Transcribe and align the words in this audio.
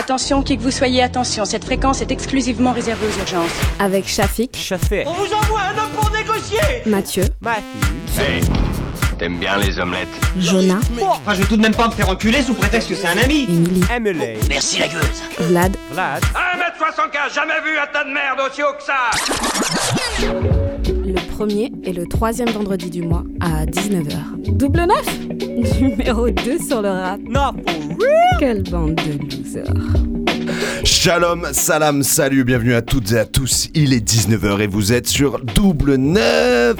Attention, 0.00 0.42
qui 0.42 0.56
que 0.56 0.62
vous 0.62 0.70
soyez, 0.70 1.02
attention, 1.02 1.44
cette 1.44 1.62
fréquence 1.66 2.00
est 2.00 2.10
exclusivement 2.10 2.72
réservée 2.72 3.06
aux 3.06 3.18
urgences. 3.20 3.50
Avec 3.78 4.08
Shafik, 4.08 4.56
Chafé. 4.56 5.04
On 5.06 5.12
vous 5.12 5.30
envoie 5.34 5.60
un 5.60 5.78
homme 5.78 5.90
pour 5.94 6.10
négocier. 6.10 6.58
Mathieu, 6.86 7.24
Matthew. 7.42 8.48
T'aimes 9.18 9.36
bien 9.38 9.58
les 9.58 9.78
omelettes? 9.78 10.08
Jonah, 10.38 10.80
Enfin, 11.02 11.34
je 11.34 11.42
vais 11.42 11.46
tout 11.46 11.58
de 11.58 11.60
même 11.60 11.74
pas 11.74 11.86
me 11.88 11.92
faire 11.92 12.08
enculer 12.08 12.40
sous 12.42 12.54
prétexte 12.54 12.88
que 12.88 12.94
c'est 12.94 13.08
un 13.08 13.18
ami. 13.18 13.44
Emily, 13.50 13.84
Emily. 13.94 14.38
Merci 14.48 14.78
la 14.78 14.88
gueule 14.88 15.02
Vlad, 15.38 15.76
Vlad. 15.92 16.22
1m75, 16.24 17.34
jamais 17.34 17.60
vu 17.62 17.76
un 17.78 17.86
tas 17.92 18.04
de 18.04 18.10
merde 18.10 18.40
aussi 18.50 18.62
haut 18.62 18.72
que 18.78 18.82
ça 18.82 19.10
premier 21.40 21.72
et 21.84 21.94
le 21.94 22.06
troisième 22.06 22.50
vendredi 22.50 22.90
du 22.90 23.00
mois 23.00 23.24
à 23.40 23.64
19h. 23.64 24.56
Double 24.58 24.80
neuf 24.80 25.20
Numéro 25.80 26.28
2 26.28 26.58
sur 26.58 26.82
le 26.82 26.90
rap. 26.90 27.18
Not 27.22 27.62
for 27.66 27.96
real. 27.98 28.38
Quelle 28.38 28.62
bande 28.64 28.96
de 28.96 29.36
losers. 29.36 30.09
Shalom, 30.84 31.46
salam, 31.52 32.02
salut, 32.02 32.44
bienvenue 32.44 32.74
à 32.74 32.82
toutes 32.82 33.12
et 33.12 33.18
à 33.18 33.24
tous. 33.24 33.68
Il 33.74 33.92
est 33.92 34.00
19h 34.06 34.60
et 34.60 34.66
vous 34.66 34.92
êtes 34.92 35.06
sur 35.06 35.38
Double 35.54 35.94
Neuf. 35.96 36.76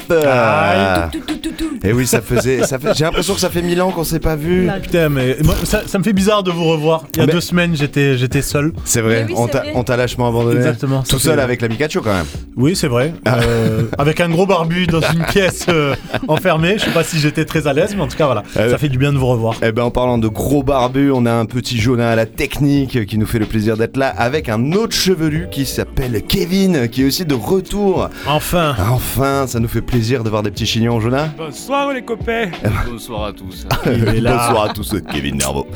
Et 1.84 1.92
oui, 1.92 2.06
ça 2.06 2.20
faisait, 2.20 2.62
ça 2.64 2.78
fait, 2.78 2.94
j'ai 2.94 3.04
l'impression 3.04 3.34
que 3.34 3.40
ça 3.40 3.48
fait 3.50 3.62
mille 3.62 3.80
ans 3.80 3.90
qu'on 3.90 4.04
s'est 4.04 4.18
pas 4.20 4.36
vu. 4.36 4.68
Putain, 4.82 5.08
mais 5.08 5.36
moi, 5.44 5.54
ça, 5.64 5.82
ça 5.86 5.98
me 5.98 6.04
fait 6.04 6.12
bizarre 6.12 6.42
de 6.42 6.50
vous 6.50 6.64
revoir. 6.64 7.06
Il 7.14 7.20
y 7.20 7.22
a 7.22 7.26
Mais- 7.26 7.32
deux 7.32 7.40
semaines, 7.40 7.74
j'étais, 7.76 8.16
j'étais 8.18 8.42
seul. 8.42 8.72
C'est 8.84 9.00
vrai, 9.00 9.24
oui, 9.28 9.34
on 9.36 9.46
c'est 9.46 9.52
t'a, 9.52 9.58
vrai. 9.60 9.72
on 9.74 9.82
t'a 9.84 9.96
lâchement 9.96 10.28
abandonné. 10.28 10.56
Exactement, 10.56 11.02
Tout 11.02 11.18
seul 11.18 11.40
avec 11.40 11.60
la 11.62 11.68
Pikachu 11.68 12.00
quand 12.00 12.12
même. 12.12 12.26
Oui, 12.56 12.76
c'est 12.76 12.88
vrai. 12.88 13.14
Euh, 13.28 13.84
avec 13.98 14.20
un 14.20 14.28
gros 14.28 14.46
barbu 14.46 14.86
dans 14.86 15.00
une 15.00 15.24
pièce 15.30 15.66
euh, 15.68 15.94
enfermée. 16.28 16.76
Je 16.78 16.84
sais 16.84 16.90
pas 16.90 17.04
si 17.04 17.18
j'étais 17.18 17.44
très 17.44 17.66
à 17.66 17.72
l'aise, 17.72 17.94
mais 17.96 18.02
en 18.02 18.08
tout 18.08 18.16
cas, 18.16 18.26
voilà. 18.26 18.42
Euh, 18.56 18.70
Ça 18.70 18.78
fait 18.78 18.88
du 18.88 18.98
bien 18.98 19.12
de 19.12 19.18
vous 19.18 19.26
revoir. 19.28 19.56
Eh 19.62 19.72
ben, 19.72 19.82
en 19.84 19.90
parlant 19.90 20.18
de 20.18 20.28
gros 20.28 20.62
barbus, 20.62 21.10
on 21.12 21.24
a 21.26 21.32
un 21.32 21.46
petit 21.46 21.78
Jonah 21.80 22.10
à 22.10 22.16
la 22.16 22.26
technique 22.26 23.06
qui 23.06 23.18
nous 23.18 23.26
fait 23.26 23.38
le 23.38 23.46
plaisir 23.46 23.76
d'être 23.76 23.89
là 23.96 24.08
avec 24.08 24.48
un 24.48 24.72
autre 24.72 24.94
chevelu 24.94 25.48
qui 25.50 25.64
s'appelle 25.66 26.22
Kevin, 26.27 26.88
qui 26.88 27.02
est 27.02 27.05
aussi 27.06 27.24
de 27.24 27.34
retour. 27.34 28.08
Enfin. 28.27 28.74
Enfin, 28.91 29.47
ça 29.47 29.60
nous 29.60 29.69
fait 29.69 29.80
plaisir 29.82 30.22
de 30.24 30.30
voir 30.30 30.42
des 30.42 30.50
petits 30.50 30.66
chignons, 30.66 31.00
Jonah. 31.00 31.28
Bonsoir 31.36 31.92
les 31.92 32.02
copains. 32.02 32.50
Bonsoir 32.91 33.24
à 33.27 33.32
tous. 33.32 33.66
Il 33.86 34.08
est 34.16 34.20
là. 34.20 34.47
Bonsoir 34.48 34.70
à 34.70 34.72
tous, 34.74 34.94
Kevin 35.12 35.36
Nervo. 35.36 35.66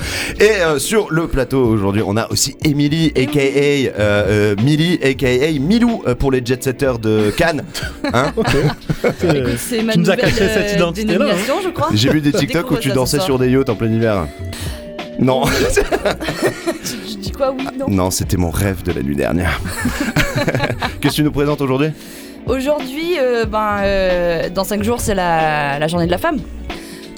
Et 0.41 0.51
euh, 0.63 0.79
sur 0.79 1.11
le 1.11 1.27
plateau 1.29 1.65
aujourd'hui, 1.65 2.03
on 2.07 2.17
a 2.17 2.31
aussi 2.31 2.57
Emily, 2.65 3.13
aka 3.17 3.41
euh, 3.41 3.91
euh, 3.99 4.57
Millie, 4.63 4.99
aka 5.03 5.29
Milou 5.61 6.03
euh, 6.07 6.15
pour 6.15 6.31
les 6.33 6.45
jet-setters 6.45 6.99
de 6.99 7.31
Cannes. 7.37 7.65
Hein 8.13 8.33
C'est 9.59 9.83
ma 9.83 9.93
tu 9.95 9.99
nous 10.01 10.11
as 10.11 10.17
nouvelle 10.17 10.31
caché 10.31 10.49
cette 10.49 10.73
euh, 10.73 10.77
identité-là. 10.77 11.15
hein. 11.15 11.19
dénomination, 11.19 11.55
je 11.65 11.69
crois. 11.71 11.89
J'ai 11.95 12.11
vu 12.11 12.21
des 12.21 12.33
TikTok 12.33 12.71
où 12.71 12.75
découvre 12.75 12.81
tu 12.81 12.89
ça 12.89 12.95
ce 12.95 12.99
dansais 12.99 13.17
soir. 13.17 13.27
sur 13.27 13.39
des 13.39 13.51
yachts 13.51 13.69
en 13.71 13.75
plein 13.75 13.89
hiver. 13.91 14.27
Non, 15.19 15.43
quoi, 17.37 17.53
oui, 17.57 17.67
non 17.79 17.87
non, 17.89 18.11
c'était 18.11 18.37
mon 18.37 18.51
rêve 18.51 18.83
de 18.83 18.93
la 18.93 19.03
nuit 19.03 19.17
dernière. 19.17 19.61
Qu'est-ce 21.01 21.13
que 21.13 21.17
tu 21.17 21.23
nous 21.25 21.33
présentes 21.33 21.61
aujourd'hui? 21.61 21.91
Aujourd'hui, 22.47 23.19
euh, 23.19 23.45
ben, 23.47 23.79
euh, 23.83 24.49
dans 24.51 24.65
5 24.65 24.83
jours, 24.83 25.01
c'est 25.01 25.15
la, 25.15 25.79
la 25.79 25.89
journée 25.89 26.07
de 26.07 26.11
la 26.11 26.19
femme. 26.19 26.39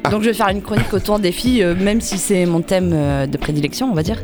Ah. 0.07 0.11
Donc 0.11 0.23
je 0.23 0.29
vais 0.29 0.35
faire 0.35 0.49
une 0.49 0.63
chronique 0.63 0.93
autour 0.93 1.19
des 1.19 1.33
filles, 1.33 1.63
euh, 1.63 1.75
même 1.75 2.01
si 2.01 2.19
c'est 2.19 2.47
mon 2.47 2.61
thème 2.61 2.93
euh, 2.95 3.27
de 3.27 3.37
prédilection, 3.37 3.91
on 3.91 3.95
va 3.95 4.03
dire. 4.03 4.23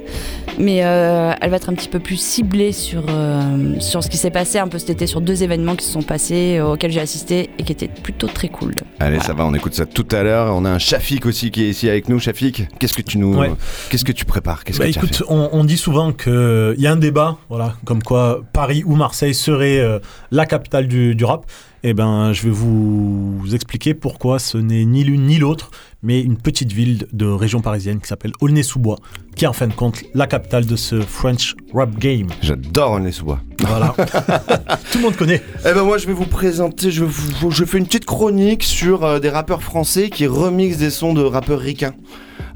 Mais 0.59 0.85
euh, 0.85 1.33
elle 1.41 1.51
va 1.51 1.57
être 1.57 1.71
un 1.71 1.75
petit 1.75 1.89
peu 1.89 1.99
plus 1.99 2.17
ciblée 2.21 2.73
sur, 2.73 3.05
euh, 3.09 3.81
sur 3.81 4.05
ce 4.05 4.09
qui 4.11 4.17
s'est 4.19 4.31
passé 4.31 4.59
un 4.59 4.69
peu 4.69 4.79
cet 4.79 4.91
été, 4.91 5.07
sur 5.07 5.21
deux 5.21 5.43
événements 5.43 5.77
qui 5.77 5.85
se 5.87 5.93
sont 5.93 6.03
passés, 6.03 6.59
euh, 6.59 6.73
auxquels 6.73 6.91
j'ai 6.93 7.01
assisté 7.01 7.51
et 7.59 7.63
qui 7.63 7.73
étaient 7.73 7.89
plutôt 7.89 8.27
très 8.27 8.49
cool. 8.49 8.75
Allez, 9.01 9.19
ça 9.21 9.33
va, 9.33 9.47
on 9.47 9.55
écoute 9.55 9.75
ça 9.75 9.87
tout 9.87 10.07
à 10.13 10.23
l'heure. 10.23 10.55
On 10.55 10.65
a 10.65 10.71
un 10.71 10.79
Shafik 10.79 11.25
aussi 11.27 11.51
qui 11.51 11.65
est 11.65 11.71
ici 11.71 11.89
avec 11.89 12.09
nous. 12.09 12.19
Shafik, 12.21 12.65
qu'est-ce 12.79 12.95
que 12.95 13.03
tu 13.03 13.19
nous, 13.19 13.35
Ouais. 13.37 13.51
qu'est-ce 13.91 14.05
que 14.05 14.13
tu 14.13 14.25
prépares? 14.27 14.63
Qu'est-ce 14.65 14.79
Bah, 14.79 14.87
que 14.87 14.91
tu 14.93 14.99
as 14.99 15.03
écoute, 15.03 15.23
on, 15.29 15.49
on 15.53 15.65
dit 15.65 15.79
souvent 15.79 16.13
qu'il 16.13 16.75
y 16.79 16.87
a 16.87 16.93
un 16.93 16.97
débat, 16.97 17.39
voilà, 17.49 17.75
comme 17.87 18.03
quoi 18.03 18.43
Paris 18.53 18.83
ou 18.87 18.95
Marseille 18.95 19.35
serait 19.35 19.79
euh, 19.79 19.99
la 20.31 20.45
capitale 20.47 20.87
du, 20.87 21.15
du 21.15 21.25
rap. 21.25 21.47
Eh 21.85 21.95
ben, 21.95 22.33
je 22.33 22.43
vais 22.45 22.51
vous 22.51 23.43
expliquer 23.53 23.93
pourquoi 23.95 24.39
ce 24.39 24.57
n'est 24.57 24.85
ni 24.85 25.03
l'une 25.03 25.27
ni 25.27 25.39
l'autre, 25.39 25.73
mais 26.05 26.21
une 26.21 26.37
petite 26.37 26.73
ville 26.73 27.09
de 27.13 27.27
région 27.27 27.61
parisienne 27.61 27.99
qui 28.01 28.07
s'appelle 28.07 28.31
Aulnay-sous-Bois, 28.41 28.99
qui 29.35 29.47
est 29.47 29.49
en 29.49 29.53
fin 29.53 29.67
de 29.67 29.73
compte 29.73 30.01
la 30.15 30.29
capitale 30.29 30.65
de 30.65 30.77
ce 30.77 31.01
French 31.01 31.57
rap 31.75 31.99
game. 31.99 32.29
J'adore 32.41 33.01
les 33.01 33.11
sous-bois. 33.11 33.41
Voilà. 33.67 33.95
Tout 34.93 34.99
le 34.99 35.03
monde 35.03 35.17
connaît. 35.17 35.43
Eh 35.69 35.73
ben 35.75 35.83
moi 35.83 35.99
je 35.99 36.07
vais 36.07 36.13
vous 36.13 36.27
présenter, 36.27 36.93
je, 36.93 37.03
vous- 37.03 37.51
je 37.51 37.65
fais 37.65 37.79
une 37.79 37.87
petite 37.87 38.05
chronique 38.05 38.63
sur 38.63 39.05
euh, 39.05 39.19
des 39.19 39.29
rappeurs 39.31 39.65
français 39.65 40.09
qui 40.09 40.29
remixent 40.29 40.79
des 40.79 40.91
sons 40.91 41.15
de 41.15 41.23
rappeurs 41.25 41.59
ricains. 41.61 41.95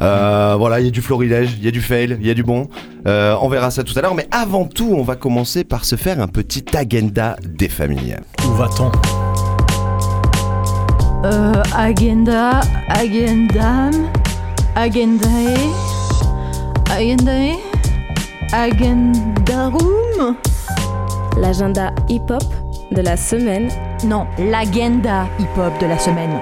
Euh, 0.01 0.57
voilà, 0.59 0.81
il 0.81 0.87
y 0.87 0.89
a 0.89 0.91
du 0.91 1.03
florilège, 1.03 1.55
il 1.59 1.65
y 1.65 1.69
a 1.69 1.71
du 1.71 1.81
fail, 1.81 2.17
il 2.21 2.27
y 2.27 2.31
a 2.31 2.35
du 2.35 2.43
bon. 2.43 2.69
Euh, 3.07 3.37
on 3.41 3.49
verra 3.49 3.71
ça 3.71 3.83
tout 3.83 3.97
à 3.99 4.03
l'heure, 4.03 4.15
mais 4.15 4.29
avant 4.31 4.65
tout, 4.67 4.95
on 4.97 5.03
va 5.03 5.17
commencer 5.17 5.65
par 5.65 5.85
se 5.85 5.97
faire 5.97 6.21
un 6.21 6.29
petit 6.29 6.65
agenda 6.77 7.37
des 7.43 7.69
familles. 7.69 8.17
Où 8.47 8.53
va-t-on? 8.53 8.91
Euh, 11.25 11.63
agenda, 11.75 12.61
agendam, 12.89 13.93
agendae, 14.75 15.57
agendae, 16.91 17.57
agendarum. 18.53 20.37
L'agenda 21.41 21.93
hip-hop 22.09 22.45
de 22.93 23.01
la 23.03 23.17
semaine. 23.17 23.69
Non, 24.05 24.27
l'agenda 24.39 25.27
hip-hop 25.39 25.81
de 25.81 25.87
la 25.87 25.99
semaine. 25.99 26.41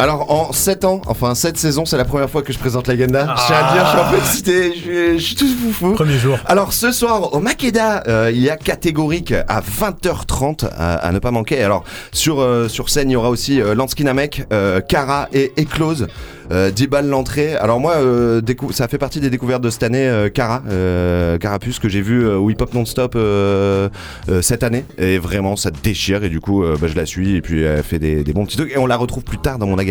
Alors 0.00 0.30
en 0.30 0.52
7 0.52 0.84
ans, 0.84 1.02
enfin 1.08 1.34
7 1.34 1.56
saisons, 1.58 1.84
c'est 1.84 1.96
la 1.96 2.04
première 2.04 2.30
fois 2.30 2.42
que 2.42 2.52
je 2.52 2.58
présente 2.58 2.86
l'agenda. 2.86 3.34
Je 3.36 3.46
tiens 3.48 3.56
à 3.56 3.72
dire, 3.72 3.84
je 3.84 3.90
suis 3.90 3.98
un 3.98 4.10
peu 4.10 4.16
excité, 4.18 4.72
je 4.72 4.78
suis- 4.80 5.18
je 5.18 5.24
suis 5.24 5.34
tout 5.34 5.48
foufou. 5.48 5.94
Premier 5.94 6.16
jour. 6.18 6.38
Alors 6.46 6.72
ce 6.72 6.92
soir 6.92 7.34
au 7.34 7.40
Makeda, 7.40 8.04
euh, 8.06 8.30
il 8.32 8.40
y 8.40 8.48
a 8.48 8.56
catégorique 8.56 9.32
à 9.48 9.60
20h30 9.60 10.66
à, 10.76 10.94
à 10.94 11.10
ne 11.10 11.18
pas 11.18 11.32
manquer. 11.32 11.64
Alors 11.64 11.82
sur 12.12 12.40
euh, 12.40 12.68
sur 12.68 12.90
scène, 12.90 13.10
il 13.10 13.14
y 13.14 13.16
aura 13.16 13.28
aussi 13.28 13.60
euh, 13.60 13.74
Lansky 13.74 14.04
Namek, 14.04 14.44
euh, 14.52 14.80
Cara 14.80 15.28
et 15.32 15.52
Eclose. 15.58 16.06
Euh, 16.50 16.70
10 16.70 16.86
balles 16.86 17.08
l'entrée. 17.08 17.56
Alors 17.56 17.78
moi, 17.78 17.96
euh, 17.96 18.40
ça 18.70 18.88
fait 18.88 18.96
partie 18.96 19.20
des 19.20 19.28
découvertes 19.28 19.60
de 19.62 19.68
cette 19.68 19.82
année, 19.82 20.08
euh, 20.08 20.30
Cara, 20.30 20.62
euh, 20.70 21.36
Carapuce 21.36 21.78
que 21.78 21.90
j'ai 21.90 22.00
vu 22.00 22.24
euh, 22.24 22.38
au 22.38 22.48
Hip 22.48 22.56
Hop 22.60 22.72
Non-Stop 22.72 23.12
euh, 23.16 23.90
euh, 24.30 24.40
cette 24.40 24.62
année. 24.62 24.86
Et 24.96 25.18
vraiment, 25.18 25.56
ça 25.56 25.70
déchire. 25.70 26.24
Et 26.24 26.30
du 26.30 26.40
coup, 26.40 26.64
euh, 26.64 26.78
bah, 26.80 26.86
je 26.88 26.94
la 26.96 27.04
suis 27.04 27.34
et 27.36 27.42
puis 27.42 27.62
elle 27.64 27.82
fait 27.82 27.98
des, 27.98 28.24
des 28.24 28.32
bons 28.32 28.46
petits 28.46 28.56
trucs. 28.56 28.72
Et 28.72 28.78
on 28.78 28.86
la 28.86 28.96
retrouve 28.96 29.24
plus 29.24 29.36
tard 29.36 29.58
dans 29.58 29.66
mon 29.66 29.76
agenda. 29.76 29.87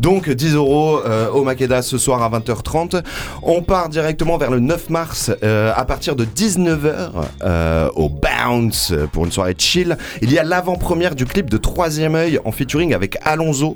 Donc 0.00 0.30
10 0.30 0.54
euros 0.54 1.00
euh, 1.04 1.28
au 1.30 1.42
Makeda 1.42 1.82
ce 1.82 1.98
soir 1.98 2.22
à 2.22 2.38
20h30. 2.38 3.02
On 3.42 3.62
part 3.62 3.88
directement 3.88 4.38
vers 4.38 4.50
le 4.50 4.60
9 4.60 4.90
mars 4.90 5.32
euh, 5.42 5.72
à 5.74 5.84
partir 5.84 6.14
de 6.14 6.24
19h 6.24 7.10
euh, 7.42 7.88
au 7.96 8.08
Bounce 8.08 8.92
pour 9.12 9.24
une 9.24 9.32
soirée 9.32 9.54
chill. 9.58 9.96
Il 10.22 10.32
y 10.32 10.38
a 10.38 10.44
l'avant-première 10.44 11.14
du 11.14 11.26
clip 11.26 11.50
de 11.50 11.56
Troisième 11.56 12.14
œil 12.14 12.38
en 12.44 12.52
featuring 12.52 12.94
avec 12.94 13.18
Alonso 13.24 13.74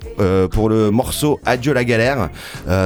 pour 0.50 0.68
le 0.68 0.90
morceau 0.90 1.40
Adieu 1.44 1.72
la 1.72 1.84
galère. 1.84 2.28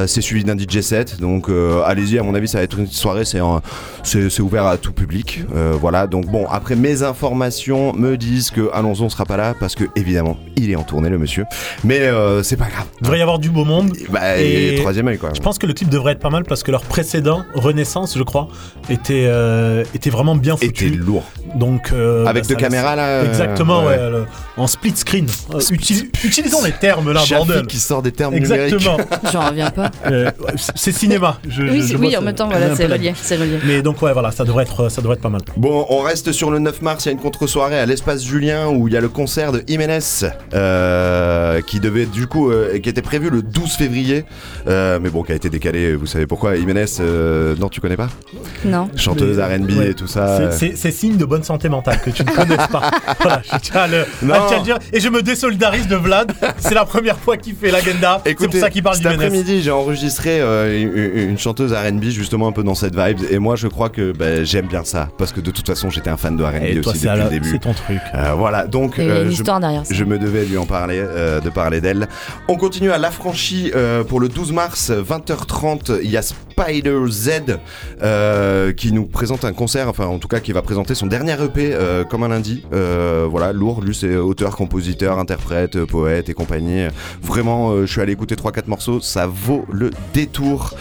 C'est 0.07 0.21
suivi 0.21 0.45
d'un 0.45 0.57
DJ 0.57 0.81
set, 0.81 1.21
donc 1.21 1.49
allez-y. 1.85 2.19
À 2.19 2.23
mon 2.23 2.35
avis, 2.35 2.49
ça 2.49 2.59
va 2.59 2.65
être 2.65 2.79
une 2.79 2.87
soirée. 2.87 3.25
C'est 3.25 4.41
ouvert 4.41 4.67
à 4.67 4.77
tout 4.77 4.93
public. 4.93 5.43
Voilà. 5.81 6.07
Donc 6.07 6.27
bon, 6.27 6.47
après 6.49 6.77
mes 6.77 7.03
informations 7.03 7.93
me 7.93 8.17
disent 8.17 8.51
que 8.51 8.71
Alonso 8.73 9.05
ne 9.05 9.09
sera 9.09 9.25
pas 9.25 9.37
là 9.37 9.55
parce 9.59 9.75
que 9.75 9.85
évidemment 9.97 10.37
il 10.57 10.71
est 10.71 10.77
en 10.77 10.83
tournée 10.83 11.11
le 11.11 11.19
monsieur. 11.19 11.45
Mais 11.85 12.11
pas 12.57 12.67
grave. 12.69 12.87
Il 13.01 13.05
devrait 13.05 13.19
y 13.19 13.23
avoir 13.23 13.39
du 13.39 13.51
beau 13.51 13.65
monde. 13.65 13.93
Bah, 14.11 14.39
Et 14.41 14.75
et 14.75 14.77
troisième 14.77 15.09
œil 15.09 15.19
quoi. 15.19 15.31
Je 15.35 15.41
pense 15.41 15.59
que 15.59 15.67
le 15.67 15.73
clip 15.73 15.89
devrait 15.89 16.13
être 16.13 16.21
pas 16.21 16.31
mal 16.31 16.45
parce 16.45 16.63
que 16.63 16.71
leur 16.71 16.83
précédent, 16.83 17.45
Renaissance, 17.55 18.17
je 18.17 18.23
crois, 18.23 18.49
était, 18.91 19.25
euh, 19.27 19.85
était 19.95 20.11
vraiment 20.11 20.35
bien 20.37 20.57
foutu. 20.57 20.87
Était 20.87 20.97
lourd. 20.97 21.25
Donc, 21.55 21.91
euh, 21.93 22.27
Avec 22.27 22.45
bah, 22.45 22.49
deux 22.51 22.55
caméras, 22.57 22.97
là, 22.97 23.07
euh, 23.07 23.29
Exactement, 23.29 23.81
ouais. 23.81 23.97
ouais, 23.97 24.11
le- 24.11 24.27
en 24.57 24.67
split 24.67 24.93
screen. 24.97 25.27
Uti- 25.71 26.09
utilisons 26.25 26.63
les 26.65 26.73
termes 26.73 27.13
là, 27.13 27.21
Shafi 27.21 27.35
bordel. 27.47 27.67
qui 27.67 27.77
sort 27.79 28.03
des 28.03 28.13
termes 28.13 28.35
Exactement. 28.35 28.97
J'en 29.33 29.49
reviens 29.49 29.71
pas. 29.71 29.91
Euh, 30.07 30.31
c'est 30.77 30.93
cinéma. 30.93 31.39
Je, 31.49 31.63
Oui, 31.63 31.81
je- 31.81 31.87
c'est- 31.87 31.93
je 31.93 31.97
oui, 31.99 32.17
en 32.17 32.23
même 32.23 32.35
temps, 32.35 32.49
voilà, 32.49 32.75
c'est 32.77 32.87
relié, 32.87 33.13
relié. 33.31 33.59
Mais 33.67 33.83
donc, 33.83 34.01
ouais, 34.03 34.13
voilà, 34.13 34.31
ça 34.31 34.45
devrait 34.45 34.65
être, 34.65 34.89
ça 34.89 35.01
devrait 35.01 35.15
être 35.17 35.23
pas 35.23 35.29
mal. 35.29 35.43
Bon, 35.57 35.87
on 35.89 36.01
reste 36.01 36.33
sur 36.33 36.51
le 36.51 36.59
9 36.59 36.83
mars, 36.83 37.05
il 37.05 37.09
y 37.09 37.11
a 37.11 37.13
une 37.13 37.19
contre-soirée 37.19 37.79
à 37.79 37.87
l'espace 37.87 38.25
Julien 38.25 38.69
où 38.69 38.89
il 38.89 38.95
y 38.95 38.97
a 38.97 39.01
le 39.01 39.09
concert 39.09 39.53
de 39.53 39.63
Jiménez 39.67 39.99
euh, 40.55 41.61
qui 41.63 41.81
devait 41.81 42.07
du 42.07 42.27
coup 42.27 42.44
euh, 42.51 42.79
qui 42.79 42.89
était 42.89 43.03
prévu 43.03 43.31
le 43.31 43.43
12 43.43 43.73
février, 43.73 44.25
euh, 44.67 44.99
mais 45.03 45.11
bon, 45.11 45.23
qui 45.23 45.33
a 45.33 45.35
été 45.35 45.49
décalé. 45.51 45.95
Vous 45.95 46.07
savez 46.07 46.27
pourquoi 46.27 46.55
Jiménez, 46.57 46.85
euh, 47.01 47.55
non, 47.59 47.69
tu 47.69 47.81
connais 47.81 47.97
pas? 47.97 48.09
Non. 48.65 48.89
Chanteuse 48.97 49.39
R&B 49.41 49.71
ouais. 49.79 49.91
et 49.91 49.95
tout 49.95 50.07
ça. 50.07 50.51
C'est- 50.51 50.91
signe 50.95 51.17
de 51.17 51.25
bonne 51.25 51.43
santé 51.43 51.69
mentale 51.69 51.99
que 52.01 52.11
tu 52.11 52.25
ne 52.25 52.31
connaisses 52.31 52.69
pas. 52.69 52.91
voilà, 53.21 53.43
je 53.45 53.59
tiens 53.59 53.81
à 53.83 53.87
le, 53.89 54.01
à 54.33 54.57
le 54.59 54.63
dire. 54.63 54.79
Et 54.93 55.01
je 55.01 55.09
me 55.09 55.23
désolidarise 55.23 55.89
de 55.89 55.97
Vlad. 55.97 56.33
C'est 56.59 56.75
la 56.75 56.85
première 56.85 57.19
fois 57.19 57.37
qu'il 57.37 57.55
fait 57.57 57.71
l'agenda. 57.73 58.23
C'est 58.25 58.35
pour 58.35 58.53
ça 58.55 58.71
qu'il 58.71 58.83
parle 58.83 58.97
cet 58.97 59.07
après-midi, 59.07 59.63
j'ai 59.63 59.71
enregistré 59.71 60.41
euh, 60.41 60.81
une, 60.81 61.31
une 61.31 61.39
chanteuse 61.39 61.73
R&B 61.73 62.05
justement 62.05 62.47
un 62.49 62.53
peu 62.53 62.63
dans 62.63 62.75
cette 62.75 62.95
vibe, 62.97 63.19
et 63.31 63.39
moi 63.39 63.57
je 63.57 63.67
crois 63.69 63.89
que 63.89 64.13
bah, 64.13 64.45
j'aime 64.45 64.67
bien 64.67 64.85
ça, 64.85 65.09
parce 65.19 65.33
que 65.33 65.41
de 65.41 65.51
toute 65.51 65.67
façon 65.67 65.91
j'étais 65.91 66.11
un 66.11 66.17
fan 66.17 66.37
de 66.37 66.45
R&B 66.45 66.63
Et 66.63 66.81
toi, 66.81 66.93
aussi 66.93 67.01
c'est 67.03 67.09
depuis 67.09 67.23
le 67.25 67.31
début. 67.31 67.51
c'est 67.51 67.59
ton 67.59 67.73
truc. 67.73 67.99
Euh, 68.15 68.33
voilà, 68.37 68.67
donc 68.67 68.95
Il 68.99 69.05
y 69.07 69.11
a 69.11 69.15
euh, 69.15 69.23
une 69.25 69.29
je- 69.29 69.33
histoire 69.35 69.61
derrière 69.61 69.85
ça. 69.85 69.95
Je 69.95 70.05
me 70.05 70.19
devais 70.19 70.45
lui 70.45 70.57
en 70.59 70.67
parler, 70.67 70.99
euh, 71.05 71.41
de 71.41 71.51
parler 71.51 71.81
d'elle. 71.81 72.09
On 72.49 72.57
continue 72.57 72.91
à 72.91 72.99
l'affranchi 72.99 73.71
euh, 73.75 74.05
pour 74.05 74.21
le 74.21 74.29
12 74.29 74.53
mars, 74.53 74.91
20h30. 74.91 76.01
Il 76.03 76.11
y 76.11 76.17
a 76.17 76.23
Spider 76.23 76.99
Z 77.09 77.59
euh, 78.03 78.73
qui 78.73 78.93
nous 78.93 79.07
présente 79.07 79.45
un 79.45 79.53
concert, 79.53 79.89
enfin 79.89 80.07
en 80.07 80.19
tout 80.19 80.29
cas 80.29 80.41
qui 80.41 80.53
va 80.53 80.63
présenter 80.63 80.95
son 80.95 81.07
dernier 81.07 81.33
EP 81.43 81.71
euh, 81.73 82.05
comme 82.05 82.23
un 82.23 82.29
lundi. 82.29 82.65
Voilà, 82.71 83.53
lourd. 83.53 83.81
Lui, 83.83 83.95
c'est 83.95 84.17
auteur, 84.17 84.57
compositeur, 84.57 85.19
interprète, 85.19 85.85
poète 85.85 86.29
et 86.29 86.35
compagnie. 86.35 86.87
Vraiment, 87.23 87.81
je 87.81 87.87
suis 87.87 88.01
allé 88.01 88.13
écouter 88.13 88.35
3-4 88.35 88.69
morceaux. 88.69 89.01
Ça 89.01 89.27
vaut 89.27 89.65
le 89.71 89.91
détour. 90.13 90.75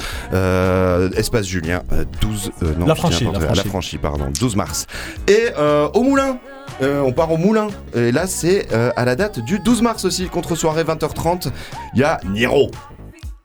Espace 1.16 1.48
Julien, 1.48 1.84
euh, 1.92 2.06
12. 2.22 2.52
euh, 2.62 2.74
non, 2.78 2.86
L'affranchi, 2.86 3.98
pardon, 3.98 4.26
12 4.40 4.56
mars. 4.56 4.88
Et 5.28 5.48
euh, 5.58 5.88
au 5.94 6.04
Moulin, 6.04 6.38
euh, 6.82 7.02
on 7.02 7.12
part 7.12 7.32
au 7.32 7.38
Moulin. 7.38 7.68
Et 7.96 8.12
là, 8.12 8.28
c'est 8.28 8.68
euh, 8.74 8.92
à 8.96 9.06
la 9.06 9.16
date 9.16 9.40
du 9.40 9.60
12 9.60 9.82
mars 9.82 10.06
aussi, 10.06 10.28
contre 10.28 10.56
soirée 10.56 10.84
20h30. 10.84 11.50
Il 11.94 12.00
y 12.02 12.04
a 12.04 12.20
Niro. 12.30 12.72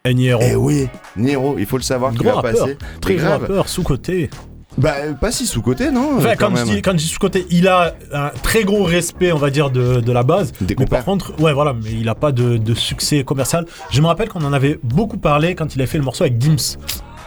Et 0.05 0.15
Niero. 0.15 0.41
Eh 0.43 0.55
oui, 0.55 0.88
Niro, 1.17 1.56
il 1.59 1.67
faut 1.67 1.76
le 1.76 1.82
savoir 1.82 2.12
qui 2.12 2.19
Gros 2.19 2.29
va 2.31 2.35
rappeur. 2.37 2.53
passer. 2.67 2.79
Très 3.00 3.15
Mais 3.15 3.19
gros 3.19 3.29
grave. 3.29 3.41
rappeur, 3.43 3.69
sous-côté. 3.69 4.31
Bah, 4.79 4.94
pas 5.20 5.32
si 5.32 5.44
sous-côté, 5.44 5.91
non 5.91 6.19
Enfin, 6.19 6.29
euh, 6.31 6.35
quand, 6.38 6.55
je 6.55 6.62
dis, 6.62 6.82
quand 6.82 6.93
je 6.93 6.97
dis 6.99 7.09
sous-côté, 7.09 7.47
il 7.50 7.67
a 7.67 7.94
un 8.12 8.31
très 8.44 8.62
gros 8.62 8.85
respect, 8.85 9.32
on 9.32 9.38
va 9.38 9.50
dire, 9.50 9.71
de, 9.71 10.00
de 10.00 10.12
la 10.12 10.23
base. 10.23 10.53
Des 10.61 10.76
mais 10.79 10.87
par 10.87 11.05
contre, 11.05 11.32
ouais, 11.41 11.53
voilà, 11.53 11.73
mais 11.75 11.91
il 11.91 12.09
a 12.09 12.14
pas 12.14 12.31
de, 12.31 12.56
de 12.59 12.75
succès 12.75 13.25
commercial. 13.25 13.67
Je 13.91 14.00
me 14.00 14.06
rappelle 14.06 14.29
qu'on 14.29 14.44
en 14.44 14.53
avait 14.53 14.79
beaucoup 14.85 15.19
parlé 15.19 15.56
quand 15.56 15.75
il 15.75 15.82
a 15.82 15.87
fait 15.87 15.99
le 15.99 16.05
morceau 16.05 16.23
avec 16.25 16.41
Gims, 16.41 16.79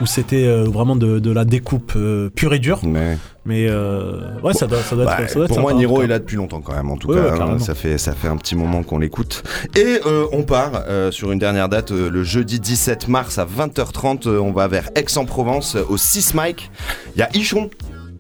où 0.02 0.06
c'était 0.06 0.46
euh, 0.46 0.64
vraiment 0.64 0.96
de, 0.96 1.20
de 1.20 1.32
la 1.32 1.46
découpe 1.46 1.94
euh, 1.96 2.30
pure 2.30 2.54
et 2.54 2.60
dure. 2.60 2.80
Mais, 2.84 3.18
Mais 3.46 3.68
euh, 3.70 4.40
ouais, 4.44 4.54
ça 4.54 4.68
doit, 4.68 4.80
ça 4.80 4.96
doit 4.96 5.06
bah, 5.06 5.18
être. 5.22 5.30
ça 5.30 5.36
doit 5.36 5.46
être 5.46 5.50
pour 5.54 5.62
moi, 5.62 5.74
Niro 5.74 6.02
est 6.02 6.08
là 6.08 6.20
depuis 6.20 6.36
longtemps 6.38 6.62
quand 6.62 6.74
même, 6.76 6.90
en 6.90 6.98
tout 6.98 7.08
Ouais, 7.10 7.16
cas. 7.18 7.34
ouais, 7.36 7.42
hein, 7.42 7.60
ça, 7.60 7.76
fait, 7.76 7.98
ça 7.98 8.14
fait 8.14 8.28
un 8.28 8.38
petit 8.38 8.56
moment 8.56 8.84
qu'on 8.84 9.00
l'écoute. 9.00 9.44
Et 9.76 10.00
on 10.32 10.44
part 10.44 10.84
sur 11.12 11.32
une 11.32 11.40
dernière 11.40 11.70
date, 11.70 11.92
le 11.92 12.24
jeudi 12.24 12.60
17 12.60 13.08
mars 13.08 13.38
à 13.38 13.46
20h30. 13.46 14.28
euh, 14.28 14.40
on 14.40 14.52
va 14.52 14.68
vers 14.68 14.90
Aix-en-Provence, 14.96 15.76
au 15.90 15.98
6 15.98 16.34
Mike. 16.34 16.72
Il 17.16 17.20
y 17.20 17.22
a 17.24 17.30
Ichon 17.36 17.70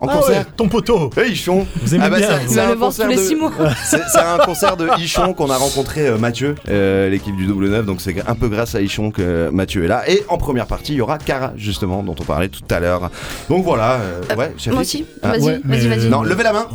en 0.01 0.07
Ah 0.07 0.17
concert. 0.17 0.37
ouais, 0.39 0.45
ton 0.57 0.67
poteau. 0.67 1.09
Hey, 1.15 1.31
Ichon 1.31 1.65
Vous 1.81 1.93
aimez 1.95 2.03
Ah 2.07 2.09
bah, 2.09 2.17
bien. 2.17 2.27
ça- 2.27 2.37
vous. 2.39 2.49
On 2.49 2.51
c'est 2.51 2.59
un 2.61 2.75
concert 2.75 3.05
tous 3.05 3.11
les 3.11 3.17
de- 3.17 3.21
six 3.21 3.35
mois. 3.35 3.51
C'est 3.85 4.01
c'est 4.11 4.19
un 4.19 4.37
concert 4.39 4.75
de 4.77 4.87
Ichon 4.99 5.33
qu'on 5.33 5.49
a 5.51 5.57
rencontré 5.57 6.07
euh, 6.07 6.17
Mathieu, 6.17 6.55
euh, 6.69 7.07
l'équipe 7.09 7.35
du 7.35 7.45
double 7.45 7.69
9, 7.69 7.85
donc 7.85 8.01
c'est 8.01 8.15
un 8.27 8.35
peu 8.35 8.47
grâce 8.49 8.73
à 8.75 8.81
Ichon 8.81 9.11
que 9.11 9.49
Mathieu 9.51 9.85
est 9.85 9.87
là. 9.87 10.03
Et 10.09 10.23
en 10.27 10.37
première 10.37 10.65
partie, 10.65 10.93
il 10.93 10.97
y 10.97 11.01
aura 11.01 11.17
Cara, 11.19 11.53
justement, 11.55 12.01
dont 12.03 12.15
on 12.19 12.23
parlait 12.23 12.49
tout 12.49 12.61
à 12.71 12.79
l'heure. 12.79 13.11
Donc 13.49 13.63
voilà, 13.63 13.99
euh, 14.01 14.35
ouais, 14.35 14.53
Moi 14.71 14.81
aussi. 14.81 15.05
Ah, 15.21 15.31
Vas-y, 15.33 15.41
ouais, 15.43 15.61
vas-y, 15.63 15.87
vas-y. 15.87 16.09
Non, 16.09 16.23
levez 16.23 16.43
la 16.43 16.53
main 16.53 16.65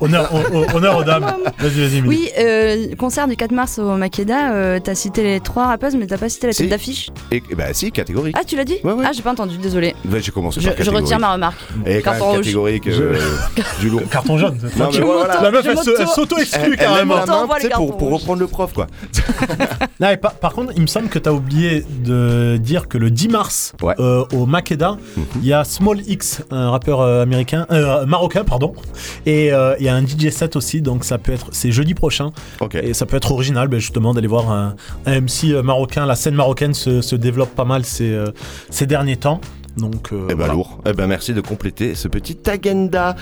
Honneur, 0.00 0.30
honneur 0.74 0.98
aux 0.98 1.04
dames. 1.04 1.24
Vas-y, 1.58 1.80
vas-y. 1.88 2.00
Oui, 2.02 2.28
euh, 2.38 2.94
concert 2.96 3.26
du 3.26 3.36
4 3.36 3.50
mars 3.52 3.78
au 3.78 3.96
Makeda, 3.96 4.52
euh, 4.52 4.78
t'as 4.82 4.94
cité 4.94 5.22
les 5.22 5.40
trois 5.40 5.66
rappeuses, 5.66 5.96
mais 5.96 6.06
t'as 6.06 6.18
pas 6.18 6.28
cité 6.28 6.46
la 6.46 6.52
Si. 6.52 6.62
tête 6.62 6.70
d'affiche. 6.70 7.10
Et 7.32 7.42
bah 7.56 7.64
si, 7.72 7.90
catégorique. 7.90 8.36
Ah, 8.38 8.44
tu 8.46 8.56
l'as 8.56 8.64
dit 8.64 8.76
Ouais, 8.84 8.92
ouais. 8.92 9.04
Ah, 9.06 9.10
j'ai 9.12 9.22
pas 9.22 9.32
entendu, 9.32 9.56
désolé. 9.58 9.94
Ouais, 10.10 10.20
J'ai 10.20 10.30
commencé 10.32 10.60
Je, 10.60 10.68
par 10.70 10.84
je 10.84 10.90
retire 10.90 11.18
ma 11.18 11.32
remarque. 11.32 11.58
Et 11.84 11.96
quand 12.02 12.12
Carton 12.12 12.42
euh, 12.86 13.18
du 13.80 13.88
lourd. 13.90 14.02
Carton 14.10 14.38
jaune. 14.38 14.56
c'est 14.60 14.66
Non, 14.78 14.86
mais 14.86 14.98
tranquille. 14.98 15.02
voilà. 15.04 15.42
La 15.42 15.50
meuf, 15.50 15.66
elle 15.66 16.06
s'auto-exclut 16.08 16.72
elle 16.72 16.76
carrément. 16.78 17.16
la 17.16 17.26
main, 17.26 17.46
tu 17.60 17.68
pour, 17.68 18.12
reprendre 18.12 18.40
le 18.40 18.46
prof, 18.46 18.72
quoi. 18.72 18.86
Non, 20.00 20.10
et 20.10 20.16
par, 20.18 20.34
par 20.34 20.52
contre, 20.52 20.72
il 20.76 20.82
me 20.82 20.86
semble 20.86 21.08
que 21.08 21.18
tu 21.18 21.28
as 21.28 21.32
oublié 21.32 21.82
de 22.04 22.58
dire 22.58 22.86
que 22.88 22.98
le 22.98 23.10
10 23.10 23.28
mars, 23.28 23.72
Ouais. 23.82 23.94
euh, 23.98 24.24
au 24.34 24.44
Makeda, 24.46 24.96
il 25.40 25.46
y 25.46 25.52
a 25.52 25.64
Small 25.64 26.00
X, 26.06 26.42
un 26.50 26.70
rappeur 26.70 27.00
euh, 27.00 27.22
américain, 27.22 27.66
euh, 27.70 28.04
marocain, 28.04 28.44
pardon, 28.44 28.74
et 29.24 29.52
euh, 29.52 29.74
il 29.78 29.86
y 29.86 29.88
a 29.88 29.94
un 29.94 30.04
DJ 30.06 30.28
set 30.30 30.54
aussi, 30.56 30.82
donc 30.82 31.04
ça 31.04 31.16
peut 31.18 31.32
être, 31.32 31.48
c'est 31.52 31.72
jeudi 31.72 31.94
prochain, 31.94 32.32
et 32.74 32.92
ça 32.94 33.06
peut 33.06 33.16
être 33.16 33.32
original, 33.32 33.68
ben, 33.68 33.78
justement, 33.80 34.12
d'aller 34.12 34.26
voir 34.28 34.50
un, 34.50 34.74
un 35.06 35.20
MC 35.20 35.62
marocain. 35.64 36.04
La 36.06 36.14
scène 36.16 36.34
marocaine 36.34 36.74
se, 36.74 37.00
se 37.00 37.16
développe 37.16 37.54
pas 37.54 37.64
mal 37.64 37.84
ces, 37.84 38.16
ces 38.70 38.86
derniers 38.86 39.16
temps. 39.16 39.40
Donc, 39.76 40.10
euh, 40.12 40.22
Eh 40.26 40.28
ben 40.28 40.36
voilà. 40.36 40.52
lourd. 40.54 40.78
Eh 40.86 40.92
ben 40.94 41.06
merci 41.06 41.34
de 41.34 41.40
compléter 41.40 41.94
ce 41.94 42.08
petit 42.08 42.38
agenda. 42.48 43.14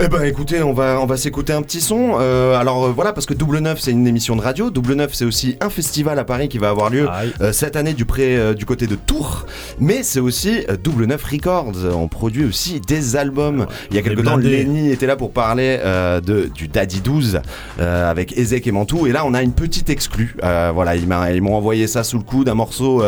Eh 0.00 0.08
ben 0.08 0.22
écoutez, 0.24 0.60
on 0.62 0.72
va 0.72 0.98
on 1.00 1.06
va 1.06 1.16
s'écouter 1.16 1.52
un 1.52 1.62
petit 1.62 1.80
son. 1.80 2.16
Euh, 2.18 2.58
alors 2.58 2.86
euh, 2.86 2.90
voilà 2.94 3.12
parce 3.12 3.26
que 3.26 3.34
Double 3.34 3.58
9 3.58 3.78
c'est 3.80 3.92
une 3.92 4.06
émission 4.06 4.34
de 4.34 4.40
radio. 4.40 4.70
Double 4.70 4.94
9 4.94 5.14
c'est 5.14 5.24
aussi 5.24 5.56
un 5.60 5.70
festival 5.70 6.18
à 6.18 6.24
Paris 6.24 6.48
qui 6.48 6.58
va 6.58 6.70
avoir 6.70 6.90
lieu 6.90 7.08
euh, 7.40 7.52
cette 7.52 7.76
année 7.76 7.94
du 7.94 8.04
près 8.06 8.36
euh, 8.36 8.54
du 8.54 8.66
côté 8.66 8.86
de 8.88 8.96
Tours. 8.96 9.46
Mais 9.78 10.02
c'est 10.02 10.20
aussi 10.20 10.64
euh, 10.68 10.76
Double 10.82 11.04
9 11.04 11.22
Records. 11.22 11.72
On 11.94 12.08
produit 12.08 12.44
aussi 12.44 12.80
des 12.80 13.14
albums. 13.16 13.66
Il 13.90 13.96
y 13.96 13.98
a 13.98 14.02
Des 14.02 14.08
quelques 14.08 14.24
temps. 14.24 14.36
Lenny 14.36 14.90
était 14.90 15.06
là 15.06 15.14
pour 15.16 15.30
parler 15.32 15.78
euh, 15.80 16.20
de 16.20 16.50
du 16.52 16.66
Daddy 16.66 17.00
12 17.02 17.40
euh, 17.78 18.10
avec 18.10 18.36
Ezek 18.36 18.66
et 18.66 18.72
Mantou. 18.72 19.06
Et 19.06 19.12
là 19.12 19.22
on 19.26 19.34
a 19.34 19.42
une 19.42 19.52
petite 19.52 19.90
exclue. 19.90 20.36
Euh, 20.42 20.72
voilà, 20.74 20.96
ils 20.96 21.06
m'ont 21.06 21.54
envoyé 21.54 21.86
ça 21.86 22.02
sous 22.02 22.18
le 22.18 22.24
coup 22.24 22.42
d'un 22.42 22.54
morceau. 22.54 23.02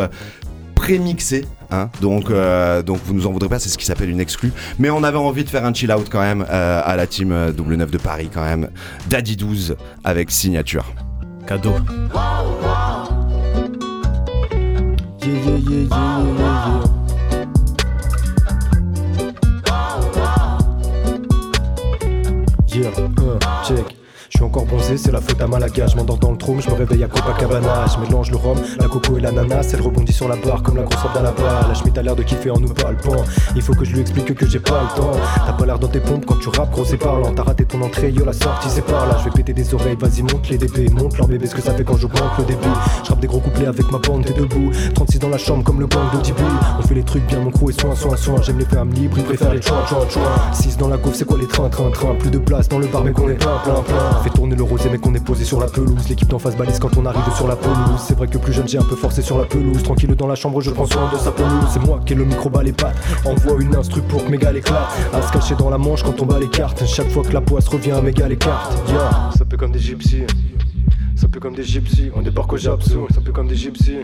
Prémixé. 0.83 1.45
Hein 1.71 1.89
donc, 2.01 2.29
euh, 2.29 2.83
donc 2.83 2.99
vous 3.05 3.13
nous 3.13 3.25
en 3.25 3.31
voudrez 3.31 3.47
pas, 3.47 3.57
c'est 3.57 3.69
ce 3.69 3.77
qui 3.77 3.85
s'appelle 3.85 4.09
une 4.09 4.19
exclue. 4.19 4.51
Mais 4.79 4.89
on 4.89 5.01
avait 5.03 5.17
envie 5.17 5.45
de 5.45 5.49
faire 5.49 5.63
un 5.65 5.73
chill 5.73 5.91
out 5.93 6.07
quand 6.11 6.19
même 6.19 6.45
euh, 6.49 6.81
à 6.83 6.97
la 6.97 7.07
team 7.07 7.31
euh, 7.31 7.53
double 7.53 7.75
9 7.75 7.89
de 7.89 7.97
Paris 7.97 8.29
quand 8.33 8.43
même. 8.43 8.69
Daddy 9.07 9.37
12 9.37 9.77
avec 10.03 10.29
signature. 10.29 10.85
Cadeau. 11.47 11.75
Yeah, 15.21 15.31
yeah, 15.31 15.57
yeah, 15.57 15.69
yeah, 15.69 15.87
yeah, 15.89 16.43
yeah. 16.59 16.93
Yeah, 22.75 22.89
uh, 22.97 23.63
check. 23.67 24.02
Je 24.43 24.47
encore 24.47 24.65
bronzé, 24.65 24.97
c'est 24.97 25.11
la 25.11 25.21
faute 25.21 25.41
à 25.41 25.47
Malaga. 25.47 25.87
Je 25.87 25.95
m'endors 25.95 26.17
dans 26.17 26.31
le 26.31 26.37
trône, 26.37 26.61
je 26.61 26.69
me 26.69 26.75
réveille 26.75 27.01
à 27.01 27.07
Copacabana. 27.07 27.85
Je 27.87 27.97
mélange 27.97 28.29
le 28.29 28.35
rhum, 28.35 28.57
la 28.77 28.89
coco 28.89 29.17
et 29.17 29.21
l'ananas. 29.21 29.71
Elle 29.73 29.81
rebondit 29.81 30.11
sur 30.11 30.27
la 30.27 30.35
barre 30.35 30.61
comme 30.61 30.75
la 30.75 30.83
grosse 30.83 31.01
robe 31.01 31.13
d'Alaba. 31.13 31.65
La 31.69 31.73
Schmitt 31.73 31.97
a 31.97 32.01
l'air 32.01 32.13
de 32.13 32.23
kiffer 32.23 32.51
en 32.51 32.59
nous 32.59 32.73
palpant. 32.73 33.23
Il 33.55 33.61
faut 33.61 33.73
que 33.73 33.85
je 33.85 33.93
lui 33.93 34.01
explique 34.01 34.35
que 34.35 34.45
j'ai 34.45 34.59
pas 34.59 34.81
le 34.81 35.01
temps. 35.01 35.11
T'as 35.45 35.53
pas 35.53 35.65
l'air 35.65 35.79
dans 35.79 35.87
tes 35.87 36.01
pompes 36.01 36.25
quand 36.25 36.35
tu 36.39 36.49
rappes, 36.49 36.71
gros 36.71 36.83
c'est 36.83 36.97
parlant. 36.97 37.33
T'as 37.33 37.43
raté 37.43 37.63
ton 37.63 37.81
entrée, 37.83 38.11
yo 38.11 38.25
la 38.25 38.33
sortie 38.33 38.67
c'est 38.69 38.85
par 38.85 39.07
là. 39.07 39.15
Je 39.19 39.23
vais 39.23 39.31
péter 39.31 39.53
des 39.53 39.73
oreilles, 39.73 39.95
vas-y 39.97 40.23
monte 40.23 40.49
les 40.49 40.57
DB. 40.57 40.89
Monte 40.89 41.17
leur 41.17 41.27
bébé, 41.27 41.47
ce 41.47 41.55
que 41.55 41.61
ça 41.61 41.73
fait 41.73 41.85
quand 41.85 41.95
j'augmente 41.97 42.37
le 42.37 42.43
débit. 42.43 42.67
Je 43.05 43.09
rappe 43.09 43.21
des 43.21 43.27
gros 43.27 43.39
couplets 43.39 43.67
avec 43.67 43.89
ma 43.93 43.99
bande, 43.99 44.25
t'es 44.25 44.33
debout. 44.33 44.71
36 44.93 45.19
dans 45.19 45.29
la 45.29 45.37
chambre 45.37 45.63
comme 45.63 45.79
le 45.79 45.87
gang 45.87 46.11
de 46.13 46.19
Tibu. 46.19 46.43
On 46.79 46.81
fait 46.81 46.95
les 46.95 47.03
trucs 47.03 47.25
bien, 47.27 47.39
mon 47.39 47.51
crew 47.51 47.69
est 47.69 47.79
soin, 47.79 47.95
soin, 47.95 48.17
soin. 48.17 48.41
J'aime 48.41 48.59
les 48.59 48.65
femmes 48.65 48.91
libres, 48.91 49.15
ils 49.19 49.23
préfèrent 49.23 49.53
les 49.53 49.61
chouin, 49.61 49.85
chouin, 49.87 50.05
chouin. 50.09 50.21
6 50.51 50.75
dans 50.75 50.89
la 50.89 50.97
gaufre, 50.97 51.15
c'est 51.15 51.25
quoi 51.25 51.37
les 51.37 51.47
trains, 51.47 51.69
train, 51.69 51.89
train. 51.91 52.13
Plus 52.15 52.29
de 52.29 52.39
place 52.39 52.67
dans 52.67 52.79
le 52.79 52.87
bar, 52.87 53.05
mais 53.05 53.13
qu'on 53.13 53.29
est 53.29 53.35
plein, 53.35 53.57
plein, 53.63 53.81
plein. 53.81 54.32
Tourner 54.33 54.55
le 54.55 54.63
rosé, 54.63 54.89
mais 54.91 54.97
qu'on 54.97 55.13
est 55.13 55.23
posé 55.23 55.45
sur 55.45 55.59
la 55.59 55.67
pelouse. 55.67 56.09
L'équipe 56.09 56.27
d'en 56.27 56.39
face 56.39 56.55
balise 56.57 56.79
quand 56.79 56.97
on 56.97 57.05
arrive 57.05 57.23
sur 57.35 57.47
la 57.47 57.55
pelouse. 57.55 57.99
C'est 57.99 58.17
vrai 58.17 58.27
que 58.27 58.37
plus 58.37 58.53
jeune, 58.53 58.67
j'ai 58.67 58.77
un 58.77 58.83
peu 58.83 58.95
forcé 58.95 59.21
sur 59.21 59.37
la 59.37 59.45
pelouse. 59.45 59.81
Tranquille 59.83 60.15
dans 60.15 60.27
la 60.27 60.35
chambre, 60.35 60.59
je 60.61 60.71
prends 60.71 60.85
soin 60.85 61.09
de 61.11 61.17
sa 61.17 61.31
pelouse. 61.31 61.65
C'est 61.71 61.83
moi 61.85 61.99
qui 62.05 62.13
ai 62.13 62.15
le 62.15 62.25
micro 62.25 62.49
bas 62.49 62.63
les 62.63 62.73
pattes. 62.73 62.95
Envoie 63.25 63.61
une 63.61 63.75
instru 63.75 64.01
pour 64.01 64.25
que 64.25 64.29
mes 64.31 64.37
gars 64.37 64.51
l'éclatent. 64.51 64.91
À 65.13 65.21
se 65.21 65.31
cacher 65.31 65.55
dans 65.55 65.69
la 65.69 65.77
manche 65.77 66.03
quand 66.03 66.21
on 66.21 66.25
bat 66.25 66.39
les 66.39 66.49
cartes. 66.49 66.83
Chaque 66.85 67.09
fois 67.09 67.23
que 67.23 67.31
la 67.31 67.41
poisse 67.41 67.67
revient, 67.67 67.99
mes 68.03 68.11
gars 68.11 68.27
les 68.27 68.37
cartes. 68.37 68.73
Ça 69.37 69.45
peut 69.45 69.57
comme 69.57 69.71
des 69.71 69.79
gypsies. 69.79 70.25
Ça 71.23 71.29
peut 71.29 71.39
comme 71.39 71.55
des 71.55 71.63
gypsies, 71.63 72.11
on 72.13 72.21
débarque 72.21 72.51
au 72.51 72.57
Japsu, 72.57 72.95
ça 73.13 73.21
peut 73.21 73.31
comme 73.31 73.47
des 73.47 73.55
gypsies. 73.55 74.01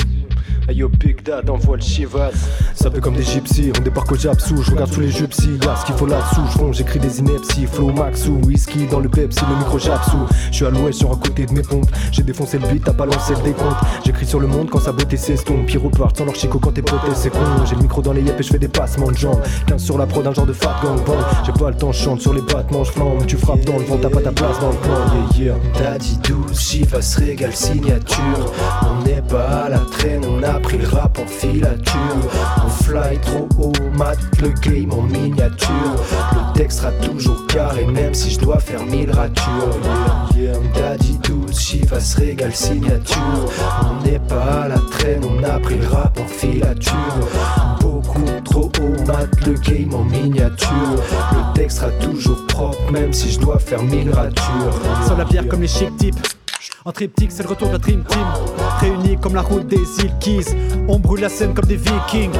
Hey 0.70 0.78
yo 0.78 0.88
Big 0.88 1.22
Dad 1.24 1.50
envoie 1.50 1.78
le 1.78 1.82
chivas 1.82 2.32
Ça 2.76 2.90
peut 2.90 3.02
comme 3.02 3.16
des 3.16 3.24
gypsies, 3.24 3.72
on 3.78 3.82
débarque 3.82 4.12
au 4.12 4.16
Japsu, 4.16 4.54
je 4.62 4.72
regarde 4.72 4.92
tous 4.92 5.02
les 5.02 5.12
gypsies, 5.12 5.58
y'a 5.64 5.76
ce 5.76 5.86
qu'il 5.86 5.96
faut 5.96 6.06
là-dessous, 6.06 6.72
je 6.72 6.78
j'écris 6.78 7.00
des 7.00 7.20
inepties, 7.20 7.66
flow 7.66 7.92
max 7.92 8.28
ou 8.28 8.40
whisky 8.46 8.88
dans 8.88 9.00
le 9.02 9.10
Pepsi, 9.10 9.42
le 9.50 9.58
micro 9.58 9.78
Japsu. 9.78 10.16
Je 10.50 10.56
suis 10.56 10.66
à 10.66 10.70
l'ouest 10.70 11.00
sur 11.00 11.12
à 11.12 11.18
côté 11.18 11.46
de 11.46 11.52
mes 11.52 11.62
pompes, 11.62 11.90
j'ai 12.14 12.24
défoncé 12.24 12.58
le 12.58 12.68
beat, 12.70 12.86
t'as 12.86 12.94
pas 12.94 13.06
lancé 13.06 13.34
le 13.36 13.42
décompte. 13.42 13.78
J'écris 14.06 14.26
sur 14.26 14.40
le 14.40 14.48
monde 14.48 14.70
quand 14.70 14.80
sa 14.80 14.94
beauté 14.94 15.18
s'estompe, 15.18 15.66
puis 15.66 15.78
repartent 15.78 16.18
sans 16.18 16.26
leur 16.26 16.36
chico 16.36 16.58
quand 16.58 16.72
t'es 16.72 16.82
poté, 16.82 17.14
c'est 17.16 17.32
con. 17.32 17.40
J'ai 17.66 17.76
le 17.76 17.82
micro 17.82 18.02
dans 18.02 18.14
les 18.14 18.22
yep 18.22 18.40
et 18.40 18.44
je 18.44 18.50
fais 18.50 18.60
des 18.60 18.70
passements 18.70 19.12
de 19.12 19.18
jambes. 19.18 19.42
15 19.68 19.84
sur 19.84 19.98
la 19.98 20.06
prod, 20.06 20.26
un 20.26 20.34
genre 20.34 20.48
de 20.48 20.54
fat 20.54 20.80
gang 20.82 21.04
bang. 21.06 21.18
J'ai 21.46 21.52
pas 21.52 21.70
le 21.70 21.76
temps, 21.76 21.92
je 21.92 22.02
chante 22.02 22.22
sur 22.22 22.34
les 22.34 22.42
battements, 22.42 22.86
je 22.86 22.92
flambe, 22.92 23.26
tu 23.26 23.36
frappes 23.36 23.66
dans 23.66 23.78
le 23.78 23.84
vent, 23.84 23.98
t'as 24.02 24.10
pas 24.10 24.22
ta 24.22 24.32
place 24.32 24.60
dans 24.62 24.70
le 24.70 24.78
plan, 24.78 24.98
yeah 25.36 25.46
yeah. 25.46 25.56
T'as 25.74 25.98
dit 25.98 26.18
12, 26.24 26.58
Chivas 26.58 27.02
signature. 27.10 28.54
On 28.84 29.04
n'est 29.04 29.22
pas 29.22 29.66
à 29.66 29.70
la 29.70 29.80
traîne, 29.80 30.24
on 30.26 30.44
a 30.44 30.60
pris 30.60 30.78
le 30.78 30.88
rap 30.88 31.18
en 31.18 31.26
filature. 31.26 31.94
On 32.64 32.70
fly 32.84 33.20
trop 33.22 33.48
haut, 33.58 33.74
mat 33.98 34.18
le 34.42 34.50
game 34.50 34.92
en 34.92 35.04
miniature. 35.04 35.96
Le 36.34 36.58
texte 36.58 36.80
sera 36.80 36.92
toujours 36.92 37.48
carré, 37.48 37.86
même 37.86 38.14
si 38.14 38.32
je 38.32 38.40
dois 38.40 38.60
faire 38.60 38.86
mille 38.86 39.12
ratures. 39.12 39.78
Yeah, 40.36 40.54
yeah, 40.54 40.60
daddy 40.76 41.18
douce, 41.24 41.60
Chivas 41.60 42.16
régale 42.18 42.54
signature. 42.54 43.50
On 43.82 44.06
n'est 44.06 44.20
pas 44.20 44.64
à 44.64 44.68
la 44.68 44.80
traîne, 44.92 45.24
on 45.24 45.44
a 45.44 45.60
pris 45.60 45.78
le 45.78 45.88
rap 45.88 46.20
en 46.20 46.28
filature. 46.28 46.94
Beaucoup 47.82 48.26
trop 48.46 48.72
haut, 48.80 49.06
mat 49.08 49.28
le 49.46 49.54
game 49.54 49.94
en 49.94 50.04
miniature. 50.04 50.68
Le 51.32 51.54
texte 51.56 51.80
sera 51.80 51.92
toujours 51.92 52.46
propre, 52.48 52.92
même 52.92 53.14
si 53.14 53.32
je 53.32 53.40
dois 53.40 53.58
faire 53.58 53.82
mille 53.82 54.12
ratures. 54.12 54.74
Sans 55.08 55.18
la 55.18 55.26
bière 55.26 55.48
comme 55.48 55.62
les 55.62 55.68
chic 55.68 55.96
types. 55.98 56.39
En 56.86 56.92
triptyque, 56.92 57.32
c'est 57.32 57.44
le 57.44 57.50
retour 57.50 57.68
de 57.68 57.74
la 57.74 57.80
Dream 57.80 58.04
Team. 58.04 58.26
Réunis 58.80 59.18
comme 59.18 59.36
la 59.36 59.42
route 59.42 59.68
des 59.68 59.78
Keys. 60.20 60.46
On 60.88 61.00
brûle 61.00 61.22
la 61.22 61.30
scène 61.30 61.54
comme 61.54 61.66
des 61.66 61.78
vikings. 61.78 62.32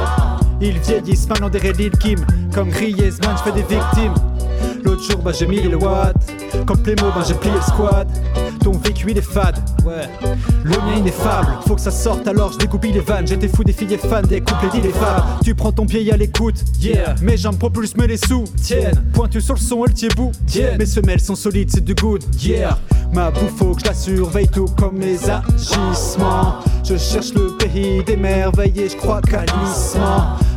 Ils 0.60 0.78
vieillissent 0.78 1.28
maintenant 1.28 1.48
des 1.48 1.58
Red 1.58 1.98
Kim. 1.98 2.18
Comme 2.54 2.70
Griezmann, 2.70 3.36
je 3.38 3.42
fais 3.42 3.52
des 3.52 3.62
victimes. 3.62 4.14
L'autre 4.84 5.02
jour, 5.02 5.20
bah 5.22 5.32
j'ai 5.32 5.46
mis 5.46 5.60
les 5.60 5.74
watts. 5.74 6.32
Comme 6.66 6.82
Plémo, 6.82 7.10
bah 7.14 7.22
j'ai 7.26 7.34
plié 7.34 7.54
le 7.54 7.60
squad. 7.62 8.08
Ton 8.62 8.72
vécu 8.72 9.10
il 9.10 9.18
est 9.18 9.22
fade, 9.22 9.56
ouais. 9.86 10.08
Le 10.62 10.70
mien 10.70 10.96
ineffable, 10.98 11.58
faut 11.66 11.74
que 11.74 11.80
ça 11.80 11.90
sorte 11.90 12.28
alors 12.28 12.52
je 12.52 12.58
découpe 12.58 12.84
les 12.84 13.00
vannes. 13.00 13.26
J'étais 13.26 13.48
fou 13.48 13.64
des 13.64 13.72
filles 13.72 13.94
et 13.94 13.98
fan 13.98 14.24
des 14.26 14.40
couples 14.40 14.76
et 14.76 14.80
des 14.80 14.90
femmes. 14.90 15.24
Tu 15.42 15.54
prends 15.54 15.72
ton 15.72 15.86
pied 15.86 16.12
à 16.12 16.16
l'écoute, 16.16 16.56
yeah. 16.80 17.14
Mes 17.22 17.36
jambes 17.36 17.58
propulsent 17.58 17.96
mais 17.96 18.06
les 18.06 18.18
sous 18.18 18.44
tiennent. 18.62 19.02
Pointu 19.12 19.40
sur 19.40 19.54
le 19.54 19.60
son, 19.60 19.84
elle 19.84 19.94
tient 19.94 20.10
bout. 20.16 20.32
Mes 20.78 20.86
semelles 20.86 21.20
sont 21.20 21.34
solides, 21.34 21.70
c'est 21.72 21.84
du 21.84 21.94
good, 21.94 22.22
yeah. 22.40 22.78
Ma 23.12 23.30
bouffe, 23.30 23.56
faut 23.56 23.74
que 23.74 23.80
je 23.80 23.86
la 23.86 23.94
surveille 23.94 24.48
tout 24.48 24.68
comme 24.78 24.98
mes 24.98 25.18
agissements. 25.28 26.60
Je 26.84 26.96
cherche 26.96 27.34
le 27.34 27.56
pays 27.56 28.04
des 28.04 28.16
merveilles 28.16 28.78
et 28.78 28.88
je 28.88 28.96
crois 28.96 29.20
qu'à. 29.22 29.44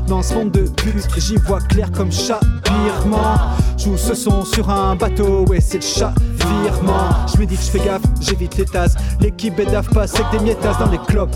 Dans 0.07 0.21
ce 0.21 0.33
monde 0.33 0.51
de 0.51 0.61
pute, 0.61 1.07
j'y 1.17 1.37
vois 1.37 1.59
clair 1.61 1.91
comme 1.91 2.11
chavirement. 2.11 3.37
Joue 3.77 3.97
ce 3.97 4.13
son 4.13 4.43
sur 4.43 4.69
un 4.69 4.95
bateau, 4.95 5.45
ouais, 5.47 5.61
c'est 5.61 5.77
le 5.77 5.83
chavirement. 5.83 7.09
Je 7.33 7.39
me 7.39 7.45
dis 7.45 7.55
que 7.55 7.61
je 7.61 7.71
fais 7.71 7.79
gaffe, 7.79 8.01
j'évite 8.21 8.57
les 8.57 8.65
tasses. 8.65 8.95
L'équipe 9.19 9.55
bédave 9.55 9.89
passe 9.89 10.15
avec 10.15 10.31
des 10.31 10.39
miettas 10.39 10.75
dans 10.79 10.91
les 10.91 10.99
clopes. 10.99 11.35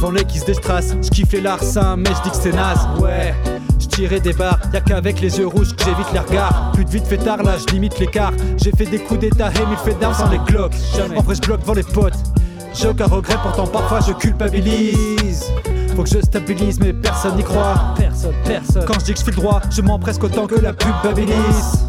Vent 0.00 0.10
les 0.10 0.24
qui 0.24 0.38
se 0.38 0.46
déstrassent, 0.46 0.94
je 1.02 1.08
kiffe 1.10 1.32
les 1.32 1.40
larcins, 1.40 1.96
mais 1.96 2.10
je 2.16 2.22
dis 2.22 2.30
que 2.30 2.36
c'est 2.36 2.52
naze, 2.52 2.86
ouais. 3.00 3.34
Je 3.80 3.86
tirais 3.86 4.20
des 4.20 4.32
barres, 4.32 4.60
y'a 4.72 4.80
qu'avec 4.80 5.20
les 5.20 5.38
yeux 5.38 5.46
rouges 5.46 5.74
que 5.74 5.84
j'évite 5.84 6.12
les 6.12 6.20
regards. 6.20 6.70
Plus 6.72 6.84
de 6.84 6.90
vite 6.90 7.06
fait 7.06 7.18
tard, 7.18 7.42
là 7.42 7.56
je 7.58 7.72
limite 7.72 7.98
l'écart. 7.98 8.32
J'ai 8.56 8.72
fait 8.72 8.86
des 8.86 8.98
coups 8.98 9.20
d'état 9.20 9.50
et 9.50 9.66
mille 9.66 9.78
faits 9.78 9.98
d'armes 9.98 10.14
sans 10.14 10.30
les 10.30 10.38
glocks. 10.38 10.74
En 11.16 11.22
vrai, 11.22 11.34
je 11.34 11.40
bloque 11.40 11.60
devant 11.60 11.74
les 11.74 11.82
potes. 11.82 12.14
J'ai 12.74 12.88
aucun 12.88 13.06
regret, 13.06 13.36
pourtant 13.42 13.66
parfois 13.66 14.00
je 14.06 14.12
culpabilise. 14.12 15.52
Faut 15.96 16.04
que 16.04 16.10
je 16.10 16.20
stabilise, 16.20 16.78
mais 16.80 16.92
personne 16.92 17.36
n'y 17.36 17.42
croit. 17.42 17.74
Personne, 17.96 18.34
personne. 18.44 18.84
Quand 18.86 19.00
je 19.00 19.04
dis 19.06 19.14
que 19.14 19.20
je 19.20 19.26
le 19.26 19.32
droit, 19.32 19.60
je 19.70 19.82
mens 19.82 19.98
presque 19.98 20.22
autant 20.22 20.46
que 20.46 20.54
la 20.54 20.72
pub 20.72 20.94
babilise. 21.02 21.84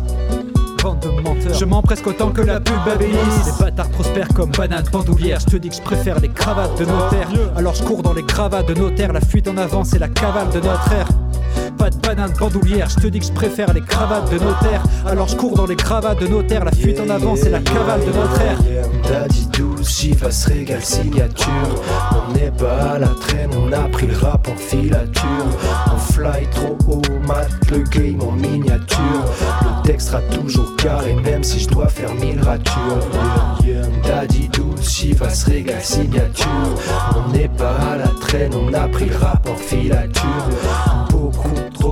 Bande 0.82 1.00
de 1.02 1.10
menteurs. 1.10 1.54
Je 1.54 1.66
mens 1.66 1.82
presque 1.82 2.08
autant 2.08 2.32
que 2.32 2.42
la 2.42 2.60
pub 2.60 2.78
babilise. 2.86 3.46
Les 3.46 3.66
bâtards 3.66 3.90
prospèrent 3.90 4.30
comme 4.30 4.50
banane 4.52 4.86
bandoulière. 4.92 5.40
Je 5.40 5.46
te 5.46 5.58
dis 5.58 5.70
que 5.70 5.76
je 5.76 5.82
préfère 5.82 6.20
les 6.20 6.30
cravates 6.30 6.80
de 6.80 6.86
notaire. 6.86 7.28
Alors 7.56 7.76
je 7.76 7.84
cours 7.84 8.02
dans 8.02 8.14
les 8.14 8.24
cravates 8.24 8.68
de 8.68 8.74
notaire. 8.74 9.14
La 9.14 9.22
fuite 9.22 9.48
en 9.48 9.58
avant, 9.58 9.84
c'est 9.84 10.00
la 10.00 10.08
cavale 10.08 10.50
de 10.50 10.60
notre 10.60 10.92
ère. 10.92 11.08
Pas 11.78 11.90
de 11.90 11.98
banane 11.98 12.34
bandoulière, 12.38 12.90
je 12.90 12.96
te 12.96 13.08
dis 13.08 13.20
que 13.20 13.26
je 13.26 13.32
préfère 13.32 13.74
les 13.74 13.82
cravates 13.82 14.32
de 14.32 14.40
notaire. 14.40 14.84
Alors 15.06 15.28
je 15.28 15.36
cours 15.36 15.56
dans 15.56 15.66
les 15.66 15.76
cravates 15.76 16.20
de 16.20 16.28
notaire. 16.28 16.66
La 16.66 16.72
fuite 16.72 17.00
en 17.00 17.10
avant, 17.10 17.36
c'est 17.36 17.50
la 17.50 17.60
cavale 17.60 18.02
de 18.02 18.12
notre 18.12 18.42
ère. 18.42 18.58
Daddy 19.90 19.90
douce, 19.90 19.98
Chivas 19.98 20.46
régale 20.48 20.84
signature. 20.84 21.82
On 22.12 22.34
n'est 22.34 22.52
pas 22.52 22.94
à 22.94 23.00
la 23.00 23.08
traîne, 23.08 23.50
on 23.56 23.72
a 23.72 23.88
pris 23.90 24.08
le 24.08 24.16
rap 24.18 24.48
en 24.48 24.56
filature. 24.56 25.24
On 25.92 25.98
fly 25.98 26.48
trop 26.52 26.78
haut, 26.88 27.02
mat 27.28 27.48
le 27.72 27.80
game 27.80 28.22
en 28.22 28.32
miniature. 28.32 29.24
Le 29.64 29.88
texte 29.88 30.10
sera 30.10 30.22
toujours 30.22 30.76
carré, 30.76 31.16
même 31.16 31.44
si 31.44 31.60
je 31.60 31.68
dois 31.70 31.88
faire 31.88 32.14
mille 32.16 32.40
ratures. 32.42 33.08
Daddy 34.06 34.50
douce, 34.50 34.90
Chivas 34.90 35.44
régale 35.48 35.82
signature. 35.82 36.48
On 37.16 37.32
n'est 37.32 37.50
pas 37.50 37.76
à 37.94 37.98
la 37.98 38.08
traîne, 38.22 38.54
on 38.54 38.74
a 38.74 38.88
pris 38.88 39.06
le 39.06 39.18
rap 39.18 39.48
en 39.50 39.56
filature. 39.56 40.22
Beaucoup 41.10 41.50
trop 41.74 41.89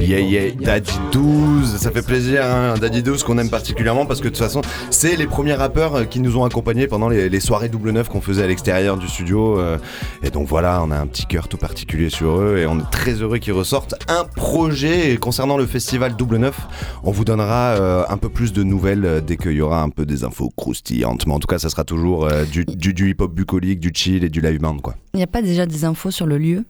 Yeah. 0.00 0.50
Daddy 0.52 0.92
12, 1.12 1.76
ça 1.76 1.90
fait 1.90 2.02
plaisir, 2.02 2.44
hein, 2.44 2.74
Daddy 2.80 3.02
12 3.02 3.22
qu'on 3.22 3.38
aime 3.38 3.50
particulièrement 3.50 4.06
parce 4.06 4.20
que 4.20 4.24
de 4.24 4.30
toute 4.30 4.38
façon, 4.38 4.62
c'est 4.90 5.16
les 5.16 5.26
premiers 5.26 5.54
rappeurs 5.54 5.94
euh, 5.94 6.04
qui 6.04 6.20
nous 6.20 6.36
ont 6.36 6.44
accompagnés 6.44 6.86
pendant 6.86 7.08
les, 7.08 7.40
soirées 7.40 7.68
double 7.68 7.90
neuf 7.90 8.08
qu'on 8.08 8.20
faisait 8.20 8.44
à 8.44 8.46
l'extérieur 8.46 8.96
du 8.96 9.08
studio. 9.08 9.58
euh, 9.58 9.78
et 10.22 10.30
donc 10.30 10.48
voilà, 10.48 10.82
on 10.82 10.90
a 10.90 10.96
un 10.96 11.06
petit 11.06 11.26
cœur 11.26 11.48
tout 11.48 11.56
particulier 11.56 12.10
sur 12.10 12.40
eux 12.40 12.58
et 12.58 12.66
on 12.66 12.78
est 12.78 12.90
très 12.90 13.14
heureux 13.14 13.38
qu'ils 13.38 13.52
ressortent 13.52 13.94
un 14.08 14.24
projet 14.24 15.12
Et 15.12 15.16
concernant 15.16 15.56
le 15.56 15.66
festival 15.66 16.16
double 16.16 16.36
neuf. 16.38 16.58
On 17.02 17.10
vous 17.10 17.24
donnera 17.24 17.74
euh, 17.74 18.04
un 18.08 18.16
peu 18.16 18.28
plus 18.28 18.52
de 18.52 18.62
nouvelles 18.62 19.22
dès 19.26 19.36
qu'il 19.36 19.52
y 19.52 19.60
aura 19.60 19.82
un 19.82 19.90
peu 19.90 20.06
des 20.06 20.24
infos 20.24 20.50
croustillantes. 20.56 21.26
Mais 21.26 21.34
en 21.34 21.38
tout 21.38 21.48
cas, 21.48 21.58
ça 21.58 21.68
sera 21.68 21.84
toujours 21.84 22.28
du 22.50 23.10
hip-hop 23.10 23.32
bucolique, 23.32 23.80
du 23.80 23.90
chill 23.94 24.24
et 24.24 24.28
du 24.28 24.40
live 24.40 24.60
band 24.60 24.78
quoi. 24.78 24.94
Il 25.14 25.18
n'y 25.18 25.22
a 25.22 25.28
pas 25.28 25.42
déjà 25.42 25.66
des 25.66 25.84
infos 25.84 26.10
sur 26.10 26.26
le 26.26 26.38
lieu? 26.38 26.64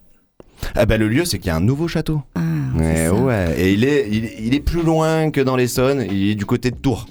Ah 0.74 0.86
bah 0.86 0.96
le 0.96 1.08
lieu, 1.08 1.24
c'est 1.24 1.38
qu'il 1.38 1.48
y 1.48 1.50
a 1.50 1.56
un 1.56 1.60
nouveau 1.60 1.88
château. 1.88 2.22
Ah, 2.34 2.40
Ouais, 2.76 3.08
ouais. 3.08 3.54
Et 3.58 3.72
il 3.72 3.84
est, 3.84 4.06
il, 4.10 4.30
il 4.46 4.54
est 4.54 4.60
plus 4.60 4.82
loin 4.82 5.30
que 5.30 5.40
dans 5.40 5.56
l'Essonne. 5.56 6.04
Il 6.10 6.30
est 6.30 6.34
du 6.34 6.44
côté 6.46 6.70
de 6.70 6.76
Tours. 6.76 7.06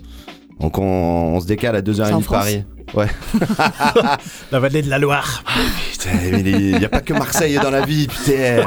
Donc 0.59 0.77
on, 0.77 0.83
on 0.83 1.39
se 1.39 1.45
décale 1.47 1.75
à 1.75 1.81
2h30 1.81 2.05
C'est 2.05 2.13
en 2.13 2.19
de 2.19 2.25
Paris. 2.25 2.63
Ouais. 2.93 3.07
La 4.51 4.59
vallée 4.59 4.81
de 4.81 4.89
la 4.89 4.99
Loire. 4.99 5.43
Putain, 5.91 6.09
mais 6.31 6.39
il 6.41 6.77
n'y 6.77 6.85
a 6.85 6.89
pas 6.89 7.01
que 7.01 7.13
Marseille 7.13 7.55
dans 7.61 7.71
la 7.71 7.83
vie, 7.83 8.07
putain. 8.07 8.65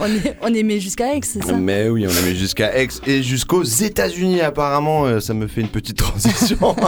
on, 0.00 0.06
est, 0.06 0.36
on 0.42 0.52
est 0.52 0.62
mis 0.64 0.80
jusqu'à 0.80 1.14
Aix, 1.14 1.20
c'est 1.22 1.42
ça? 1.42 1.52
Mais 1.52 1.88
oui, 1.88 2.04
on 2.06 2.10
a 2.10 2.20
mis 2.28 2.36
jusqu'à 2.36 2.76
Aix 2.76 2.88
et 3.06 3.22
jusqu'aux 3.22 3.62
États-Unis 3.62 4.40
apparemment. 4.40 5.04
euh, 5.06 5.20
ça 5.20 5.34
me 5.34 5.46
fait 5.46 5.60
une 5.60 5.68
petite 5.68 5.98
transition. 5.98 6.74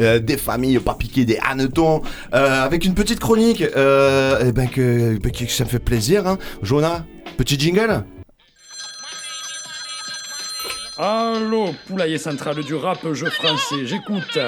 Euh, 0.00 0.18
des 0.18 0.36
familles 0.36 0.78
pas 0.78 0.94
piquées, 0.94 1.24
des 1.24 1.38
hannetons. 1.42 2.02
Euh, 2.32 2.64
avec 2.64 2.84
une 2.84 2.94
petite 2.94 3.18
chronique. 3.18 3.62
Euh, 3.76 4.44
eh 4.46 4.52
ben 4.52 4.68
que, 4.68 5.18
ben 5.18 5.30
que 5.32 5.46
ça 5.50 5.64
me 5.64 5.68
fait 5.68 5.78
plaisir. 5.78 6.26
Hein. 6.26 6.38
Jonah, 6.62 7.04
petit 7.36 7.58
jingle? 7.58 8.04
Allô, 11.02 11.74
poulailler 11.86 12.18
central 12.18 12.62
du 12.62 12.74
rap 12.74 13.10
jeu 13.14 13.30
français, 13.30 13.86
j'écoute. 13.86 14.38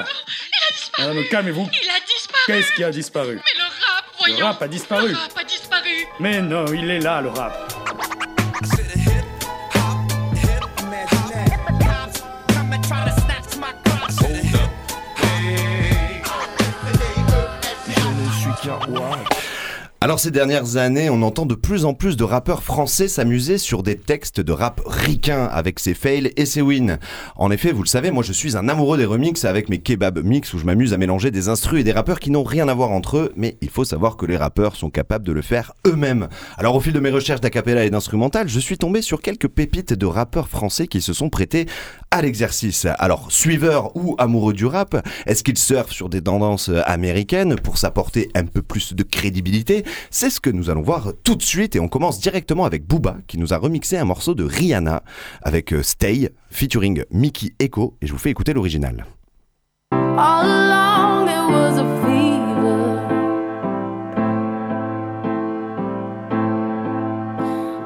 Madame, 0.99 1.25
calmez-vous. 1.31 1.67
Il 1.73 1.89
a 1.89 1.95
disparu 2.07 2.45
Qu'est-ce 2.47 2.73
qui 2.75 2.85
a 2.85 2.91
disparu? 2.91 3.37
Mais 3.37 3.53
le 3.57 3.65
rap, 3.65 4.05
voyons 4.19 4.39
Le 4.39 4.45
rap 4.45 4.61
a 4.61 4.69
disparu. 4.69 5.09
Le 5.09 5.17
rap 5.17 5.33
a 5.35 5.45
disparu 5.45 6.07
Mais 6.21 6.43
non, 6.43 6.67
il 6.67 6.91
est 6.91 6.99
là, 6.99 7.23
le 7.23 7.31
rap. 7.31 7.73
Alors 20.03 20.19
ces 20.19 20.33
dernières 20.33 20.77
années, 20.79 21.11
on 21.11 21.23
entend 21.23 21.47
de 21.47 21.55
plus 21.55 21.85
en 21.85 21.95
plus 21.95 22.17
de 22.17 22.25
rappeurs 22.25 22.65
français 22.65 23.07
s'amuser 23.07 23.57
sur 23.57 23.85
des 23.85 23.97
textes 23.97 24.41
de 24.41 24.51
rap 24.53 24.81
ricains 25.03 25.47
avec 25.47 25.81
ses 25.81 25.95
fails 25.95 26.33
et 26.37 26.47
ses 26.47 26.63
wins. 26.63 26.99
En 27.37 27.51
effet, 27.51 27.73
vous 27.73 27.83
le 27.83 27.89
savez, 27.89 28.11
moi 28.11 28.23
je 28.23 28.33
suis 28.33 28.57
un 28.57 28.69
amoureux 28.69 28.97
des 28.97 29.05
remixes 29.05 29.45
avec 29.45 29.69
mes 29.69 29.79
kebab 29.79 30.23
mix 30.23 30.55
où 30.55 30.59
je 30.59 30.65
m'amuse 30.65 30.93
à 30.93 30.97
mélanger 30.97 31.31
des 31.31 31.49
instrus 31.49 31.81
et 31.81 31.85
des 31.85 31.93
rappeurs 31.93 32.21
qui 32.21 32.31
n'ont 32.31 32.45
rien 32.45 32.69
à 32.69 32.75
voir 32.75 32.93
entre 32.93 33.17
eux, 33.17 33.33
mais 33.37 33.57
il 33.63 33.69
faut 33.69 33.85
savoir 33.85 34.17
que 34.17 34.27
les 34.27 34.37
rappeurs 34.37 34.77
sont 34.77 34.91
capables 34.91 35.27
de 35.27 35.33
le 35.33 35.43
faire 35.43 35.73
eux-mêmes. 35.87 36.29
Alors 36.57 36.77
au 36.77 36.81
fil 36.81 36.93
de 36.93 37.01
mes 37.01 37.11
recherches 37.11 37.41
d'acapella 37.41 37.85
et 37.85 37.91
d'instrumental, 37.91 38.49
je 38.49 38.61
suis 38.61 38.79
tombé 38.79 39.03
sur 39.03 39.21
quelques 39.21 39.49
pépites 39.49 39.93
de 39.93 40.07
rappeurs 40.07 40.49
français 40.49 40.87
qui 40.87 41.01
se 41.01 41.13
sont 41.13 41.31
prêtés 41.31 41.67
à 42.13 42.23
l'exercice. 42.23 42.87
Alors 42.99 43.33
suiveurs 43.33 43.97
ou 43.97 44.15
amoureux 44.19 44.53
du 44.53 44.67
rap, 44.67 45.05
est-ce 45.27 45.43
qu'ils 45.43 45.59
surfent 45.59 45.93
sur 45.93 46.09
des 46.11 46.23
tendances 46.23 46.71
américaines 46.87 47.57
pour 47.57 47.77
s'apporter 47.77 48.31
un 48.35 48.45
peu 48.45 48.63
plus 48.63 48.95
de 48.95 49.03
crédibilité? 49.03 49.85
C'est 50.11 50.31
ce 50.31 50.39
que 50.39 50.51
nous 50.51 50.71
allons 50.71 50.83
voir 50.83 51.13
tout 51.25 51.35
de 51.35 51.43
suite 51.43 51.75
et 51.75 51.81
on 51.81 51.89
commence 51.89 52.21
directement 52.21 52.65
avec 52.65 52.87
Booba 52.87 53.17
qui 53.27 53.39
nous 53.39 53.53
a 53.53 53.57
remixé 53.57 53.97
un 53.97 54.05
morceau 54.05 54.35
de 54.35 54.45
Rihanna 54.45 54.92
avec 55.43 55.73
euh, 55.73 55.83
Stay 55.83 56.31
featuring 56.51 57.05
Mickey 57.11 57.55
Echo 57.59 57.97
et 58.01 58.07
je 58.07 58.13
vous 58.13 58.19
fais 58.19 58.31
écouter 58.31 58.53
l'original. 58.53 59.07
All 59.93 60.47
along 60.47 61.27
there 61.27 61.47
was 61.49 61.79
a 61.79 61.85
fever, 62.03 62.99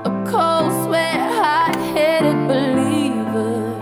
a 0.04 0.10
cold 0.30 0.72
sweat, 0.84 1.20
hot-headed 1.40 2.36
believer. 2.48 3.76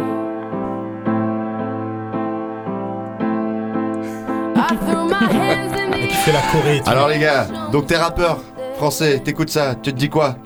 I 4.57 4.77
threw 4.77 5.09
my 5.09 5.25
hands 5.33 5.73
in 5.79 5.91
the 5.91 6.09
Qui 6.09 6.15
fait 6.17 6.33
la 6.33 6.43
Corée. 6.53 6.81
tu 6.85 6.91
Alors 6.91 7.05
vois. 7.07 7.15
les 7.15 7.21
gars, 7.21 7.47
donc 7.73 7.87
t'es 7.87 7.97
rappeur 7.97 8.43
français, 8.77 9.21
t'écoutes 9.21 9.51
ça, 9.51 9.75
tu 9.77 9.93
te 9.93 9.99
dis 9.99 10.09
quoi? 10.09 10.37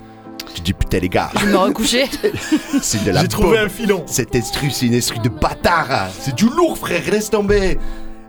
Tu 0.53 0.61
te 0.61 0.65
dis 0.65 0.73
putain 0.73 0.99
les 0.99 1.09
gars, 1.09 1.29
Je 1.39 1.45
vais 1.45 1.51
me 1.51 1.57
recoucher. 1.57 2.05
c'est 2.81 3.03
de 3.05 3.11
la 3.11 3.21
J'ai 3.21 3.27
trouvé 3.27 3.57
bombe. 3.57 3.65
un 3.65 3.69
filon. 3.69 4.03
Cet 4.05 4.35
instru, 4.35 4.71
c'est 4.71 4.87
une 4.87 4.95
instru 4.95 5.19
de 5.19 5.29
bâtard 5.29 6.07
C'est 6.19 6.35
du 6.35 6.45
lourd 6.49 6.77
frère, 6.77 7.01
laisse 7.11 7.29
tomber 7.29 7.77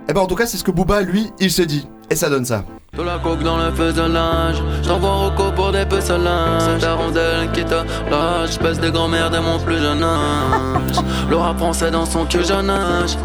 Eh 0.09 0.13
ben 0.13 0.21
en 0.21 0.27
tout 0.27 0.35
cas 0.37 0.47
c'est 0.47 0.57
ce 0.57 0.65
que 0.65 0.71
Booba 0.71 1.01
lui, 1.03 1.31
il 1.41 1.51
se 1.51 1.63
dit. 1.63 1.89
Et 2.11 2.17
ça 2.17 2.29
donne 2.29 2.45
ça. 2.45 2.65
De 2.97 3.03
la 3.05 3.19
coke 3.19 3.43
dans 3.45 3.57
le 3.57 3.71
feu 3.73 3.93
de 3.93 4.03
linge. 4.03 4.57
J't'envoie 4.83 5.13
Rocco 5.29 5.53
pour 5.55 5.71
des 5.71 5.87
peu 5.87 5.99
linge. 5.99 6.63
C'est 6.65 6.79
ta 6.85 6.95
rondelle 6.95 7.51
qui 7.53 7.65
te 7.65 7.75
lâche. 8.11 8.51
J'pèse 8.55 8.81
des 8.81 8.91
grands-mères 8.91 9.31
dès 9.31 9.41
mon 9.41 9.61
plus 9.61 9.79
jeune 9.79 10.03
âge. 10.03 10.97
Le 11.31 11.37
rap 11.37 11.57
français 11.57 11.93
dans 11.93 12.05
son 12.05 12.25
cul 12.27 12.45
jeune 12.45 12.69
âge. 12.69 13.17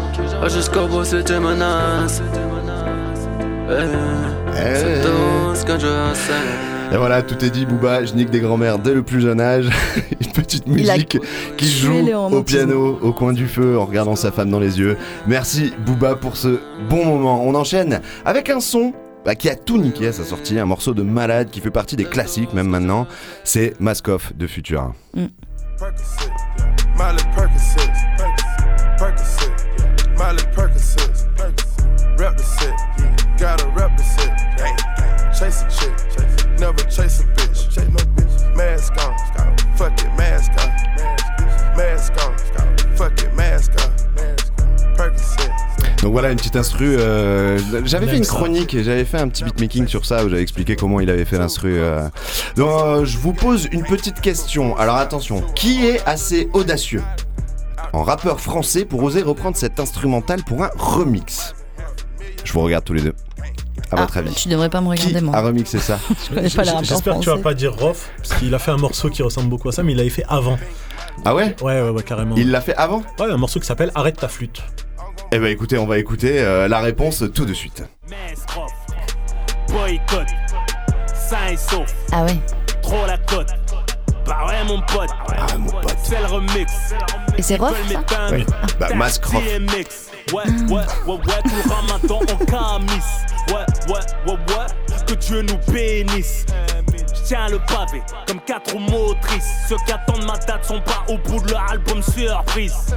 Jusqu'au 0.54 0.86
bout, 0.86 1.02
c'est 1.04 1.24
tes 1.24 1.40
menaces. 1.40 2.22
Eh, 3.68 4.74
C'est 4.76 5.00
tout 5.02 5.54
ce 5.54 5.64
que 5.64 5.72
je 5.80 6.14
sais. 6.14 6.65
Et 6.92 6.96
voilà, 6.96 7.22
tout 7.22 7.44
est 7.44 7.50
dit, 7.50 7.66
Booba, 7.66 8.04
je 8.04 8.14
nique 8.14 8.30
des 8.30 8.40
grands-mères 8.40 8.78
dès 8.78 8.94
le 8.94 9.02
plus 9.02 9.20
jeune 9.20 9.40
âge. 9.40 9.68
Une 10.20 10.32
petite 10.32 10.66
a 10.66 10.70
musique 10.70 11.18
qui 11.56 11.68
joue 11.68 12.08
au 12.30 12.42
piano, 12.42 12.98
au 13.02 13.12
coin 13.12 13.32
du 13.32 13.46
feu, 13.46 13.78
en 13.78 13.86
regardant 13.86 14.16
sa 14.16 14.30
femme 14.30 14.50
dans 14.50 14.60
les 14.60 14.78
yeux. 14.78 14.96
Merci, 15.26 15.72
Booba, 15.84 16.14
pour 16.14 16.36
ce 16.36 16.60
bon 16.88 17.04
moment. 17.04 17.42
On 17.44 17.54
enchaîne 17.54 18.00
avec 18.24 18.50
un 18.50 18.60
son 18.60 18.92
bah, 19.24 19.34
qui 19.34 19.48
a 19.48 19.56
tout 19.56 19.78
niqué 19.78 20.08
à 20.08 20.12
sa 20.12 20.24
sortie, 20.24 20.58
un 20.58 20.66
morceau 20.66 20.94
de 20.94 21.02
malade 21.02 21.48
qui 21.50 21.60
fait 21.60 21.72
partie 21.72 21.96
des 21.96 22.04
classiques, 22.04 22.52
même 22.52 22.68
maintenant. 22.68 23.06
C'est 23.42 23.74
Mask 23.80 24.08
Off 24.08 24.32
de 24.36 24.46
Futura. 24.46 24.92
Miley 25.14 27.22
voilà 46.16 46.30
une 46.30 46.38
petite 46.38 46.56
instru. 46.56 46.96
euh, 46.98 47.58
j'avais 47.84 48.06
fait 48.06 48.16
une 48.16 48.24
chronique 48.24 48.72
et 48.72 48.82
j'avais 48.82 49.04
fait 49.04 49.18
un 49.18 49.28
petit 49.28 49.44
beatmaking 49.44 49.86
sur 49.86 50.06
ça 50.06 50.24
où 50.24 50.30
j'avais 50.30 50.40
expliqué 50.40 50.74
comment 50.74 50.98
il 51.00 51.10
avait 51.10 51.26
fait 51.26 51.36
l'instru. 51.36 51.74
euh. 51.78 52.08
Donc 52.56 52.70
euh, 52.70 53.04
je 53.04 53.18
vous 53.18 53.34
pose 53.34 53.68
une 53.70 53.82
petite 53.82 54.22
question. 54.22 54.74
Alors 54.78 54.96
attention, 54.96 55.42
qui 55.54 55.84
est 55.84 56.02
assez 56.06 56.48
audacieux 56.54 57.02
en 57.92 58.02
rappeur 58.02 58.40
français 58.40 58.86
pour 58.86 59.02
oser 59.02 59.20
reprendre 59.20 59.58
cet 59.58 59.78
instrumental 59.78 60.42
pour 60.42 60.64
un 60.64 60.70
remix? 60.78 61.54
Je 62.44 62.52
vous 62.54 62.60
regarde 62.62 62.84
tous 62.86 62.94
les 62.94 63.02
deux. 63.02 63.14
À 63.92 63.96
votre 63.96 64.14
Ah, 64.16 64.20
avis. 64.20 64.32
Tu 64.34 64.48
devrais 64.48 64.70
pas 64.70 64.80
me 64.80 64.88
regarder, 64.88 65.12
Qui 65.16 65.20
moi. 65.22 65.36
a 65.36 65.42
remixé 65.42 65.78
ça? 65.80 65.98
J'espère 66.42 66.64
que 67.18 67.20
tu 67.20 67.28
vas 67.28 67.36
pas 67.36 67.52
dire 67.52 67.74
Rof, 67.76 68.08
parce 68.16 68.40
qu'il 68.40 68.54
a 68.54 68.58
fait 68.58 68.70
un 68.70 68.78
morceau 68.78 69.10
qui 69.10 69.22
ressemble 69.22 69.50
beaucoup 69.50 69.68
à 69.68 69.72
ça, 69.72 69.82
mais 69.82 69.92
il 69.92 69.98
l'avait 69.98 70.08
fait 70.08 70.24
avant. 70.30 70.58
Ah 71.26 71.34
ouais? 71.34 71.54
Ouais, 71.60 71.82
ouais, 71.82 71.90
ouais, 71.90 72.02
carrément. 72.02 72.36
Il 72.38 72.50
l'a 72.50 72.62
fait 72.62 72.74
avant? 72.74 73.02
Ouais, 73.20 73.30
un 73.30 73.36
morceau 73.36 73.60
qui 73.60 73.66
s'appelle 73.66 73.92
Arrête 73.94 74.16
ta 74.16 74.28
flûte. 74.28 74.62
Eh 75.36 75.38
ben 75.38 75.48
écoutez, 75.48 75.76
on 75.76 75.84
va 75.84 75.98
écouter 75.98 76.40
euh, 76.40 76.66
la 76.66 76.80
réponse 76.80 77.22
tout 77.34 77.44
de 77.44 77.52
suite. 77.52 77.82
Boycott, 79.68 80.26
sain 81.14 81.48
et 81.52 81.56
sauf. 81.58 81.94
Ah 82.10 82.24
ouais. 82.24 82.38
Trop 82.80 83.04
la 83.06 83.18
cote. 83.18 83.50
Bah 84.24 84.46
ouais, 84.46 84.64
mon 84.66 84.80
pote. 84.80 85.10
C'est 86.02 86.20
le 86.20 86.24
remix. 86.24 86.72
Et 87.36 87.42
c'est 87.42 87.56
Rof, 87.56 87.76
ça 88.08 88.28
Oui. 88.32 88.46
Bah, 88.80 88.88
Mask 88.94 89.26
Rof. 89.26 89.42
Ouais, 89.44 89.58
ouais, 90.32 90.42
ouais, 90.70 90.80
ouais, 91.06 91.42
tout 91.44 91.50
le 91.54 91.70
ramadan 91.70 92.20
en 92.20 92.44
camis. 92.46 93.02
Ouais, 93.48 93.92
ouais, 93.92 94.00
ouais, 94.26 94.32
ouais, 94.32 95.04
que 95.06 95.14
Dieu 95.16 95.42
nous 95.42 95.58
bénisse. 95.70 96.46
Je 97.14 97.22
tiens 97.24 97.48
le 97.50 97.58
pavé 97.58 98.00
comme 98.26 98.40
quatre 98.40 98.72
roues 98.72 98.78
motrices. 98.78 99.66
Ceux 99.68 99.76
qui 99.84 99.92
attendent 99.92 100.24
ma 100.24 100.38
date 100.38 100.64
sont 100.64 100.80
pas 100.80 101.04
au 101.08 101.18
bout 101.18 101.44
de 101.44 101.50
leur 101.50 101.70
album 101.70 102.02
surprise. 102.02 102.94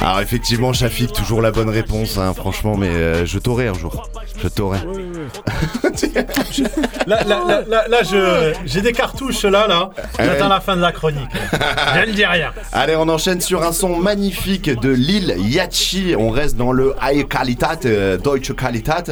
Alors 0.00 0.20
effectivement, 0.20 0.72
Shafik, 0.72 1.12
toujours 1.12 1.40
la 1.40 1.52
bonne 1.52 1.68
réponse, 1.68 2.18
hein, 2.18 2.34
franchement, 2.34 2.76
mais 2.76 2.88
euh, 2.88 3.24
je 3.26 3.38
t'aurai 3.38 3.68
un 3.68 3.74
jour. 3.74 4.10
Je 4.42 4.48
t'aurai. 4.48 4.78
Là, 7.06 7.22
là, 7.24 7.44
là, 7.46 7.62
là, 7.68 7.88
là, 7.88 8.02
je, 8.02 8.54
j'ai 8.64 8.80
des 8.80 8.92
cartouches 8.92 9.44
là, 9.44 9.66
là. 9.66 9.90
J'attends 10.18 10.48
la 10.48 10.60
fin 10.60 10.76
de 10.76 10.80
la 10.80 10.92
chronique. 10.92 11.28
Je 11.52 12.08
ne 12.08 12.12
dis 12.12 12.24
rien. 12.24 12.52
Allez, 12.72 12.96
on 12.96 13.08
enchaîne 13.08 13.40
sur 13.40 13.62
un 13.62 13.72
son 13.72 13.96
magnifique 13.96 14.70
de 14.80 14.90
Lil 14.90 15.34
Yachi. 15.38 16.14
On 16.18 16.30
reste 16.30 16.56
dans 16.56 16.72
le 16.72 16.94
High 17.02 17.26
Qualitat, 17.28 17.80
euh, 17.84 18.16
Deutsche 18.18 18.52
Qualitat. 18.54 19.04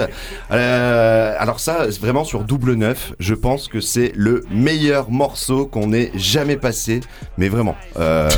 Euh, 0.51 1.35
alors 1.39 1.61
ça, 1.61 1.87
c'est 1.91 2.01
vraiment 2.01 2.25
sur 2.25 2.45
double 2.45 2.75
neuf, 2.75 3.13
je 3.19 3.35
pense 3.35 3.69
que 3.69 3.81
c'est 3.81 4.13
le 4.15 4.45
meilleur 4.51 5.11
morceau 5.11 5.67
qu'on 5.67 5.93
ait 5.93 6.13
jamais 6.15 6.57
passé. 6.57 7.01
Mais 7.39 7.49
vraiment, 7.49 7.77
euh, 7.99 8.29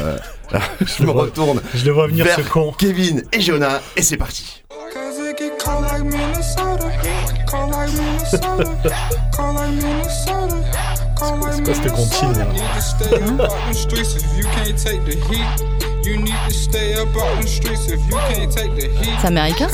je 0.81 1.05
me 1.05 1.11
retourne 1.11 1.61
Je 1.75 1.85
le 1.87 1.93
vois 1.93 2.07
venir 2.07 2.25
vers 2.25 2.37
ce 2.37 2.43
con. 2.43 2.73
Kevin 2.77 3.23
et 3.33 3.41
Jonah 3.41 3.81
et 3.97 4.03
c'est 4.03 4.17
parti. 4.17 4.63
C'est 11.53 11.65
quoi 11.65 11.75
cette 11.75 11.93
comptine 11.93 12.33
là 12.39 12.45
You 12.45 12.57
need 12.57 12.75
to 12.75 12.83
stay 12.83 13.35
up 13.35 13.47
out 13.47 13.61
them 13.61 13.77
streets 13.77 14.17
if 14.17 14.37
you 14.37 14.45
can't 14.57 14.77
take 14.77 15.05
the 15.05 15.15
heat. 15.31 15.47
You 16.05 16.17
need 16.17 16.35
to 16.49 16.53
stay 16.53 16.95
up 16.95 17.09
out 17.17 17.37
them 17.39 17.47
streets 17.47 17.89
if 17.89 18.01
you 18.07 18.17
can't 18.29 18.51
take 18.51 18.75
the 18.75 18.89
heat. 18.99 19.19
C'est 19.21 19.29
américain, 19.29 19.69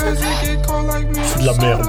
C'est 1.25 1.41
de 1.41 1.47
la 1.47 1.55
merde. 1.55 1.89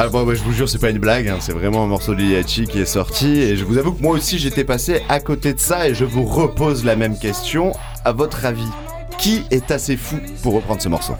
Ah 0.00 0.06
bon, 0.08 0.24
bah, 0.24 0.34
je 0.34 0.42
vous 0.42 0.52
jure, 0.52 0.68
c'est 0.68 0.78
pas 0.78 0.90
une 0.90 0.98
blague, 0.98 1.28
hein, 1.28 1.38
c'est 1.40 1.52
vraiment 1.52 1.82
un 1.82 1.86
morceau 1.88 2.14
de 2.14 2.22
Yachi 2.22 2.66
qui 2.66 2.78
est 2.78 2.86
sorti. 2.86 3.40
Et 3.40 3.56
je 3.56 3.64
vous 3.64 3.78
avoue 3.78 3.92
que 3.92 4.00
moi 4.00 4.14
aussi 4.14 4.38
j'étais 4.38 4.62
passé 4.64 5.02
à 5.08 5.18
côté 5.18 5.52
de 5.54 5.58
ça 5.58 5.88
et 5.88 5.94
je 5.94 6.04
vous 6.04 6.24
repose 6.24 6.84
la 6.84 6.94
même 6.94 7.18
question. 7.18 7.72
À 8.04 8.12
votre 8.12 8.44
avis, 8.44 8.68
qui 9.18 9.42
est 9.50 9.72
assez 9.72 9.96
fou 9.96 10.16
pour 10.42 10.54
reprendre 10.54 10.80
ce 10.80 10.88
morceau? 10.88 11.14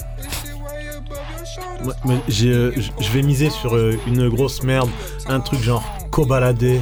Ouais, 1.85 1.94
mais 2.05 2.18
j'ai, 2.29 2.51
euh, 2.51 2.73
je 3.01 3.11
vais 3.11 3.23
miser 3.23 3.51
sur 3.51 3.75
euh, 3.77 3.99
une 4.07 4.29
grosse 4.29 4.62
merde, 4.62 4.90
un 5.29 5.40
truc 5.40 5.61
genre 5.61 5.85
Kobalade, 6.11 6.81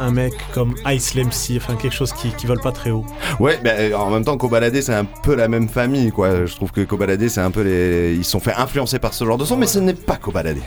un 0.00 0.10
mec 0.10 0.32
comme 0.52 0.74
Ice 0.86 1.14
MC, 1.14 1.56
enfin 1.56 1.76
quelque 1.76 1.94
chose 1.94 2.12
qui, 2.12 2.30
qui 2.30 2.46
vole 2.46 2.60
pas 2.60 2.72
très 2.72 2.90
haut. 2.90 3.04
Ouais, 3.40 3.58
bah, 3.62 3.70
euh, 3.78 3.94
en 3.94 4.10
même 4.10 4.24
temps, 4.24 4.36
Kobalade, 4.36 4.80
c'est 4.80 4.94
un 4.94 5.04
peu 5.04 5.34
la 5.34 5.48
même 5.48 5.68
famille, 5.68 6.10
quoi. 6.10 6.46
Je 6.46 6.54
trouve 6.54 6.72
que 6.72 6.82
Kobalade, 6.82 7.28
c'est 7.28 7.40
un 7.40 7.50
peu 7.50 7.62
les. 7.62 8.14
Ils 8.14 8.24
se 8.24 8.30
sont 8.32 8.40
fait 8.40 8.54
influencer 8.54 8.98
par 8.98 9.14
ce 9.14 9.24
genre 9.24 9.38
de 9.38 9.44
son, 9.44 9.56
mais 9.56 9.66
ce 9.66 9.78
n'est 9.78 9.94
pas 9.94 10.16
Kobalade. 10.16 10.58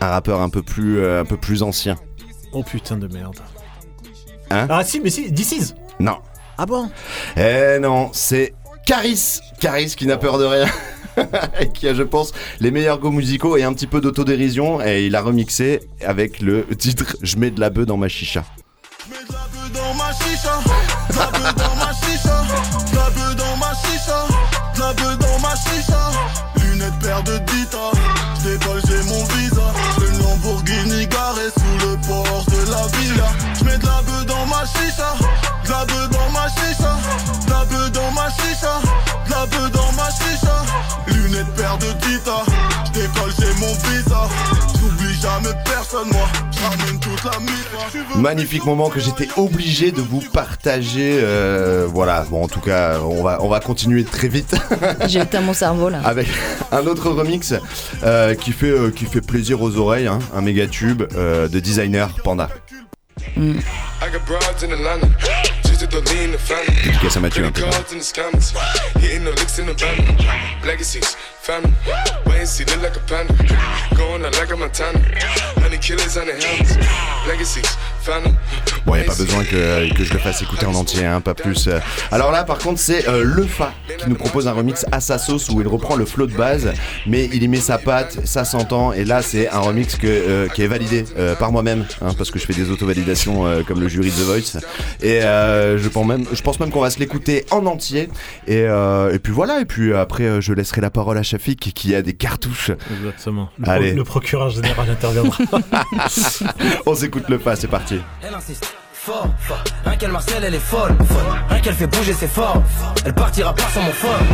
Un 0.00 0.08
rappeur 0.08 0.40
un 0.40 0.48
peu 0.50 0.62
plus, 0.62 0.98
euh, 0.98 1.22
un 1.22 1.24
peu 1.24 1.36
plus 1.36 1.62
ancien. 1.62 1.96
Oh 2.52 2.62
putain 2.62 2.96
de 2.96 3.06
merde. 3.08 3.38
Hein 4.50 4.66
Ah 4.68 4.84
si, 4.84 5.00
mais 5.00 5.10
si, 5.10 5.32
This 5.32 5.52
is 5.52 5.74
Non. 5.98 6.18
Ah 6.58 6.66
bon? 6.66 6.90
Eh 7.36 7.78
non, 7.80 8.10
c'est 8.12 8.54
Caris. 8.86 9.40
Caris 9.60 9.94
qui 9.96 10.06
n'a 10.06 10.16
peur 10.16 10.38
de 10.38 10.44
rien. 10.44 10.66
qui 11.74 11.88
a, 11.88 11.94
je 11.94 12.02
pense, 12.02 12.32
les 12.60 12.70
meilleurs 12.70 12.98
goûts 12.98 13.10
musicaux 13.10 13.56
et 13.56 13.62
un 13.62 13.72
petit 13.72 13.86
peu 13.86 14.00
d'autodérision. 14.00 14.82
Et 14.82 15.06
il 15.06 15.14
a 15.16 15.22
remixé 15.22 15.80
avec 16.04 16.40
le 16.40 16.66
titre 16.76 17.16
Je 17.22 17.36
mets 17.36 17.50
de 17.50 17.60
la 17.60 17.70
bœuf 17.70 17.86
dans 17.86 17.96
ma 17.96 18.08
chicha. 18.08 18.44
dans 19.72 19.94
ma 19.94 20.12
chicha, 20.12 20.60
de 21.10 21.16
la 21.16 21.26
bœuf 21.30 21.54
dans 21.56 21.76
ma 21.76 21.92
chicha, 21.92 22.44
de 22.90 22.96
la 22.96 23.10
bœuf 23.10 23.36
dans 23.36 23.56
ma 23.56 23.72
chicha, 23.74 24.26
de 24.74 24.80
la 24.80 24.92
bœuf 24.92 25.18
dans 25.18 25.38
ma 25.40 25.54
chicha. 25.56 26.10
Lunettes 26.62 26.98
paire 27.00 27.22
de 27.22 27.38
Dita, 27.38 27.90
j'décolle 28.40 28.82
j'ai 28.88 29.02
mon 29.08 29.24
visa, 29.24 29.72
le 30.00 30.18
Lamborghini 30.18 31.06
garé 31.06 31.48
sous 31.56 31.86
le 31.86 31.96
porche 32.06 32.46
de 32.46 32.70
la 32.70 32.86
villa. 32.98 33.28
J'mets 33.58 33.78
de 33.78 33.86
la 33.86 34.02
bœuf 34.02 34.26
dans 34.26 34.46
ma 34.46 34.64
chicha, 34.66 35.14
de 35.64 35.70
la 35.70 35.84
bœuf 35.84 36.10
dans 36.10 36.30
ma 36.30 36.48
chicha, 36.48 36.96
de 37.46 37.50
la 37.50 37.64
bœuf 37.64 37.92
dans 37.92 38.10
ma 38.12 38.25
paire 42.24 42.34
de 42.34 42.42
Dita, 42.42 42.44
j'décolle 42.86 43.32
j'ai 43.38 43.60
mon 43.60 43.72
visa, 43.72 44.28
j'oublie 44.80 45.14
jamais 45.20 45.54
personne 45.64 46.08
moi, 46.12 46.28
j'ramène 46.52 47.00
toute 47.00 47.24
la 47.24 47.38
mif. 47.40 47.66
Magnifique 48.16 48.64
moment 48.64 48.88
que 48.88 49.00
j'étais 49.00 49.28
obligé 49.36 49.92
de 49.92 50.00
vous 50.00 50.20
partager. 50.20 51.18
euh, 51.22 51.86
voilà, 51.88 52.24
bon, 52.30 52.44
en 52.44 52.48
tout 52.48 52.60
cas, 52.60 52.98
on 53.00 53.22
va, 53.22 53.38
on 53.42 53.48
va 53.48 53.60
continuer 53.60 54.04
très 54.04 54.28
vite. 54.28 54.54
J'ai 55.06 55.20
éteint 55.20 55.40
mon 55.40 55.54
cerveau 55.54 55.88
là. 55.88 56.00
avec 56.04 56.28
un 56.72 56.86
autre 56.86 57.10
remix 57.10 57.54
euh, 58.02 58.34
qui, 58.34 58.52
fait, 58.52 58.70
euh, 58.70 58.90
qui 58.90 59.04
fait 59.06 59.20
plaisir 59.20 59.60
aux 59.62 59.76
oreilles, 59.76 60.06
hein, 60.06 60.18
un 60.34 60.40
méga 60.40 60.66
tube 60.66 61.02
euh, 61.16 61.48
de 61.48 61.60
designer 61.60 62.10
Panda. 62.22 62.48
Dédicace 66.84 67.16
à 67.16 67.20
Mathieu 67.20 67.44
un 67.44 67.50
peu. 67.50 67.62
Bon, 78.84 78.94
il 78.94 79.00
a 79.00 79.04
pas 79.04 79.14
besoin 79.14 79.44
que, 79.44 79.92
que 79.94 80.04
je 80.04 80.12
le 80.12 80.18
fasse 80.18 80.42
écouter 80.42 80.66
en 80.66 80.74
entier, 80.74 81.04
hein, 81.04 81.20
pas 81.20 81.34
plus. 81.34 81.68
Alors 82.12 82.30
là, 82.30 82.44
par 82.44 82.58
contre, 82.58 82.80
c'est 82.80 83.08
euh, 83.08 83.22
Le 83.24 83.44
Fa 83.44 83.72
qui 83.98 84.08
nous 84.08 84.14
propose 84.14 84.46
un 84.46 84.52
remix 84.52 84.86
à 84.92 85.00
sa 85.00 85.18
sauce 85.18 85.48
où 85.48 85.60
il 85.60 85.66
reprend 85.66 85.96
le 85.96 86.04
flow 86.04 86.26
de 86.26 86.34
base, 86.34 86.72
mais 87.06 87.28
il 87.32 87.42
y 87.42 87.48
met 87.48 87.56
sa 87.58 87.78
patte, 87.78 88.18
ça 88.24 88.44
s'entend. 88.44 88.92
Et 88.92 89.04
là, 89.04 89.22
c'est 89.22 89.48
un 89.48 89.58
remix 89.58 89.96
que, 89.96 90.06
euh, 90.06 90.48
qui 90.48 90.62
est 90.62 90.66
validé 90.68 91.04
euh, 91.18 91.34
par 91.34 91.50
moi-même, 91.52 91.84
hein, 92.00 92.14
parce 92.16 92.30
que 92.30 92.38
je 92.38 92.46
fais 92.46 92.54
des 92.54 92.70
auto-validations 92.70 93.46
euh, 93.46 93.62
comme 93.62 93.80
le 93.80 93.88
jury 93.88 94.10
de 94.10 94.16
The 94.16 94.26
Voice. 94.26 94.60
Et 95.02 95.20
je 95.20 95.88
pense 95.88 96.06
même, 96.06 96.26
même 96.60 96.70
qu'on 96.70 96.80
va 96.80 96.90
se 96.90 96.98
l'écouter 96.98 97.44
en 97.50 97.66
entier. 97.66 98.08
Et, 98.46 98.62
et 98.62 99.18
puis 99.18 99.32
voilà. 99.32 99.60
Et 99.60 99.64
puis 99.64 99.94
après, 99.94 100.40
je 100.40 100.52
laisserai 100.52 100.80
la 100.80 100.90
parole 100.90 101.18
à 101.18 101.22
Shafik 101.38 101.72
qui 101.74 101.94
a 101.94 102.02
des 102.02 102.14
cartouches. 102.14 102.70
Exactement. 102.98 103.50
Le, 103.58 103.68
Allez. 103.68 103.88
pro- 103.90 103.96
le 103.98 104.04
procureur 104.04 104.48
général 104.50 104.88
interviendra. 104.90 105.36
On 106.86 106.94
s'écoute 106.94 107.24
Le 107.28 107.38
Fa, 107.38 107.56
c'est 107.56 107.68
parti. 107.68 107.98
Elle 108.22 108.34
insiste 108.34 108.74
fort. 109.06 109.28
Rien 109.84 109.96
qu'elle 109.96 110.10
Marcel, 110.10 110.42
elle 110.42 110.54
est 110.54 110.58
folle. 110.58 110.96
Rien 111.48 111.60
qu'elle 111.60 111.74
fait 111.74 111.86
bouger, 111.86 112.12
c'est 112.12 112.28
fort. 112.28 112.60
Elle 113.04 113.14
partira 113.14 113.54
pas 113.54 113.68
sans 113.72 113.82
mon 113.82 113.92
folle. 113.92 114.26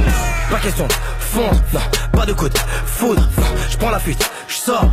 Pas 0.50 0.58
question 0.58 0.86
de 0.86 0.92
fondre, 1.18 1.60
non, 1.74 1.80
pas 2.12 2.24
de 2.24 2.32
coup 2.32 2.48
de 2.48 2.58
foudre. 2.86 3.28
Je 3.70 3.76
prends 3.76 3.90
la 3.90 3.98
fuite, 3.98 4.30
je 4.48 4.54
sors. 4.54 4.90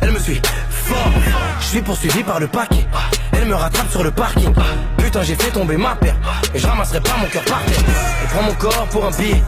Elle 0.00 0.10
me 0.10 0.18
suit 0.18 0.42
fort. 0.68 1.12
Je 1.60 1.64
suis 1.64 1.80
poursuivi 1.80 2.24
par 2.24 2.40
le 2.40 2.48
paquet. 2.48 2.86
Elle 3.32 3.46
me 3.46 3.54
rattrape 3.54 3.90
sur 3.90 4.02
le 4.02 4.10
parking. 4.10 4.52
Putain, 4.98 5.22
j'ai 5.22 5.36
fait 5.36 5.50
tomber 5.52 5.76
ma 5.76 5.94
paire. 5.94 6.16
Et 6.52 6.58
je 6.58 6.66
ramasserai 6.66 7.00
pas 7.00 7.16
mon 7.20 7.26
cœur 7.26 7.44
par 7.44 7.64
terre. 7.64 7.84
Elle 8.22 8.28
prend 8.28 8.42
mon 8.42 8.54
corps 8.54 8.86
pour 8.90 9.04
un 9.04 9.10
billet. 9.12 9.42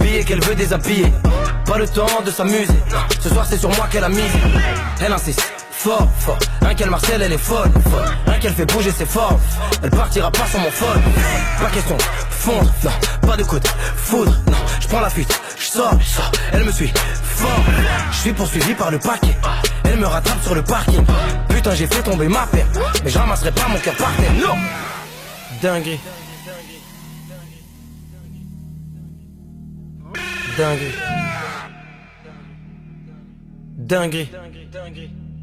Billet 0.00 0.24
qu'elle 0.24 0.42
veut 0.42 0.54
déshabiller. 0.54 1.12
Pas 1.66 1.76
le 1.76 1.86
temps 1.86 2.22
de 2.24 2.30
s'amuser. 2.30 2.78
Ce 3.20 3.28
soir, 3.28 3.44
c'est 3.46 3.58
sur 3.58 3.70
moi 3.76 3.86
qu'elle 3.90 4.04
a 4.04 4.08
mise. 4.08 4.32
Elle 5.04 5.12
insiste 5.12 5.65
fort, 5.76 6.08
fort. 6.18 6.38
Rien 6.62 6.74
qu'elle 6.74 6.90
Marcel, 6.90 7.22
elle 7.22 7.32
est 7.32 7.38
folle, 7.38 7.70
folle. 7.90 8.04
Rien 8.26 8.38
qu'elle 8.38 8.54
fait 8.54 8.66
bouger, 8.66 8.92
c'est 8.96 9.08
fort. 9.08 9.38
Elle 9.82 9.90
partira 9.90 10.30
pas 10.30 10.46
sans 10.46 10.58
mon 10.58 10.70
folle. 10.70 11.00
Pas 11.60 11.70
question 11.70 11.96
fondre, 12.30 12.72
non, 12.84 12.90
pas 13.28 13.36
de 13.36 13.42
coup 13.42 13.58
de 13.58 13.68
foudre, 13.96 14.32
non. 14.46 14.56
Je 14.80 14.88
prends 14.88 15.00
la 15.00 15.10
fuite, 15.10 15.40
je 15.58 15.64
sors, 15.64 15.98
sors. 16.02 16.30
Elle 16.52 16.64
me 16.64 16.72
suit 16.72 16.92
fort. 17.22 17.64
Je 18.12 18.16
suis 18.16 18.32
poursuivi 18.32 18.74
par 18.74 18.90
le 18.90 18.98
paquet. 18.98 19.36
Elle 19.84 19.98
me 19.98 20.06
rattrape 20.06 20.42
sur 20.42 20.54
le 20.54 20.62
parking. 20.62 21.04
Putain, 21.48 21.74
j'ai 21.74 21.86
fait 21.86 22.02
tomber 22.02 22.28
ma 22.28 22.46
paire. 22.46 22.66
Mais 23.04 23.10
je 23.10 23.18
ramasserai 23.18 23.52
pas 23.52 23.68
mon 23.68 23.78
cœur 23.78 23.94
par 23.94 24.14
terre. 24.16 24.32
Non! 24.34 24.56
Dinguerie. 25.62 26.00
Dinguerie. 30.56 30.94
Dinguerie. 33.76 34.30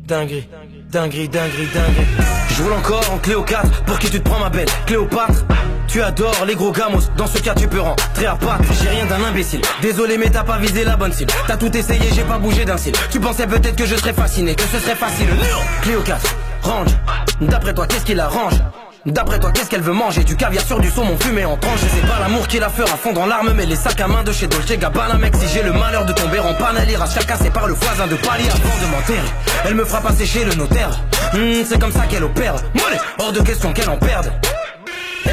Dinguerie, 0.05 0.49
dinguerie, 0.91 1.29
dinguerie, 1.29 1.67
dinguerie. 1.73 2.07
Je 2.49 2.61
roule 2.61 2.73
encore 2.73 3.09
en 3.13 3.17
Cléo 3.19 3.41
4 3.41 3.83
pour 3.85 3.97
qui 3.99 4.09
tu 4.09 4.19
te 4.19 4.29
prends 4.29 4.39
ma 4.39 4.49
belle 4.49 4.67
Cléopâtre. 4.85 5.45
Tu 5.87 6.01
adores 6.01 6.43
les 6.45 6.55
gros 6.55 6.73
gamos, 6.73 6.99
dans 7.15 7.25
ce 7.25 7.39
cas 7.39 7.55
tu 7.55 7.69
peux 7.69 7.79
rentrer 7.79 8.25
à 8.25 8.35
Pâques. 8.35 8.65
J'ai 8.81 8.89
rien 8.89 9.05
d'un 9.05 9.23
imbécile, 9.23 9.61
désolé 9.81 10.17
mais 10.17 10.29
t'as 10.29 10.43
pas 10.43 10.57
visé 10.57 10.83
la 10.83 10.97
bonne 10.97 11.13
cible. 11.13 11.31
T'as 11.47 11.55
tout 11.55 11.75
essayé, 11.77 12.09
j'ai 12.13 12.23
pas 12.23 12.37
bougé 12.37 12.65
d'un 12.65 12.77
cil. 12.77 12.93
Tu 13.11 13.19
pensais 13.21 13.47
peut-être 13.47 13.77
que 13.77 13.85
je 13.85 13.95
serais 13.95 14.13
fasciné, 14.13 14.55
que 14.55 14.63
ce 14.63 14.79
serait 14.79 14.95
facile. 14.95 15.29
Cléo 15.81 16.01
4, 16.01 16.35
range. 16.63 16.91
D'après 17.39 17.73
toi, 17.73 17.87
qu'est-ce 17.87 18.05
qui 18.05 18.13
l'arrange 18.13 18.55
D'après 19.05 19.37
toi, 19.37 19.51
qu'est-ce 19.51 19.69
qu'elle 19.69 19.81
veut 19.81 19.91
manger? 19.91 20.23
Du 20.23 20.37
caviar 20.37 20.63
sur 20.63 20.79
du 20.79 20.89
saumon 20.89 21.17
fumé 21.17 21.43
en 21.43 21.57
tranche. 21.57 21.81
Je 21.81 21.89
sais 21.89 22.07
pas 22.07 22.19
l'amour 22.21 22.47
qui 22.47 22.57
la 22.57 22.69
fera 22.69 22.95
fondre 22.95 23.19
en 23.19 23.25
larmes, 23.25 23.51
mais 23.53 23.65
les 23.65 23.75
sacs 23.75 23.99
à 23.99 24.07
main 24.07 24.23
de 24.23 24.31
chez 24.31 24.47
Dolce 24.47 24.77
Gabbana, 24.77 25.15
mec. 25.15 25.33
Le 25.33 25.73
malheur 25.73 26.05
de 26.05 26.13
tomber 26.13 26.39
en 26.39 26.53
panne, 26.53 26.77
elle 26.81 26.89
ira 26.89 27.05
c'est 27.05 27.51
par 27.51 27.67
le 27.67 27.73
voisin 27.73 28.07
de 28.07 28.15
palier 28.15 28.47
avant 28.49 28.85
de 28.85 28.91
m'enterrer. 28.91 29.29
Elle 29.65 29.75
me 29.75 29.83
fera 29.83 29.99
passer 29.99 30.25
chez 30.25 30.45
le 30.45 30.53
notaire. 30.53 30.91
Hmm, 31.33 31.63
c'est 31.65 31.79
comme 31.79 31.91
ça 31.91 32.05
qu'elle 32.05 32.23
opère. 32.23 32.55
Mollet, 32.75 32.99
hors 33.19 33.33
de 33.33 33.41
question 33.41 33.73
qu'elle 33.73 33.89
en 33.89 33.97
perde. 33.97 34.31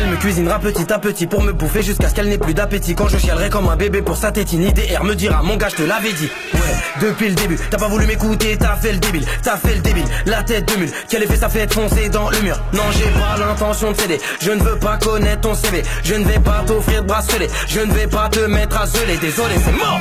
Elle 0.00 0.08
me 0.08 0.16
cuisinera 0.16 0.58
petit 0.58 0.90
à 0.90 0.98
petit 0.98 1.26
pour 1.26 1.42
me 1.42 1.52
bouffer 1.52 1.82
jusqu'à 1.82 2.08
ce 2.08 2.14
qu'elle 2.14 2.28
n'ait 2.28 2.38
plus 2.38 2.54
d'appétit. 2.54 2.94
Quand 2.94 3.08
je 3.08 3.18
chialerai 3.18 3.50
comme 3.50 3.68
un 3.68 3.76
bébé 3.76 4.00
pour 4.00 4.16
sa 4.16 4.32
tétine, 4.32 4.62
IDR 4.62 5.04
me 5.04 5.14
dira 5.14 5.42
Mon 5.42 5.56
gars, 5.56 5.68
je 5.68 5.76
te 5.76 5.82
l'avais 5.82 6.14
dit. 6.14 6.30
Ouais, 6.54 7.02
depuis 7.02 7.28
le 7.28 7.34
début, 7.34 7.58
t'as 7.70 7.76
pas 7.76 7.88
voulu 7.88 8.06
m'écouter, 8.06 8.56
t'as 8.56 8.76
fait 8.76 8.92
le 8.92 8.98
débile, 8.98 9.26
t'as 9.42 9.58
fait 9.58 9.74
le 9.74 9.82
débile. 9.82 10.06
La 10.24 10.42
tête 10.42 10.72
de 10.72 10.80
mule, 10.80 10.90
quel 11.06 11.22
effet 11.22 11.36
ça 11.36 11.50
fait 11.50 11.70
foncer 11.70 12.08
dans 12.08 12.30
le 12.30 12.40
mur. 12.40 12.58
Non, 12.72 12.84
j'ai 12.92 13.10
pas 13.10 13.36
l'intention 13.38 13.92
de 13.92 13.96
céder. 14.00 14.18
Je 14.40 14.52
ne 14.52 14.62
veux 14.62 14.78
pas 14.78 14.96
connaître 14.96 15.42
ton 15.42 15.54
CV. 15.54 15.82
Je 16.02 16.14
ne 16.14 16.24
vais 16.24 16.40
pas 16.40 16.64
t'offrir 16.66 17.02
de 17.02 17.06
bracelet. 17.06 17.48
Je 17.68 17.80
ne 17.80 17.92
vais 17.92 18.06
pas 18.06 18.30
te 18.30 18.40
mettre 18.40 18.80
à 18.80 18.86
geler. 18.86 19.18
Désolé, 19.18 19.54
c'est 19.62 19.72
mort. 19.72 20.00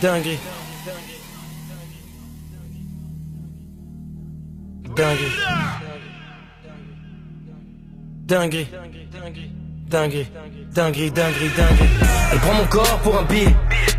Dinguerie. 0.00 0.38
Dinguerie. 4.94 5.81
Dinguerie. 8.24 8.68
Dinguerie. 9.90 10.30
Dinguerie, 10.72 11.10
dinguerie, 11.10 11.50
dinguerie. 11.56 11.90
Elle 12.32 12.38
prend 12.38 12.54
mon 12.54 12.64
corps 12.66 12.98
pour 13.02 13.18
un 13.18 13.24
billet. 13.24 13.54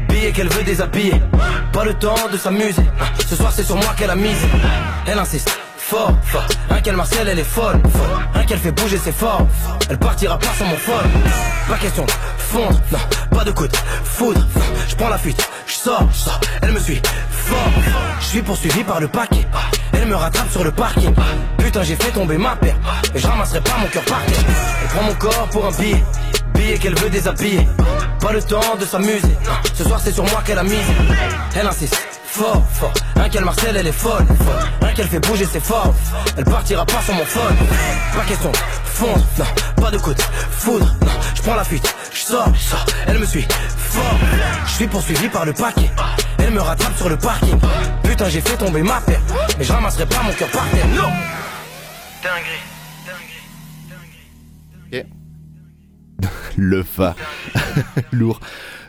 Billet 0.08 0.32
qu'elle 0.32 0.48
veut 0.48 0.64
déshabiller. 0.64 1.22
Pas 1.74 1.84
le 1.84 1.94
temps 1.94 2.16
de 2.32 2.38
s'amuser. 2.38 2.82
Ce 3.28 3.36
soir, 3.36 3.52
c'est 3.52 3.64
sur 3.64 3.76
moi 3.76 3.94
qu'elle 3.98 4.10
a 4.10 4.16
mise. 4.16 4.42
Elle 5.06 5.20
insiste. 5.20 5.52
Fort, 5.78 6.14
fort. 6.24 6.48
Rien 6.70 6.82
qu'elle 6.82 6.96
Marcel, 6.96 7.28
elle 7.28 7.40
est 7.40 7.44
folle. 7.44 7.82
Rien 8.34 8.46
qu'elle 8.46 8.60
fait 8.60 8.72
bouger, 8.72 8.98
c'est 8.98 9.12
fort. 9.12 9.46
Elle 9.90 10.00
partira 10.00 10.40
pas 10.40 10.54
sans 10.58 10.66
mon 10.66 10.78
folle. 10.78 11.06
Pas 11.68 11.78
question 11.78 12.06
fondre, 12.54 12.80
non, 12.92 13.00
pas 13.36 13.44
de 13.44 13.52
coup 13.52 13.68
de 13.68 13.76
foudre. 14.04 14.46
Je 14.88 14.96
prends 14.96 15.10
la 15.10 15.18
fuite, 15.18 15.50
je 15.66 15.74
sors, 15.74 16.08
je 16.12 16.18
sors. 16.18 16.40
Elle 16.62 16.72
me 16.72 16.80
suit 16.80 17.02
fort. 17.32 17.74
Je 18.20 18.26
suis 18.26 18.42
poursuivi 18.42 18.84
par 18.84 19.00
le 19.00 19.08
paquet. 19.08 19.46
Elle 19.94 20.08
me 20.08 20.16
rattrape 20.16 20.52
sur 20.52 20.64
le 20.64 20.72
parking. 20.72 21.14
Putain, 21.58 21.84
j'ai 21.84 21.96
fait 21.96 22.12
tomber 22.12 22.38
ma 22.38 22.56
paire. 22.56 22.76
Et 23.16 23.20
je 23.20 23.28
ramasserai 23.28 23.62
pas 23.62 23.78
mon 23.80 23.88
cœur 23.88 24.04
par 24.04 24.24
terre. 24.26 24.46
Elle 24.82 24.88
prend 24.90 25.04
mon 25.04 25.16
corps 25.16 25.50
pour 25.52 25.66
un 25.66 25.72
billet. 25.72 26.04
Qu'elle 26.82 27.00
veut 27.00 27.10
déshabiller. 27.10 27.66
Pas 28.20 28.34
le 28.34 28.42
temps 28.42 28.76
de 28.78 28.86
s'amuser. 28.86 29.38
Ce 29.74 29.86
soir, 29.86 30.02
c'est 30.04 30.12
sur 30.12 30.26
moi 30.26 30.42
qu'elle 30.46 30.58
a 30.58 30.64
mise. 30.64 30.76
Elle 31.56 31.66
insiste. 31.66 31.96
Fort, 32.26 32.62
fort. 32.74 32.92
Rien 33.16 33.30
qu'elle 33.30 33.46
Marcel, 33.46 33.78
elle 33.78 33.88
est 33.88 33.94
folle. 33.94 34.26
Rien 34.82 34.94
qu'elle 34.94 35.08
fait 35.08 35.20
bouger, 35.20 35.48
c'est 35.50 35.64
fort. 35.64 35.94
Elle 36.36 36.44
partira 36.44 36.86
pas 36.86 37.02
sans 37.06 37.14
mon 37.14 37.24
folle. 37.24 37.56
Pas 38.14 38.26
question 38.26 38.52
de 38.52 38.58
fondre, 38.84 39.26
non. 39.38 39.46
Pas 39.82 39.92
de 39.92 39.98
coup 39.98 40.14
de 40.14 40.22
foudre, 40.52 40.94
non. 41.02 41.12
Je 41.36 41.42
prends 41.42 41.56
la 41.56 41.64
fuite, 41.64 41.96
je 42.12 42.20
sors, 42.20 42.54
je 42.54 42.60
sors. 42.60 42.86
Elle 43.08 43.20
me 43.20 43.26
suit 43.26 43.48
fort. 43.78 44.18
Je 44.66 44.72
suis 44.72 44.88
poursuivi 44.88 45.30
par 45.30 45.46
le 45.46 45.54
paquet. 45.54 45.90
Elle 46.40 46.52
me 46.52 46.62
rattrape 46.62 46.98
sur 46.98 47.08
le 47.08 47.16
parking. 47.16 47.60
Putain, 48.04 48.28
j'ai 48.28 48.42
fait 48.42 48.58
tomber 48.58 48.82
ma 48.82 49.00
paire. 49.00 49.22
Mais 49.58 49.64
je 49.64 49.72
ramasserai 49.72 50.06
pas 50.06 50.22
mon 50.24 50.34
cœur 50.34 50.50
par 50.50 50.68
terre. 50.70 50.88
Non! 50.88 51.12
Dinguerie. 52.24 52.73
Le 56.58 56.84
Fa. 56.84 57.16
Lourd. 58.12 58.40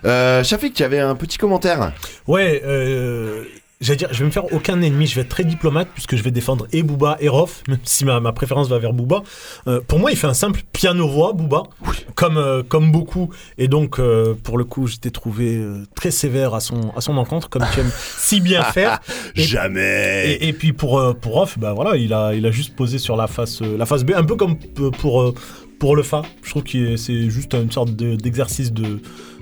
Euh, 0.05 0.45
Shafik, 0.45 0.75
tu 0.75 0.83
avais 0.85 1.01
un 1.01 1.15
petit 1.15 1.39
commentaire 1.39 1.93
Ouais, 2.27 2.61
euh, 2.67 3.45
j'allais 3.81 3.97
dire, 3.97 4.09
je 4.13 4.19
vais 4.19 4.27
me 4.27 4.31
faire 4.31 4.53
aucun 4.53 4.83
ennemi, 4.83 5.07
je 5.07 5.15
vais 5.15 5.23
être 5.23 5.31
très 5.31 5.45
diplomate 5.45 5.89
puisque 5.95 6.15
je 6.17 6.23
vais 6.23 6.31
défendre 6.31 6.67
et 6.73 6.83
Booba 6.83 7.17
et 7.21 7.29
Rof, 7.31 7.63
même 7.69 7.79
si 7.85 8.05
ma, 8.05 8.21
ma 8.21 8.33
préférence 8.33 8.69
va 8.69 8.79
vers 8.79 8.93
Booba. 8.93 9.23
Euh, 9.67 9.81
pour 9.87 9.99
moi, 9.99 10.11
il 10.11 10.19
fait 10.19 10.27
un 10.27 10.35
simple 10.35 10.61
piano-voix, 10.73 11.33
Booba, 11.33 11.63
comme, 12.15 12.37
euh, 12.37 12.63
comme 12.63 12.93
beaucoup. 12.93 13.31
Et 13.57 13.67
donc, 13.67 13.99
euh, 13.99 14.35
pour 14.43 14.59
le 14.59 14.65
coup, 14.65 14.87
j'étais 14.89 15.11
trouvé 15.11 15.59
très 15.97 16.11
sévère 16.11 16.53
à 16.55 16.61
son, 16.61 16.93
à 16.95 17.01
son 17.01 17.17
encontre, 17.17 17.49
comme 17.49 17.65
tu 17.73 17.81
aimes 17.81 17.91
si 18.19 18.43
bien 18.43 18.63
faire. 18.63 19.01
Et- 19.37 19.43
Jamais. 19.43 20.33
Et, 20.39 20.49
et 20.49 20.53
puis 20.53 20.75
pour, 20.75 21.17
pour 21.17 21.33
Rof, 21.33 21.59
bah 21.59 21.73
voilà, 21.73 21.97
il 21.97 22.13
a, 22.13 22.35
il 22.35 22.45
a 22.45 22.51
juste 22.51 22.77
posé 22.77 22.99
sur 22.99 23.17
la 23.17 23.27
face, 23.27 23.63
la 23.63 23.87
face 23.87 24.05
B, 24.05 24.11
un 24.15 24.25
peu 24.25 24.37
comme 24.37 24.57
pour, 24.99 25.33
pour 25.79 25.97
le 25.97 26.03
Fa. 26.03 26.23
Je 26.43 26.51
trouve 26.51 26.63
que 26.65 26.97
c'est 26.97 27.31
juste 27.31 27.55
une 27.55 27.71
sorte 27.71 27.95
de- 27.95 28.17
d'exercice 28.17 28.73
de, 28.73 29.01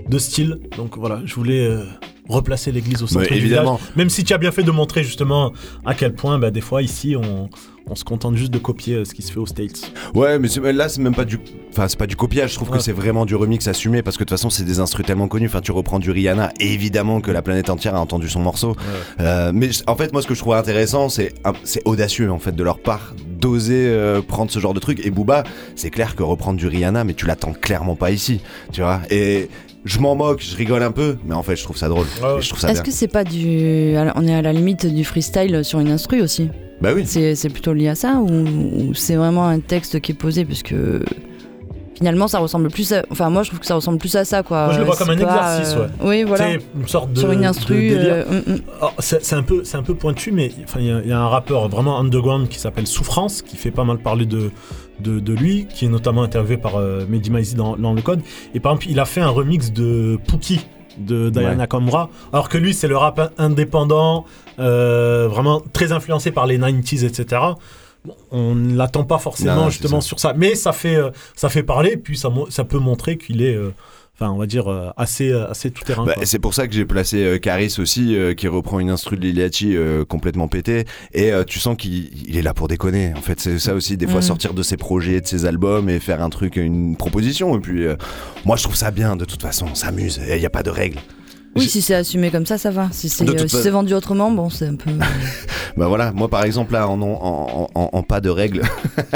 de 0.09 0.19
style. 0.19 0.59
Donc 0.77 0.97
voilà, 0.99 1.21
je 1.25 1.35
voulais 1.35 1.65
euh, 1.67 1.85
replacer 2.29 2.73
l'église 2.73 3.03
au 3.03 3.07
centre 3.07 3.21
Ouais, 3.27 3.29
du 3.29 3.35
évidemment. 3.45 3.77
village. 3.77 3.97
Même 3.97 4.11
si 4.11 4.25
tu 4.25 4.33
as 4.33 4.39
bien 4.39 4.51
fait 4.53 4.63
de 4.63 4.71
montrer 4.71 5.05
justement 5.05 5.53
à 5.85 5.95
quel 5.95 6.15
point, 6.15 6.39
bah, 6.39 6.51
des 6.51 6.61
fois, 6.61 6.83
ici, 6.83 7.15
on, 7.17 7.49
on 7.91 7.95
se 7.95 8.05
contente 8.05 8.37
juste 8.37 8.53
de 8.53 8.59
copier 8.59 8.95
euh, 8.97 9.05
ce 9.05 9.13
qui 9.15 9.23
se 9.23 9.33
fait 9.33 9.39
aux 9.39 9.47
States. 9.47 9.93
Ouais, 10.15 10.39
mais 10.39 10.49
c'est- 10.49 10.61
là, 10.73 10.89
c'est 10.89 11.01
même 11.01 11.15
pas 11.15 11.25
du. 11.25 11.39
Enfin, 11.71 11.89
c'est 11.89 11.99
pas 11.99 12.07
du 12.07 12.17
copiage, 12.17 12.51
je 12.51 12.55
trouve 12.57 12.71
Ouais. 12.71 12.79
que 12.79 12.83
c'est 12.83 12.93
vraiment 12.93 13.25
du 13.27 13.35
remix 13.35 13.67
assumé 13.67 14.03
parce 14.03 14.17
que 14.17 14.25
de 14.25 14.29
toute 14.29 14.37
façon, 14.39 14.51
c'est 14.51 14.65
des 14.65 14.81
instruments 14.81 15.07
tellement 15.07 15.29
connus. 15.29 15.47
Enfin, 15.47 15.61
tu 15.61 15.73
reprends 15.73 15.99
du 15.99 16.11
Rihanna, 16.11 16.53
évidemment 16.61 17.21
que 17.21 17.31
la 17.31 17.43
planète 17.43 17.71
entière 17.71 17.95
a 17.95 18.01
entendu 18.01 18.29
son 18.29 18.41
morceau. 18.41 18.77
Euh, 19.21 19.51
mais 19.55 19.71
en 19.87 19.97
fait, 19.97 20.13
moi, 20.13 20.23
ce 20.23 20.27
que 20.27 20.35
je 20.35 20.41
trouve 20.41 20.55
intéressant, 20.55 21.09
c'est 21.09 21.35
c'est 21.65 21.83
audacieux 21.87 22.31
en 22.31 22.39
fait 22.39 22.55
de 22.55 22.63
leur 22.63 22.79
part 22.79 23.15
d'oser 23.41 23.87
euh, 23.89 24.21
prendre 24.23 24.51
ce 24.51 24.59
genre 24.61 24.75
de 24.75 24.81
truc. 24.81 25.05
Et 25.05 25.11
Booba, 25.11 25.43
c'est 25.75 25.91
clair 25.91 26.15
que 26.15 26.23
reprendre 26.23 26.59
du 26.59 26.67
Rihanna, 26.69 27.05
mais 27.05 27.15
tu 27.15 27.27
l'attends 27.27 27.53
clairement 27.53 27.97
pas 27.97 28.11
ici, 28.13 28.41
tu 28.73 28.83
vois. 28.83 29.01
Et 29.11 29.49
je 29.85 29.99
m'en 29.99 30.15
moque, 30.15 30.41
je 30.43 30.55
rigole 30.57 30.83
un 30.85 30.93
peu, 30.93 31.17
mais 31.27 31.35
en 31.35 31.43
fait, 31.43 31.57
je 31.57 31.65
trouve 31.65 31.77
ça 31.77 31.89
drôle. 31.89 32.07
Et 32.39 32.43
je 32.43 32.49
trouve 32.49 32.61
ça 32.61 32.69
Est-ce 32.69 32.83
bien. 32.83 32.83
que 32.85 32.97
c'est 32.97 33.09
pas 33.09 33.25
du. 33.25 33.95
On 34.15 34.27
est 34.29 34.35
à 34.35 34.43
la 34.43 34.53
limite 34.53 34.87
du 34.87 35.05
freestyle 35.05 35.65
sur 35.65 35.81
une 35.81 35.91
instru 35.91 36.21
aussi? 36.23 36.51
Bah 36.83 36.91
oui. 36.95 37.07
C'est 37.07 37.49
plutôt 37.51 37.73
lié 37.73 37.89
à 37.89 37.95
ça 37.95 38.17
ou, 38.17 38.29
ou 38.29 38.95
c'est 38.95 39.15
vraiment 39.17 39.47
un 39.47 39.61
texte 39.61 40.01
qui 40.01 40.13
est 40.13 40.17
posé 40.17 40.45
parce 40.45 40.63
que. 40.63 41.03
Finalement, 41.95 42.27
ça 42.27 42.41
ressemble 42.41 42.69
plus 42.69 42.93
à. 42.93 43.05
Enfin, 43.11 43.31
moi, 43.31 43.45
je 43.45 43.51
trouve 43.51 43.61
que 43.61 43.67
ça 43.67 43.77
ressemble 43.77 43.99
plus 43.99 44.17
à 44.17 44.25
ça, 44.25 44.43
quoi. 44.43 44.65
Moi, 44.65 44.75
je 44.75 44.79
le 44.81 44.85
vois 44.87 44.97
C'est 44.97 45.05
comme 45.05 45.13
un 45.15 45.19
pas, 45.25 45.55
exercice, 45.59 45.77
euh, 45.77 45.85
ouais. 45.85 45.91
Oui, 46.03 46.23
voilà. 46.25 46.45
C'est 46.47 46.59
une 46.75 46.89
sorte 46.89 47.13
de. 47.13 47.21
Sur 47.21 47.31
une 47.31 47.45
instru. 47.45 47.91
euh, 47.93 48.25
mm, 48.25 48.53
mm. 48.55 48.59
C'est 48.99 49.35
un 49.35 49.43
peu, 49.45 49.63
c'est 49.63 49.77
un 49.77 49.85
peu 49.85 49.95
pointu, 49.95 50.33
mais 50.33 50.51
enfin, 50.65 50.81
il 50.81 50.87
y, 50.87 50.91
a- 50.91 51.01
il 51.01 51.09
y 51.09 51.13
a 51.13 51.21
un 51.21 51.29
rappeur 51.29 51.69
vraiment 51.69 52.01
underground 52.01 52.49
qui 52.49 52.59
s'appelle 52.59 52.89
Souffrance, 52.89 53.43
qui 53.43 53.57
fait 53.57 53.71
pas 53.71 53.85
mal 53.85 53.99
parler 53.99 54.27
de, 54.27 54.51
de, 54.99 55.21
de 55.21 55.33
lui, 55.33 55.69
qui 55.73 55.85
est 55.85 55.89
notamment 55.89 56.25
interviewé 56.25 56.57
par 56.57 56.75
euh, 56.77 57.05
Mehdi 57.09 57.31
Maizi 57.31 57.55
dans, 57.55 57.77
dans 57.77 57.93
le 57.93 58.03
code. 58.03 58.23
Et 58.55 58.59
par 58.59 58.73
exemple, 58.73 58.87
il 58.91 58.99
a 58.99 59.05
fait 59.05 59.21
un 59.21 59.29
remix 59.31 59.71
de 59.73 60.19
Pookie 60.27 60.67
de 60.99 61.31
Diana 61.31 61.63
Ouais. 61.63 61.69
Kamra, 61.69 62.11
alors 62.33 62.49
que 62.49 62.59
lui, 62.59 62.75
c'est 62.75 62.89
le 62.89 62.97
rap 62.97 63.33
indépendant, 63.39 64.25
euh, 64.59 65.29
vraiment 65.29 65.63
très 65.73 65.93
influencé 65.93 66.31
par 66.31 66.47
les 66.47 66.59
90s, 66.59 67.05
etc. 67.05 67.41
Bon, 68.05 68.15
on 68.31 68.55
ne 68.55 68.75
l'attend 68.77 69.05
pas 69.05 69.19
forcément 69.19 69.55
Non, 69.55 69.71
justement 69.71 70.01
ça. 70.01 70.07
sur 70.09 70.21
ça, 70.21 70.35
mais 70.37 70.55
ça 70.55 70.73
fait, 70.73 70.97
euh, 70.97 71.11
ça 71.37 71.49
fait 71.49 71.63
parler, 71.63 71.97
puis 71.97 72.17
ça 72.19 72.65
peut 72.65 72.79
montrer 72.79 73.17
qu'il 73.17 73.43
est, 73.43 73.55
euh, 73.55 73.73
enfin, 74.15 74.31
on 74.31 74.39
va 74.39 74.47
dire, 74.47 74.71
euh, 74.71 74.91
assez, 74.97 75.31
euh, 75.31 75.51
assez 75.51 75.71
tout 75.71 75.85
terrain. 75.85 76.05
Bah, 76.05 76.15
c'est 76.25 76.39
pour 76.39 76.55
ça 76.55 76.67
que 76.69 76.75
j'ai 76.75 76.85
placé 76.85 77.25
euh, 77.25 77.39
Caris 77.39 77.75
aussi, 77.79 78.17
euh, 78.17 78.35
qui 78.35 78.47
reprend 78.49 78.79
une 78.81 78.91
instru 78.91 79.17
de 79.17 79.23
Liliachi 79.23 79.77
euh, 79.77 80.05
complètement 80.05 80.49
pétée. 80.49 80.85
Et 81.13 81.33
euh, 81.33 81.45
tu 81.45 81.59
sens 81.59 81.77
qu'il 81.77 82.11
il 82.29 82.37
est 82.37 82.43
là 82.43 82.55
pour 82.55 82.69
déconner. 82.69 83.13
En 83.17 83.21
fait, 83.23 83.41
c'est 83.41 83.59
ça 83.59 83.75
aussi, 83.75 83.97
des 83.97 84.07
fois, 84.07 84.21
Mm. 84.21 84.23
sortir 84.23 84.55
de 84.55 84.63
ses 84.63 84.77
projets, 84.77 85.21
de 85.21 85.27
ses 85.27 85.45
albums 85.47 85.89
et 85.89 85.99
faire 86.01 86.23
un 86.23 86.31
truc, 86.31 86.57
une 86.57 86.97
proposition. 86.97 87.57
Et 87.57 87.61
puis, 87.61 87.87
euh, 87.87 87.97
moi, 88.45 88.57
je 88.57 88.63
trouve 88.63 88.77
ça 88.77 88.91
bien, 88.91 89.17
de 89.17 89.25
toute 89.25 89.43
façon, 89.43 89.67
on 89.71 89.75
s'amuse. 89.75 90.21
Il 90.29 90.37
n'y 90.39 90.47
a 90.47 90.51
pas 90.51 90.63
de 90.63 90.71
règles. 90.71 90.99
Oui, 91.55 91.69
si 91.69 91.83
c'est 91.83 91.95
assumé 91.95 92.31
comme 92.31 92.47
ça, 92.47 92.57
ça 92.59 92.71
va. 92.71 92.89
Si 92.93 93.09
c'est 93.09 93.29
euh, 93.29 93.47
si 93.47 93.57
c'est 93.57 93.71
vendu 93.71 93.93
autrement, 93.95 94.31
bon, 94.31 94.49
c'est 94.51 94.67
un 94.67 94.77
peu. 94.77 94.91
Bah 95.75 95.87
voilà, 95.87 96.13
moi 96.13 96.29
par 96.29 96.45
exemple 96.45 96.75
là 96.75 96.87
en, 96.87 97.01
en, 97.01 97.07
en, 97.07 97.69
en- 97.75 97.91
en 97.95 98.03
pas 98.03 98.21
de 98.21 98.29
règles, 98.29 98.61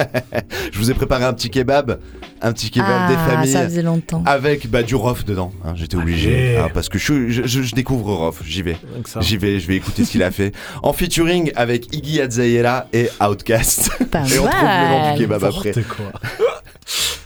je 0.72 0.78
vous 0.78 0.90
ai 0.90 0.94
préparé 0.94 1.22
un 1.26 1.34
petit 1.34 1.50
kebab, 1.50 2.00
un 2.40 2.52
petit 2.54 2.70
kebab 2.70 2.88
ah, 2.90 3.08
des 3.10 3.16
familles. 3.30 3.52
ça 3.52 3.64
faisait 3.64 3.82
longtemps. 3.82 4.22
Avec 4.24 4.66
bah, 4.70 4.82
du 4.82 4.94
rof 4.94 5.26
dedans, 5.26 5.52
hein, 5.66 5.74
j'étais 5.76 5.96
obligé, 5.98 6.56
hein, 6.56 6.68
parce 6.72 6.88
que 6.88 6.98
je, 6.98 7.28
je, 7.28 7.42
je- 7.44 7.60
je 7.60 7.74
découvre 7.74 8.10
rof, 8.14 8.42
j'y 8.46 8.62
vais. 8.62 8.78
J'y 9.20 9.36
vais, 9.36 9.60
je 9.60 9.66
vais 9.68 9.76
écouter 9.76 10.06
ce 10.06 10.12
qu'il 10.12 10.22
a 10.22 10.30
fait. 10.30 10.54
En 10.82 10.94
featuring 10.94 11.52
avec 11.56 11.94
Iggy 11.94 12.22
Azalea 12.22 12.86
et 12.94 13.10
Outkast. 13.20 13.90
Pas 14.10 14.20
et 14.20 14.38
on 14.38 14.46
trouve 14.48 14.62
le 14.62 14.88
nom 14.88 15.12
du 15.12 15.18
kebab 15.20 15.44
après. 15.44 15.72
Quoi. 15.72 16.10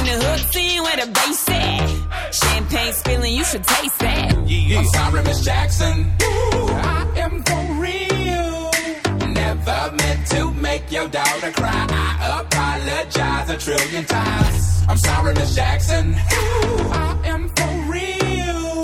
Bring 0.00 0.18
the 0.18 0.24
hooks 0.24 0.56
in 0.56 0.82
where 0.82 0.96
the 0.96 1.12
bass 1.12 1.48
at. 1.50 2.32
Champagne 2.32 2.92
spilling, 2.92 3.34
you 3.34 3.44
should 3.44 3.64
taste 3.64 3.98
that. 3.98 4.34
I'm 4.36 4.84
sorry, 4.86 5.22
Miss 5.24 5.44
Jackson. 5.44 6.12
Ooh, 6.22 6.68
I 6.70 7.06
am 7.16 7.42
for 7.44 7.62
real. 7.84 8.70
Never 9.28 9.92
meant 9.96 10.26
to 10.28 10.50
make 10.52 10.90
your 10.90 11.08
daughter 11.08 11.52
cry. 11.52 11.86
I 11.90 12.40
apologize 12.40 13.50
a 13.50 13.56
trillion 13.58 14.04
times. 14.06 14.84
I'm 14.88 14.96
sorry, 14.96 15.34
Miss 15.34 15.54
Jackson. 15.54 16.14
Ooh, 16.14 16.90
I 16.92 17.18
am 17.24 17.48
for 17.56 17.92
real. 17.92 18.82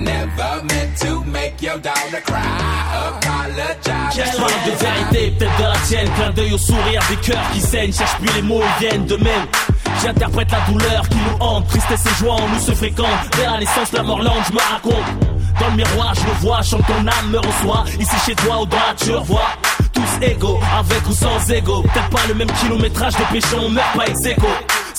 Never 0.00 0.64
meant 0.64 0.98
to 0.98 1.24
make 1.24 1.62
your 1.62 1.78
daughter 1.78 2.20
cry. 2.20 2.36
I 2.36 3.16
apologize. 3.16 4.14
Cherche 4.14 4.36
de 4.66 4.72
vérité, 4.72 5.30
peut-être 5.38 5.56
de 5.56 5.62
la 5.62 5.78
tienne. 5.86 6.10
Clin 6.16 6.30
d'œil 6.30 6.52
au 6.52 6.58
sourire 6.58 7.02
des 7.08 7.16
cœurs 7.16 7.50
qui 7.54 7.60
saignent. 7.60 7.92
Cherche 7.92 8.16
plus 8.18 8.34
les 8.34 8.42
mots, 8.42 8.60
ils 8.62 8.88
viennent 8.88 9.06
de 9.06 9.16
même. 9.16 9.46
J'interprète 10.02 10.50
la 10.52 10.60
douleur 10.72 11.08
qui 11.08 11.16
nous 11.16 11.44
hante. 11.44 11.66
Tristesse 11.68 12.06
et 12.06 12.14
joie 12.18 12.34
en 12.34 12.48
nous 12.48 12.60
se 12.60 12.72
fréquentent. 12.72 13.06
Dès 13.36 13.46
la 13.46 13.58
naissance, 13.58 13.92
la 13.92 14.02
mort 14.02 14.22
lente, 14.22 14.44
je 14.48 14.52
me 14.52 14.60
raconte. 14.72 15.04
Dans 15.60 15.68
le 15.68 15.76
miroir, 15.76 16.14
je 16.14 16.20
me 16.20 16.34
vois, 16.40 16.62
chante 16.62 16.86
ton 16.86 17.06
âme 17.06 17.30
me 17.30 17.38
reçoit. 17.38 17.84
Ici 17.98 18.16
chez 18.26 18.34
toi 18.34 18.62
ou 18.62 18.66
dans 18.66 18.76
la 18.76 18.94
tu 18.96 19.10
revois. 19.12 19.50
Tous 19.92 20.26
égaux, 20.26 20.60
avec 20.78 21.06
ou 21.08 21.12
sans 21.12 21.50
ego. 21.50 21.82
Peut-être 21.82 22.10
pas 22.10 22.26
le 22.28 22.34
même 22.34 22.50
kilométrage 22.52 23.14
de 23.14 23.24
péché, 23.32 23.56
on 23.60 23.68
meurt 23.68 23.96
pas 23.96 24.06
ex. 24.06 24.20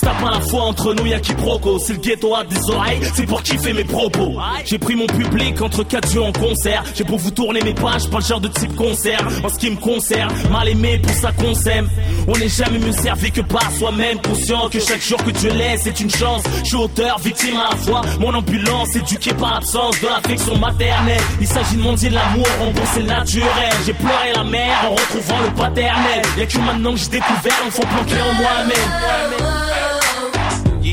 C'est 0.02 0.24
pas 0.24 0.30
la 0.32 0.40
foi 0.40 0.62
entre 0.62 0.94
nous, 0.94 1.06
y'a 1.06 1.20
quiproquo. 1.20 1.78
C'est 1.78 1.92
le 1.92 1.98
ghetto 2.00 2.34
à 2.34 2.42
des 2.42 2.70
oreilles, 2.70 3.00
c'est 3.14 3.24
pour 3.24 3.42
kiffer 3.42 3.72
mes 3.72 3.84
propos. 3.84 4.34
J'ai 4.64 4.78
pris 4.78 4.96
mon 4.96 5.06
public 5.06 5.60
entre 5.62 5.84
quatre 5.84 6.12
yeux 6.12 6.22
en 6.22 6.32
concert. 6.32 6.82
J'ai 6.94 7.04
pour 7.04 7.18
vous 7.18 7.30
tourner 7.30 7.60
mes 7.62 7.74
pages, 7.74 8.08
pas 8.08 8.18
le 8.18 8.24
genre 8.24 8.40
de 8.40 8.48
type 8.48 8.74
concert. 8.74 9.20
En 9.44 9.48
ce 9.48 9.58
qui 9.58 9.70
me 9.70 9.76
concerne, 9.76 10.32
mal 10.50 10.68
aimé 10.68 11.00
pour 11.00 11.14
ça 11.14 11.30
qu'on 11.32 11.54
s'aime. 11.54 11.88
On 12.26 12.32
n'est 12.32 12.48
jamais 12.48 12.78
mieux 12.78 12.92
servi 12.92 13.30
que 13.30 13.42
par 13.42 13.70
soi-même. 13.70 14.20
Conscient 14.20 14.68
que 14.68 14.80
chaque 14.80 15.02
jour 15.02 15.22
que 15.22 15.30
Dieu 15.30 15.50
laisse 15.52 15.86
est 15.86 16.00
une 16.00 16.10
chance. 16.10 16.42
Je 16.64 16.68
suis 16.68 16.76
auteur, 16.76 17.18
victime 17.20 17.56
à 17.56 17.70
la 17.70 17.76
fois. 17.76 18.00
Mon 18.18 18.34
ambulance 18.34 18.96
éduquée 18.96 19.34
par 19.34 19.54
l'absence 19.54 20.00
de 20.00 20.08
l'affection 20.08 20.58
maternelle. 20.58 21.20
Il 21.40 21.46
s'agit 21.46 21.76
de 21.76 21.82
mendier 21.82 22.10
de 22.10 22.14
l'amour, 22.16 22.46
rembourser 22.58 23.00
le 23.00 23.06
naturel. 23.06 23.72
J'ai 23.86 23.94
pleuré 23.94 24.32
la 24.34 24.42
mère 24.42 24.84
en 24.84 24.94
retrouvant 24.94 25.40
le 25.42 25.54
paternel. 25.54 26.22
Y'a 26.36 26.46
que 26.46 26.58
maintenant 26.58 26.92
que 26.92 26.98
j'ai 26.98 27.08
découvert 27.08 27.54
l'enfant 27.64 27.82
planqué 27.82 28.20
en 28.20 28.34
moi-même. 28.34 29.91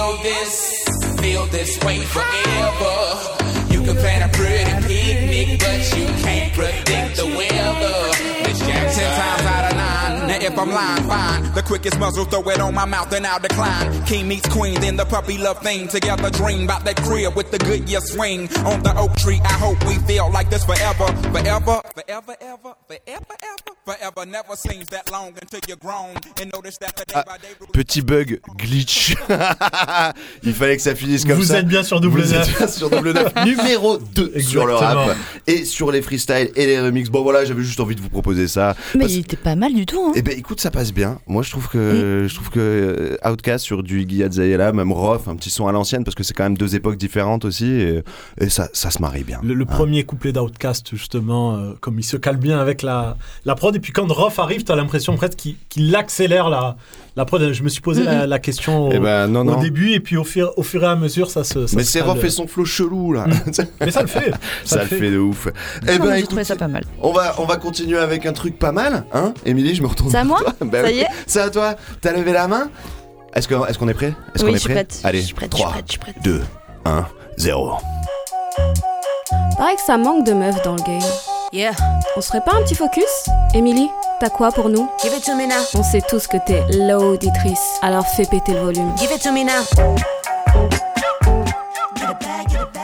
Feel 0.00 0.16
this, 0.22 0.84
feel 1.20 1.46
this 1.48 1.78
way 1.84 1.98
forever. 1.98 2.94
You 3.68 3.82
can 3.82 3.96
plan 3.96 4.22
a 4.22 4.32
pretty 4.32 4.72
picnic, 4.88 5.58
but 5.60 5.98
you 5.98 6.06
can't 6.24 6.54
predict 6.54 7.16
the 7.16 7.26
weather. 7.26 8.19
If 10.52 10.58
I'm 10.58 10.70
lying, 10.70 11.04
fine. 11.04 11.52
The 11.54 11.62
quickest 11.62 11.98
muzzle, 11.98 12.24
throw 12.24 12.42
it 12.50 12.60
on 12.60 12.74
my 12.74 12.84
mouth 12.84 13.12
and 13.12 13.26
I'll 13.26 13.40
decline. 13.40 14.04
King 14.04 14.28
meets 14.28 14.48
queen, 14.48 14.80
then 14.80 14.96
the 14.96 15.04
puppy 15.04 15.38
love 15.38 15.58
thing. 15.62 15.88
Together 15.88 16.30
dream 16.30 16.64
about 16.64 16.84
that 16.84 16.96
crib 17.02 17.34
with 17.36 17.50
the 17.50 17.58
good 17.58 17.88
year 17.88 18.00
swing. 18.00 18.48
On 18.66 18.82
the 18.82 18.92
oak 18.96 19.16
tree, 19.16 19.40
I 19.44 19.52
hope 19.54 19.78
we 19.86 19.94
feel 20.06 20.30
like 20.32 20.50
this 20.50 20.64
forever. 20.64 21.06
Forever, 21.32 21.80
forever, 21.94 22.34
ever, 22.40 22.74
forever, 22.86 23.34
ever. 23.42 23.74
Forever 23.86 24.26
never 24.26 24.56
seems 24.56 24.88
that 24.90 25.10
long 25.10 25.32
until 25.40 25.60
you're 25.66 25.76
grown. 25.78 26.14
And 26.40 26.52
notice 26.52 26.78
that 26.78 26.94
the 26.96 27.04
day 27.06 27.14
Ah, 27.16 27.24
by 27.26 27.38
day. 27.38 27.54
petit 27.72 28.02
bug 28.02 28.38
glitch. 28.58 29.14
Il 30.44 30.54
fallait 30.54 30.76
que 30.76 30.82
ça 30.82 30.94
finisse 30.94 31.24
comme 31.24 31.34
Vous 31.38 31.46
ça. 31.46 31.58
êtes 31.60 31.66
bien 31.66 31.82
sur 31.82 32.00
double 32.00 32.20
Vous 32.22 32.34
êtes 32.34 32.56
bien 32.58 32.68
sur 32.68 32.90
double 32.90 33.12
neuf. 33.12 33.32
Numéro 33.44 33.98
2 33.98 34.40
sur 34.40 34.66
le 34.66 34.74
rap 34.74 35.16
et 35.46 35.64
sur 35.64 35.90
les 35.90 36.02
freestyles 36.02 36.50
et 36.56 36.66
les 36.66 36.78
remixes. 36.80 37.08
Bon 37.08 37.22
voilà, 37.22 37.44
j'avais 37.44 37.62
juste 37.62 37.80
envie 37.80 37.94
de 37.96 38.00
vous 38.00 38.10
proposer 38.10 38.48
ça. 38.48 38.76
Mais 38.94 39.00
Parce- 39.00 39.12
il 39.12 39.20
était 39.20 39.36
pas 39.36 39.56
mal 39.56 39.72
du 39.74 39.86
tout. 39.86 40.04
Hein. 40.08 40.12
Eh 40.14 40.22
ben 40.22 40.38
écoute, 40.40 40.60
ça 40.60 40.70
passe 40.70 40.92
bien. 40.92 41.20
Moi 41.26 41.42
je 41.42 41.50
trouve 41.50 41.68
que 41.68 42.26
je 42.28 42.34
trouve 42.34 42.50
que 42.50 42.58
euh, 43.22 43.30
Outkast 43.30 43.64
sur 43.64 43.82
du 43.82 44.00
Iggy 44.02 44.24
Azalea, 44.24 44.72
même 44.72 44.90
Roth, 44.92 45.28
un 45.28 45.36
petit 45.36 45.50
son 45.50 45.66
à 45.66 45.72
l'ancienne 45.72 46.02
parce 46.02 46.14
que 46.14 46.22
c'est 46.22 46.34
quand 46.34 46.44
même 46.44 46.56
deux 46.56 46.74
époques 46.74 46.96
différentes 46.96 47.44
aussi 47.44 47.66
et, 47.70 48.02
et 48.40 48.48
ça, 48.48 48.68
ça 48.72 48.90
se 48.90 49.00
marie 49.00 49.22
bien. 49.24 49.38
Le, 49.42 49.54
le 49.54 49.64
Hein. 49.64 49.66
premier 49.76 50.04
couplet 50.04 50.32
d'Outcast, 50.32 50.90
justement, 50.96 51.56
euh, 51.56 51.72
comme 51.80 51.98
il 51.98 52.02
se 52.04 52.16
cale 52.16 52.38
bien 52.38 52.58
avec 52.58 52.82
la, 52.82 53.16
la 53.44 53.54
prod. 53.54 53.76
Et 53.76 53.80
puis 53.80 53.92
quand 53.92 54.10
Roth 54.10 54.38
arrive, 54.38 54.64
t'as 54.64 54.74
l'impression 54.76 55.16
presque 55.16 55.36
qu'il 55.36 55.56
qu'il 55.68 55.94
accélère 55.94 56.48
la, 56.48 56.76
la 57.20 57.24
prod. 57.24 57.52
Je 57.52 57.62
me 57.62 57.68
suis 57.68 57.80
posé 57.80 58.02
la, 58.02 58.26
la 58.26 58.38
question 58.38 58.88
au, 58.88 58.92
Eh 58.92 58.98
ben, 58.98 59.26
non, 59.28 59.44
non. 59.44 59.58
au 59.58 59.62
début, 59.62 59.92
et 59.92 60.00
puis 60.00 60.16
au 60.16 60.24
fur, 60.24 60.52
au 60.56 60.62
fur 60.62 60.82
et 60.82 60.86
à 60.86 60.96
mesure, 60.96 61.30
ça 61.30 61.44
se. 61.44 61.66
ça 61.66 61.76
Mais 61.76 61.84
c'est. 61.84 62.00
Roth 62.00 62.22
et 62.24 62.30
son 62.30 62.46
flow 62.46 62.64
chelou 62.64 63.12
là. 63.12 63.26
Mais 63.80 63.90
ça 63.90 64.02
le 64.02 64.08
fait. 64.08 64.32
Ça, 64.64 64.80
le 64.82 64.86
fait. 64.86 65.10
de 65.10 65.18
ouf. 65.18 65.48
Eh 65.86 65.98
Non, 65.98 66.04
ben 66.06 66.14
écoute, 66.14 66.28
trouvé 66.30 66.44
ça 66.44 66.56
pas 66.56 66.68
mal. 66.68 66.84
on 67.00 67.12
va 67.12 67.34
on 67.38 67.44
va 67.44 67.56
continuer 67.56 67.98
avec 67.98 68.26
un 68.26 68.32
truc 68.32 68.58
pas 68.58 68.72
mal, 68.72 69.04
hein 69.12 69.32
Émilie, 69.46 69.74
je 69.74 69.82
me 69.82 69.86
retourne. 69.88 70.10
C'est 70.10 70.16
à 70.18 70.24
moi 70.24 70.40
toi. 70.40 70.54
Ben 70.60 70.82
Ça 70.84 70.90
oui. 70.90 70.96
y 70.96 71.00
est 71.00 71.06
C'est 71.26 71.40
à 71.40 71.50
toi. 71.50 71.74
T'as 72.00 72.12
levé 72.12 72.32
la 72.32 72.48
main 72.48 72.70
Est-ce 73.34 73.46
que 73.48 73.54
est-ce 73.68 73.78
qu'on 73.78 73.88
est 73.88 73.94
prêt 73.94 74.14
Est-ce 74.34 74.44
Oui, 74.44 74.50
qu'on 74.50 74.56
est 74.56 74.58
je 74.58 74.62
suis 74.62 74.68
prêt 74.68 74.84
prête. 74.84 75.00
Allez, 75.04 75.20
Je 75.20 75.24
suis 75.26 75.34
prête, 75.34 75.50
je 75.52 75.56
suis 75.56 75.62
3, 75.64 75.72
prête, 75.72 75.84
je 75.86 75.90
suis 75.92 75.98
prête. 76.00 76.16
2, 76.24 76.42
1, 76.84 77.06
0. 77.38 77.72
Pareil 79.56 79.76
que 79.76 79.82
ça 79.86 79.96
manque 79.98 80.26
de 80.26 80.32
meufs 80.32 80.62
dans 80.62 80.76
le 80.76 80.82
game. 80.82 81.00
Yeah. 81.52 81.72
On 82.16 82.20
se 82.20 82.28
ferait 82.28 82.44
pas 82.44 82.52
un 82.54 82.62
petit 82.62 82.76
focus 82.76 83.28
Émilie, 83.54 83.88
t'as 84.20 84.30
quoi 84.30 84.52
pour 84.52 84.68
nous? 84.68 84.88
Give 85.02 85.12
it 85.12 85.24
to 85.24 85.34
me 85.34 85.48
now. 85.48 85.64
On 85.74 85.82
sait 85.82 86.00
tous 86.08 86.28
que 86.28 86.36
t'es 86.46 86.62
l'auditrice, 86.78 87.80
alors 87.82 88.06
fais 88.06 88.24
péter 88.24 88.52
le 88.52 88.60
volume. 88.60 88.96
Give 88.96 89.10
it 89.10 89.20
to 89.20 89.32
me 89.32 89.42
now. 89.42 89.96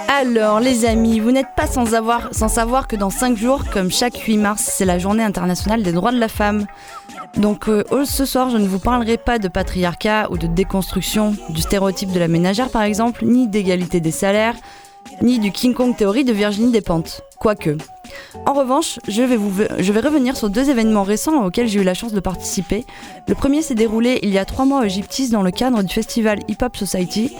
Alors 0.08 0.58
les 0.58 0.84
amis, 0.84 1.20
vous 1.20 1.30
n'êtes 1.30 1.54
pas 1.54 1.68
sans, 1.68 1.94
avoir, 1.94 2.34
sans 2.34 2.48
savoir 2.48 2.88
que 2.88 2.96
dans 2.96 3.10
5 3.10 3.36
jours, 3.36 3.62
comme 3.72 3.92
chaque 3.92 4.16
8 4.16 4.36
mars, 4.36 4.62
c'est 4.66 4.84
la 4.84 4.98
journée 4.98 5.22
internationale 5.22 5.84
des 5.84 5.92
droits 5.92 6.10
de 6.10 6.18
la 6.18 6.28
femme. 6.28 6.66
Donc 7.36 7.68
euh, 7.68 7.84
oh, 7.92 8.04
ce 8.04 8.24
soir, 8.24 8.50
je 8.50 8.56
ne 8.56 8.66
vous 8.66 8.80
parlerai 8.80 9.16
pas 9.16 9.38
de 9.38 9.46
patriarcat 9.46 10.26
ou 10.30 10.38
de 10.38 10.48
déconstruction 10.48 11.36
du 11.50 11.60
stéréotype 11.60 12.10
de 12.10 12.18
la 12.18 12.26
ménagère 12.26 12.70
par 12.70 12.82
exemple, 12.82 13.24
ni 13.26 13.46
d'égalité 13.46 14.00
des 14.00 14.10
salaires, 14.10 14.56
ni 15.22 15.38
du 15.38 15.52
King 15.52 15.74
Kong 15.74 15.96
théorie 15.96 16.24
de 16.24 16.32
Virginie 16.32 16.70
Despentes. 16.70 17.22
Quoique. 17.38 17.76
En 18.46 18.52
revanche, 18.54 18.98
je 19.08 19.22
vais, 19.22 19.36
vous, 19.36 19.62
je 19.78 19.92
vais 19.92 20.00
revenir 20.00 20.36
sur 20.36 20.50
deux 20.50 20.70
événements 20.70 21.02
récents 21.02 21.44
auxquels 21.44 21.68
j'ai 21.68 21.80
eu 21.80 21.84
la 21.84 21.94
chance 21.94 22.12
de 22.12 22.20
participer. 22.20 22.84
Le 23.28 23.34
premier 23.34 23.62
s'est 23.62 23.74
déroulé 23.74 24.18
il 24.22 24.30
y 24.30 24.38
a 24.38 24.44
trois 24.44 24.64
mois 24.64 24.84
au 24.84 24.88
Gyptis 24.88 25.28
dans 25.28 25.42
le 25.42 25.50
cadre 25.50 25.82
du 25.82 25.92
festival 25.92 26.40
Hip 26.48 26.58
Hop 26.62 26.76
Society, 26.76 27.32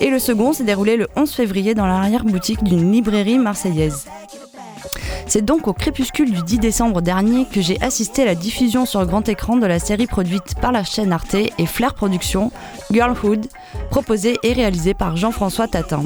et 0.00 0.10
le 0.10 0.18
second 0.18 0.52
s'est 0.52 0.64
déroulé 0.64 0.96
le 0.96 1.08
11 1.16 1.30
février 1.30 1.74
dans 1.74 1.86
l'arrière-boutique 1.86 2.64
d'une 2.64 2.90
librairie 2.90 3.38
marseillaise. 3.38 4.06
C'est 5.26 5.44
donc 5.44 5.68
au 5.68 5.72
crépuscule 5.72 6.30
du 6.30 6.42
10 6.42 6.58
décembre 6.58 7.00
dernier 7.00 7.46
que 7.46 7.60
j'ai 7.60 7.80
assisté 7.80 8.22
à 8.22 8.26
la 8.26 8.34
diffusion 8.34 8.86
sur 8.86 9.04
grand 9.06 9.28
écran 9.28 9.56
de 9.56 9.66
la 9.66 9.78
série 9.78 10.06
produite 10.06 10.54
par 10.60 10.72
la 10.72 10.84
chaîne 10.84 11.12
Arte 11.12 11.34
et 11.34 11.66
Flair 11.66 11.94
Productions, 11.94 12.50
Girlhood, 12.90 13.46
proposée 13.90 14.36
et 14.42 14.52
réalisée 14.52 14.94
par 14.94 15.16
Jean-François 15.16 15.68
Tatin. 15.68 16.04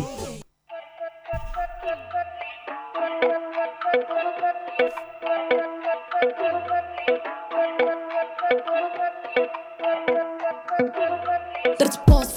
It's 11.88 11.96
boss. 11.96 12.27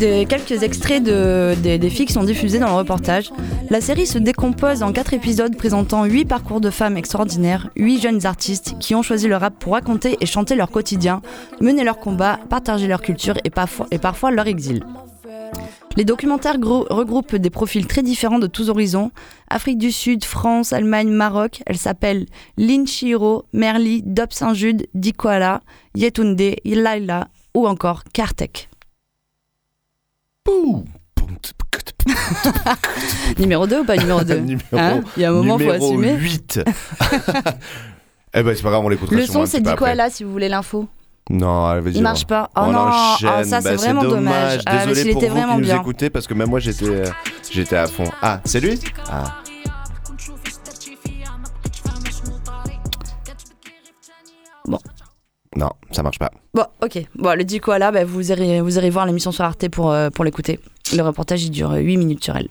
Quelques 0.00 0.62
extraits 0.62 1.02
de, 1.02 1.54
des- 1.60 1.90
filles 1.90 2.10
sont 2.10 2.24
diffusées 2.24 2.58
dans 2.58 2.68
le 2.68 2.74
reportage. 2.74 3.30
La 3.68 3.80
série 3.80 4.06
se 4.06 4.18
décompose 4.18 4.82
en 4.82 4.92
quatre 4.92 5.14
épisodes 5.14 5.56
présentant 5.56 6.04
huit 6.04 6.24
parcours 6.24 6.60
de 6.60 6.70
femmes 6.70 6.96
extraordinaires, 6.96 7.68
huit 7.76 8.00
jeunes 8.00 8.24
artistes 8.26 8.74
qui 8.80 8.94
ont 8.94 9.02
choisi 9.02 9.28
le 9.28 9.36
rap 9.36 9.54
pour 9.58 9.74
raconter 9.74 10.16
et 10.20 10.26
chanter 10.26 10.54
leur 10.54 10.70
quotidien, 10.70 11.20
mener 11.60 11.84
leur 11.84 11.98
combat, 11.98 12.38
partager 12.48 12.86
leur 12.86 13.02
culture 13.02 13.34
et 13.44 13.50
parfois, 13.50 14.30
leur 14.30 14.46
exil. 14.46 14.82
Les 15.96 16.04
documentaires 16.04 16.56
regroupent 16.60 17.34
des 17.36 17.50
profils 17.50 17.86
très 17.86 18.02
différents 18.02 18.38
de 18.38 18.46
tous 18.46 18.70
horizons. 18.70 19.10
Afrique 19.48 19.76
du 19.76 19.90
Sud, 19.90 20.24
France, 20.24 20.72
Allemagne, 20.72 21.10
Maroc. 21.10 21.62
Elles 21.66 21.76
s'appellent 21.76 22.26
Lin 22.56 22.86
Chiro, 22.86 23.44
Merli, 23.52 24.02
Dop 24.06 24.32
Saint-Jude, 24.32 24.86
Dikoala, 24.94 25.62
Yetunde, 25.96 26.54
Ilaila 26.64 27.26
ou 27.54 27.66
encore 27.66 28.04
Kartek. 28.12 28.69
Numéro 33.38 33.66
2 33.66 33.80
ou 33.80 33.84
pas 33.84 33.96
numéro 33.96 34.22
2 34.22 34.34
Numéro- 34.40 35.02
Il 35.16 35.22
y 35.22 35.24
a 35.24 35.30
un 35.30 35.32
moment, 35.32 35.58
faut 35.58 35.70
assumer. 35.70 36.14
8. 36.14 36.60
eh 38.34 38.42
ben, 38.42 38.54
c'est 38.56 38.62
pas 38.62 38.70
grave, 38.70 38.84
on 38.84 38.88
l'écoutera 38.88 39.16
Le 39.16 39.26
son, 39.26 39.46
c'est 39.46 39.58
petit 39.58 39.64
peu 39.64 39.70
après. 39.70 39.90
Dikoala 39.92 40.10
si 40.10 40.24
vous 40.24 40.32
voulez 40.32 40.48
l'info. 40.48 40.88
Non, 41.28 41.80
vas-y. 41.80 41.94
Il 41.96 42.02
marche 42.02 42.26
pas. 42.26 42.50
Oh 42.56 42.60
on 42.64 42.72
non, 42.72 42.78
enchaîne. 42.80 43.28
ah, 43.32 43.44
ça, 43.44 43.60
c'est 43.60 43.70
Bah, 43.70 43.76
vraiment 43.76 44.02
dommage. 44.02 44.60
Ah, 44.66 44.72
mais 44.72 44.78
Désolé 44.86 45.02
s'il 45.02 45.12
pour 45.12 45.22
était 45.22 45.30
vous 45.30 45.36
vraiment 45.36 45.54
qui 45.54 45.60
nous 45.60 45.64
bien. 45.66 45.80
écoutez 45.80 46.10
parce 46.10 46.26
que 46.26 46.34
même 46.34 46.48
moi 46.50 46.58
j'étais 46.58 46.86
euh, 46.88 47.04
j'étais 47.52 47.76
à 47.76 47.86
fond. 47.86 48.10
Ah, 48.20 48.40
c'est 48.44 48.60
lui? 48.60 48.80
Ah. 49.08 49.36
Bon. 54.66 54.78
Non, 55.56 55.70
ça 55.90 56.02
marche 56.02 56.18
pas. 56.18 56.30
Bon, 56.54 56.64
ok. 56.82 57.02
Bon, 57.16 57.36
le 57.36 57.44
Dikoala, 57.44 57.90
bah, 57.90 58.04
vous, 58.04 58.30
irez, 58.30 58.60
vous 58.60 58.76
irez 58.76 58.90
voir 58.90 59.06
l'émission 59.06 59.32
sur 59.32 59.44
Arte 59.44 59.68
pour, 59.68 59.90
euh, 59.90 60.10
pour 60.10 60.24
l'écouter. 60.24 60.60
Le 60.94 61.02
reportage, 61.02 61.42
il 61.42 61.50
dure 61.50 61.72
8 61.72 61.96
minutes 61.96 62.22
sur 62.24 62.36
elle. 62.36 62.48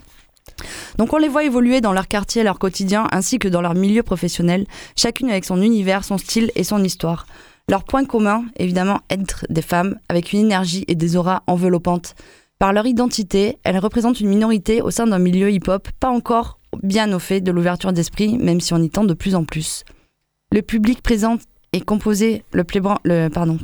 Donc 0.97 1.13
on 1.13 1.17
les 1.17 1.29
voit 1.29 1.45
évoluer 1.45 1.79
dans 1.79 1.93
leur 1.93 2.07
quartier, 2.07 2.43
leur 2.43 2.59
quotidien, 2.59 3.07
ainsi 3.11 3.39
que 3.39 3.47
dans 3.47 3.61
leur 3.61 3.75
milieu 3.75 4.03
professionnel, 4.03 4.65
chacune 4.97 5.29
avec 5.29 5.45
son 5.45 5.61
univers, 5.61 6.03
son 6.03 6.17
style 6.17 6.51
et 6.55 6.63
son 6.63 6.83
histoire. 6.83 7.25
Leur 7.69 7.83
point 7.83 8.03
commun, 8.03 8.45
évidemment, 8.57 8.99
être 9.09 9.45
des 9.49 9.61
femmes, 9.61 9.99
avec 10.09 10.33
une 10.33 10.39
énergie 10.39 10.83
et 10.87 10.95
des 10.95 11.15
auras 11.15 11.43
enveloppantes. 11.47 12.15
Par 12.57 12.73
leur 12.73 12.85
identité, 12.85 13.57
elles 13.63 13.77
représentent 13.77 14.19
une 14.19 14.27
minorité 14.27 14.81
au 14.81 14.91
sein 14.91 15.07
d'un 15.07 15.19
milieu 15.19 15.49
hip-hop 15.51 15.87
pas 15.99 16.09
encore 16.09 16.59
bien 16.83 17.13
au 17.13 17.19
fait 17.19 17.41
de 17.41 17.51
l'ouverture 17.51 17.93
d'esprit, 17.93 18.37
même 18.37 18.59
si 18.59 18.73
on 18.73 18.81
y 18.81 18.89
tend 18.89 19.05
de 19.05 19.13
plus 19.13 19.35
en 19.35 19.45
plus. 19.45 19.83
Le 20.51 20.61
public 20.61 21.01
présent 21.01 21.37
est 21.73 21.81
composé, 21.81 22.43
le, 22.51 22.63
plébran- 22.63 22.97
le, 23.03 23.29
pardon, 23.29 23.57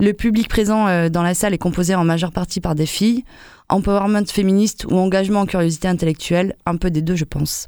le 0.00 0.12
public 0.12 0.48
présent 0.48 0.86
euh, 0.88 1.08
dans 1.08 1.22
la 1.22 1.34
salle 1.34 1.54
est 1.54 1.58
composé 1.58 1.94
en 1.94 2.04
majeure 2.04 2.32
partie 2.32 2.60
par 2.60 2.74
des 2.74 2.86
filles. 2.86 3.24
Empowerment 3.70 4.24
féministe 4.26 4.86
ou 4.90 4.96
engagement 4.96 5.40
en 5.40 5.46
curiosité 5.46 5.88
intellectuelle, 5.88 6.54
un 6.64 6.76
peu 6.76 6.90
des 6.90 7.02
deux 7.02 7.16
je 7.16 7.24
pense. 7.26 7.66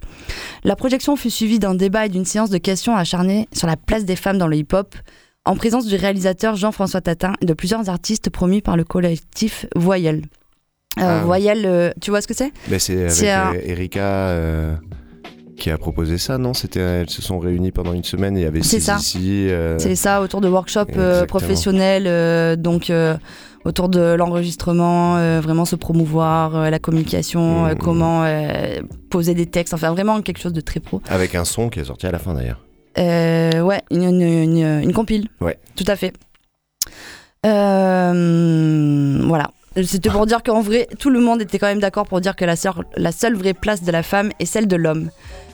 La 0.64 0.75
projection 0.75 1.14
fut 1.14 1.29
suivie 1.31 1.59
d'un 1.59 1.75
débat 1.75 2.07
et 2.07 2.09
d'une 2.09 2.25
séance 2.25 2.49
de 2.49 2.57
questions 2.57 2.96
acharnées 2.96 3.49
sur 3.53 3.66
la 3.66 3.77
place 3.77 4.07
des 4.07 4.16
femmes 4.16 4.38
dans 4.38 4.46
le 4.46 4.57
hip-hop, 4.57 4.94
en 5.44 5.57
présence 5.57 5.87
du 5.87 5.96
réalisateur 5.96 6.57
Jean-François 6.57 7.03
Tatin 7.03 7.35
et 7.42 7.46
de 7.46 7.53
plusieurs 7.53 7.90
artistes 7.90 8.31
promus 8.31 8.62
par 8.62 8.79
le 8.79 8.85
collectif 8.85 9.66
Voyelle. 9.77 10.23
Euh, 10.99 11.20
Ah. 11.20 11.23
Voyelle, 11.25 11.66
euh, 11.66 11.90
tu 12.01 12.11
vois 12.11 12.20
ce 12.23 12.27
que 12.29 12.35
c'est? 12.35 12.53
Mais 12.70 12.79
c'est 12.79 13.09
avec 13.11 13.25
un- 13.25 13.53
Erika 13.68 14.01
euh, 14.01 14.75
qui 15.61 15.70
a 15.70 15.79
proposé 15.79 16.18
ça, 16.18 16.38
non 16.38 16.53
C'était 16.55 16.81
elles 16.81 17.11
se 17.11 17.23
sont 17.23 17.38
réunies 17.38 17.70
pendant 17.70 17.92
une 17.92 18.03
semaine 18.03 18.37
et 18.37 18.44
avait 18.46 18.62
C'est 18.62 18.81
ça. 18.81 18.96
ici. 18.96 19.46
euh, 19.49 19.79
C'est 19.79 19.94
ça, 19.94 20.20
autour 20.23 20.40
de 20.40 20.49
workshops 20.49 20.87
euh, 20.96 21.25
professionnels, 21.27 22.05
euh, 22.09 22.57
donc 22.57 22.90
autour 23.64 23.88
de 23.88 24.01
l'enregistrement, 24.14 25.14
vraiment 25.40 25.64
se 25.66 25.77
promouvoir, 25.77 26.70
la 26.70 26.79
communication, 26.79 27.66
Mmh. 27.66 27.75
comment 27.77 28.25
poser 29.11 29.35
des 29.35 29.46
textes, 29.46 29.75
enfin 29.75 29.90
vraiment 29.92 30.20
quelque 30.23 30.40
chose 30.40 30.53
de 30.53 30.61
très 30.62 30.81
pro. 30.81 31.01
Avec 31.09 31.35
un 31.37 31.44
son 31.44 31.68
qui 31.68 31.79
est 31.81 31.85
sorti 31.85 32.07
à 32.07 32.11
la 32.11 32.18
fin 32.18 32.35
d'ailleurs. 32.35 32.61
Ouais, 32.96 33.81
une, 33.90 34.03
une, 34.05 34.23
une- 34.23 34.81
une 34.83 34.92
compile. 34.92 35.29
Ouais. 35.40 35.59
Tout 35.77 35.85
à 35.87 35.94
fait. 35.96 36.12
Voilà. 39.27 39.51
C'était 39.85 40.11
pour 40.11 40.27
dire 40.27 40.42
qu'en 40.42 40.61
vrai, 40.62 40.88
tout 40.99 41.11
le 41.11 41.20
monde 41.20 41.40
était 41.42 41.59
quand 41.61 41.68
même 41.68 41.79
d'accord 41.81 42.07
pour 42.07 42.20
dire 42.20 42.35
que 42.35 42.44
la 42.44 43.12
seule 43.12 43.37
vraie 43.37 43.55
place 43.55 43.85
de 43.85 43.92
la 43.92 44.03
femme 44.03 44.31
est 44.40 44.44
celle 44.44 44.66
de 44.66 44.75
l'homme. 44.77 45.11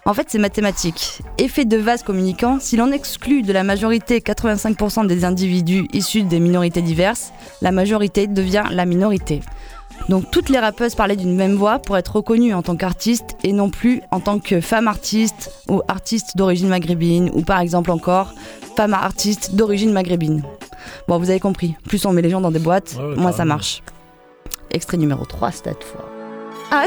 En 0.07 0.15
fait, 0.15 0.29
c'est 0.31 0.39
mathématique. 0.39 1.21
Effet 1.37 1.65
de 1.65 1.77
vase 1.77 2.05
communicant, 2.05 2.59
si 2.61 2.77
l'on 2.77 2.93
exclut 2.93 3.43
de 3.43 3.53
la 3.53 3.65
majorité 3.65 4.21
85% 4.21 5.09
des 5.09 5.25
individus 5.25 5.89
issus 5.93 6.23
des 6.23 6.39
minorités 6.39 6.81
diverses, 6.81 7.33
la 7.61 7.73
majorité 7.73 8.29
devient 8.29 8.63
la 8.71 8.87
minorité. 8.87 9.41
Donc 10.09 10.31
toutes 10.31 10.49
les 10.49 10.61
rappeuses 10.61 10.95
parlaient 10.95 11.17
d'une 11.17 11.35
même 11.35 11.57
voix 11.57 11.81
pour 11.81 11.97
être 11.97 12.15
reconnues 12.17 12.55
en 12.55 12.63
tant 12.63 12.77
qu'artistes 12.77 13.37
et 13.43 13.53
non 13.53 13.69
plus 13.69 14.01
en 14.13 14.21
tant 14.21 14.39
que 14.39 14.61
femme 14.61 14.87
artiste 14.87 15.51
ou 15.69 15.83
artiste 15.89 16.37
d'origine 16.37 16.69
maghrébine 16.69 17.31
ou 17.35 17.43
par 17.43 17.59
exemple 17.59 17.91
encore 17.91 18.33
femme 18.77 18.95
artiste 18.95 19.57
d'origine 19.57 19.93
maghrébine. 19.93 20.45
Bon, 21.09 21.19
vous 21.19 21.31
avez 21.31 21.41
compris, 21.41 21.75
plus 21.89 22.05
on 22.07 22.13
met 22.13 22.23
les 22.23 22.31
gens 22.31 22.41
dans 22.41 22.53
des 22.53 22.61
boîtes, 22.61 22.95
Ouais, 22.97 23.07
ouais, 23.07 23.17
moins 23.17 23.33
ça 23.33 23.45
marche. 23.45 23.83
Extrait 24.71 24.99
numéro 24.99 25.25
3 25.25 25.51
cette 25.51 25.83
fois. 25.83 26.09
Ah, 26.71 26.85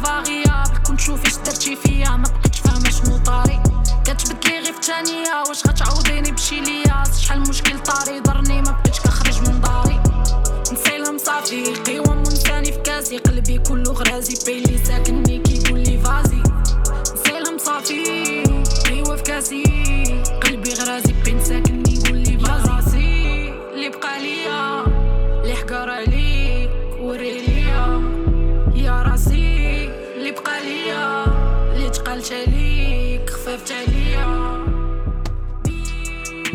كلشي 0.00 0.16
فكره 0.16 0.24
فاغيه 0.24 0.64
كنت 0.86 1.00
شوفي 1.00 1.26
اش 1.26 1.36
درتي 1.36 1.76
فيا 1.76 2.10
ما 2.10 2.28
بقيتش 2.28 2.60
فاهمة 2.60 2.90
شنو 2.90 3.18
طاري. 3.18 3.62
كتبدلي 4.04 4.58
غير 4.58 4.72
في 4.72 4.82
ثانية 4.82 5.42
واش 5.48 5.66
غتعوضيني 5.66 6.32
بشي 6.32 6.60
لياس؟ 6.60 7.20
شحال 7.20 7.40
مشكل 7.40 7.78
طاري؟ 7.78 8.20
ضرني 8.20 8.62
ما 8.62 8.70
بقيتش 8.70 9.00
كنخرج 9.00 9.40
من 9.48 9.60
داري. 9.60 10.00
نسيلهم 10.72 11.18
صافي 11.18 11.74
قيوم 11.74 12.18
ونساني 12.18 12.72
في 12.72 12.78
كاسي 12.78 13.18
قلبي 13.18 13.58
كله 13.58 13.92
غرازي 13.92 14.44
بيلي 14.46 14.78
كيقول 14.78 15.19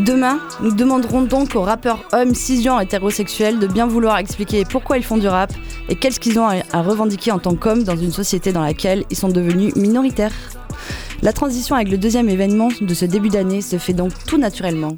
Demain, 0.05 0.39
nous 0.61 0.71
demanderons 0.71 1.23
donc 1.23 1.55
aux 1.55 1.63
rappeurs 1.63 2.03
hommes 2.13 2.35
cisgenres 2.35 2.79
hétérosexuels 2.79 3.57
de 3.57 3.65
bien 3.65 3.87
vouloir 3.87 4.19
expliquer 4.19 4.63
pourquoi 4.63 4.97
ils 4.97 5.03
font 5.03 5.17
du 5.17 5.27
rap 5.27 5.51
et 5.89 5.95
qu'est-ce 5.95 6.19
qu'ils 6.19 6.37
ont 6.37 6.47
à 6.47 6.81
revendiquer 6.83 7.31
en 7.31 7.39
tant 7.39 7.55
qu'hommes 7.55 7.83
dans 7.83 7.97
une 7.97 8.11
société 8.11 8.53
dans 8.53 8.61
laquelle 8.61 9.03
ils 9.09 9.17
sont 9.17 9.29
devenus 9.29 9.75
minoritaires. 9.75 10.31
La 11.23 11.33
transition 11.33 11.75
avec 11.75 11.89
le 11.89 11.97
deuxième 11.97 12.29
événement 12.29 12.69
de 12.79 12.93
ce 12.93 13.05
début 13.05 13.29
d'année 13.29 13.61
se 13.61 13.79
fait 13.79 13.93
donc 13.93 14.11
tout 14.27 14.37
naturellement. 14.37 14.97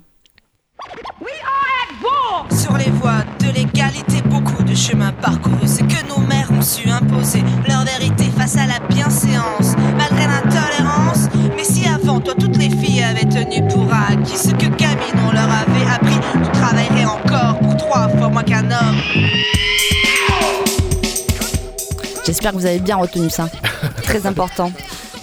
Sur 2.50 2.78
les 2.78 2.90
voies 2.90 3.24
de 3.40 3.46
l'égalité, 3.46 4.22
beaucoup 4.26 4.64
de 4.64 4.76
chemins 4.76 5.14
parcourus. 5.14 5.68
C'est 5.68 5.88
que 5.88 6.08
nos 6.10 6.26
mères 6.26 6.50
ont 6.52 6.62
su 6.62 6.90
imposer 6.90 7.44
leur 7.68 7.84
vérité 7.86 8.26
face 8.38 8.58
à 8.58 8.66
la 8.66 8.80
bienséance, 8.88 9.76
malgré 9.98 10.28
l'intolérance. 10.28 11.30
Mais 11.56 11.64
si 11.64 11.88
avant 11.88 12.20
toi 12.20 12.34
toutes 12.40 12.58
les 12.58 12.70
filles 12.70 13.04
avaient 13.04 13.28
tenu 13.28 13.68
pour 13.68 13.88
acquis 13.94 14.38
ce 14.38 14.52
que 14.52 14.68
J'espère 22.24 22.52
que 22.52 22.58
vous 22.58 22.68
avez 22.68 22.78
bien 22.78 22.98
retenu 22.98 23.32
ça. 23.32 23.50
Très 24.04 24.28
important. 24.28 24.72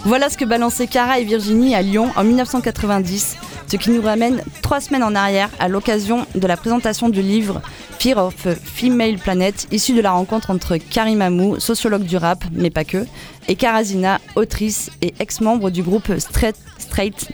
Voilà 0.05 0.29
ce 0.29 0.37
que 0.37 0.45
balançaient 0.45 0.89
Cara 0.89 1.21
et 1.21 1.25
Virginie 1.25 1.77
à 1.77 1.83
Lyon 1.83 2.11
en 2.17 2.25
1990, 2.25 3.37
ce 3.69 3.77
qui 3.77 3.91
nous 3.91 4.03
ramène 4.03 4.43
trois 4.63 4.81
semaines 4.81 5.05
en 5.05 5.15
arrière 5.15 5.49
à 5.61 5.69
l'occasion 5.69 6.27
de 6.35 6.47
la 6.49 6.57
présentation 6.57 7.09
du 7.09 7.23
livre 7.23 7.63
Fear 8.01 8.19
of 8.19 8.35
Female 8.65 9.19
Planet, 9.19 9.69
issu 9.71 9.95
de 9.95 10.01
la 10.01 10.11
rencontre 10.11 10.51
entre 10.51 10.77
Karim 10.77 11.23
Amou, 11.23 11.61
sociologue 11.61 12.03
du 12.03 12.17
rap, 12.17 12.43
mais 12.53 12.71
pas 12.71 12.85
que, 12.85 13.07
et 13.47 13.55
Karazina, 13.55 14.21
autrice 14.35 14.91
et 15.03 15.15
ex-membre 15.21 15.71
du 15.71 15.85
groupe 15.85 16.13
Straight, 16.19 16.57
Straight. 16.79 17.29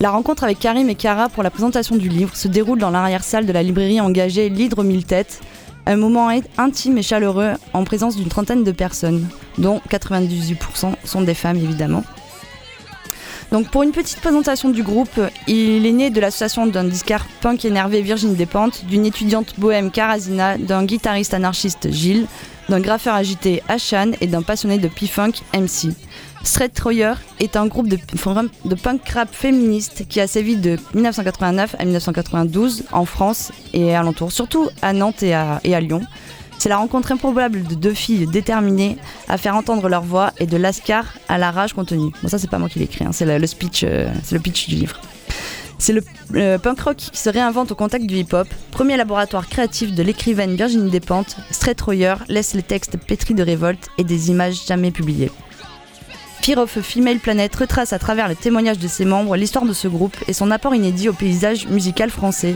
La 0.00 0.10
rencontre 0.10 0.44
avec 0.44 0.58
Karim 0.58 0.88
et 0.88 0.94
Cara 0.94 1.28
pour 1.28 1.42
la 1.42 1.50
présentation 1.50 1.96
du 1.96 2.08
livre 2.08 2.34
se 2.36 2.48
déroule 2.48 2.78
dans 2.78 2.90
l'arrière-salle 2.90 3.46
de 3.46 3.52
la 3.52 3.62
librairie 3.62 4.00
engagée 4.00 4.48
L'Hydre 4.48 4.82
Mille 4.82 5.04
Têtes, 5.04 5.40
un 5.86 5.96
moment 5.96 6.28
in- 6.28 6.40
intime 6.58 6.98
et 6.98 7.02
chaleureux 7.02 7.52
en 7.72 7.84
présence 7.84 8.16
d'une 8.16 8.28
trentaine 8.28 8.64
de 8.64 8.72
personnes, 8.72 9.28
dont 9.58 9.80
98% 9.90 10.94
sont 11.04 11.22
des 11.22 11.34
femmes 11.34 11.56
évidemment. 11.56 12.04
Donc 13.52 13.68
pour 13.68 13.82
une 13.82 13.92
petite 13.92 14.18
présentation 14.20 14.70
du 14.70 14.82
groupe, 14.82 15.20
il 15.46 15.84
est 15.84 15.92
né 15.92 16.08
de 16.10 16.20
l'association 16.20 16.66
d'un 16.66 16.84
disquaire 16.84 17.26
punk 17.42 17.64
énervé 17.66 18.00
Virginie 18.00 18.34
Despentes, 18.34 18.84
d'une 18.86 19.04
étudiante 19.04 19.54
bohème 19.58 19.90
Karazina, 19.90 20.56
d'un 20.56 20.84
guitariste 20.84 21.34
anarchiste 21.34 21.90
Gilles, 21.92 22.26
d'un 22.68 22.80
graffeur 22.80 23.14
agité 23.14 23.62
Ashan 23.68 24.12
et 24.20 24.26
d'un 24.26 24.42
passionné 24.42 24.78
de 24.78 24.88
P-Funk 24.88 25.32
MC. 25.54 25.94
Straight 26.44 26.74
Troyer 26.74 27.14
est 27.38 27.56
un 27.56 27.66
groupe 27.66 27.88
de, 27.88 27.98
punk 28.74 29.08
rap 29.08 29.28
féministe 29.32 30.04
qui 30.08 30.20
a 30.20 30.26
sévi 30.26 30.56
de 30.56 30.76
1989 30.94 31.76
à 31.78 31.84
1992 31.84 32.84
en 32.92 33.04
France 33.04 33.52
et 33.72 33.94
alentours, 33.94 34.32
surtout 34.32 34.68
à 34.82 34.92
Nantes 34.92 35.22
et 35.22 35.34
à, 35.34 35.80
Lyon. 35.80 36.02
C'est 36.58 36.68
la 36.68 36.76
rencontre 36.76 37.12
improbable 37.12 37.62
de 37.64 37.74
deux 37.74 37.94
filles 37.94 38.26
déterminées 38.26 38.96
à 39.28 39.36
faire 39.36 39.56
entendre 39.56 39.88
leur 39.88 40.02
voix 40.02 40.32
et 40.38 40.46
de 40.46 40.56
Lascar 40.56 41.04
à 41.28 41.38
la 41.38 41.50
rage 41.50 41.72
contenue. 41.72 42.12
Bon, 42.22 42.28
ça, 42.28 42.38
c'est 42.38 42.50
pas 42.50 42.58
moi 42.58 42.68
qui 42.68 42.78
l'ai 42.78 42.84
écrit, 42.84 43.04
hein, 43.04 43.10
c'est 43.12 43.24
le, 43.24 43.38
le 43.38 43.46
speech, 43.46 43.84
euh, 43.84 44.12
c'est 44.22 44.34
le 44.34 44.40
pitch 44.40 44.68
du 44.68 44.76
livre. 44.76 45.00
C'est 45.82 45.92
le, 45.92 46.04
le 46.30 46.58
punk 46.58 46.78
rock 46.78 46.96
qui 46.96 47.18
se 47.18 47.28
réinvente 47.28 47.72
au 47.72 47.74
contact 47.74 48.06
du 48.06 48.14
hip-hop. 48.14 48.46
Premier 48.70 48.96
laboratoire 48.96 49.48
créatif 49.48 49.92
de 49.92 50.04
l'écrivaine 50.04 50.54
Virginie 50.54 50.92
Despentes, 50.92 51.34
Straight 51.50 51.76
Troyer 51.76 52.14
laisse 52.28 52.54
les 52.54 52.62
textes 52.62 52.96
pétris 52.96 53.34
de 53.34 53.42
révolte 53.42 53.88
et 53.98 54.04
des 54.04 54.30
images 54.30 54.64
jamais 54.64 54.92
publiées. 54.92 55.32
Fear 56.40 56.68
Female 56.68 57.18
Planet 57.18 57.52
retrace 57.56 57.92
à 57.92 57.98
travers 57.98 58.28
les 58.28 58.36
témoignages 58.36 58.78
de 58.78 58.86
ses 58.86 59.04
membres 59.04 59.34
l'histoire 59.34 59.64
de 59.64 59.72
ce 59.72 59.88
groupe 59.88 60.14
et 60.28 60.32
son 60.32 60.52
apport 60.52 60.72
inédit 60.72 61.08
au 61.08 61.14
paysage 61.14 61.66
musical 61.66 62.10
français. 62.10 62.54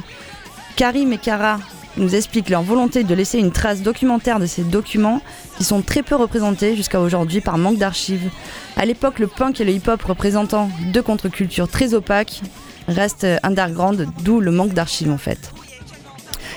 Karim 0.76 1.12
et 1.12 1.18
Cara 1.18 1.58
nous 1.96 2.14
expliquent 2.14 2.50
leur 2.50 2.62
volonté 2.62 3.02
de 3.02 3.14
laisser 3.14 3.40
une 3.40 3.50
trace 3.50 3.82
documentaire 3.82 4.38
de 4.38 4.46
ces 4.46 4.62
documents 4.62 5.20
qui 5.58 5.64
sont 5.64 5.82
très 5.82 6.04
peu 6.04 6.14
représentés 6.14 6.76
jusqu'à 6.76 7.00
aujourd'hui 7.00 7.40
par 7.40 7.58
manque 7.58 7.78
d'archives. 7.78 8.30
À 8.76 8.86
l'époque, 8.86 9.18
le 9.18 9.26
punk 9.26 9.60
et 9.60 9.64
le 9.64 9.72
hip-hop 9.72 10.00
représentant 10.02 10.70
deux 10.92 11.02
contre-cultures 11.02 11.66
très 11.66 11.92
opaques 11.92 12.42
restent 12.88 13.26
underground, 13.42 14.08
d'où 14.22 14.40
le 14.40 14.50
manque 14.50 14.72
d'archives 14.72 15.10
en 15.10 15.18
fait. 15.18 15.50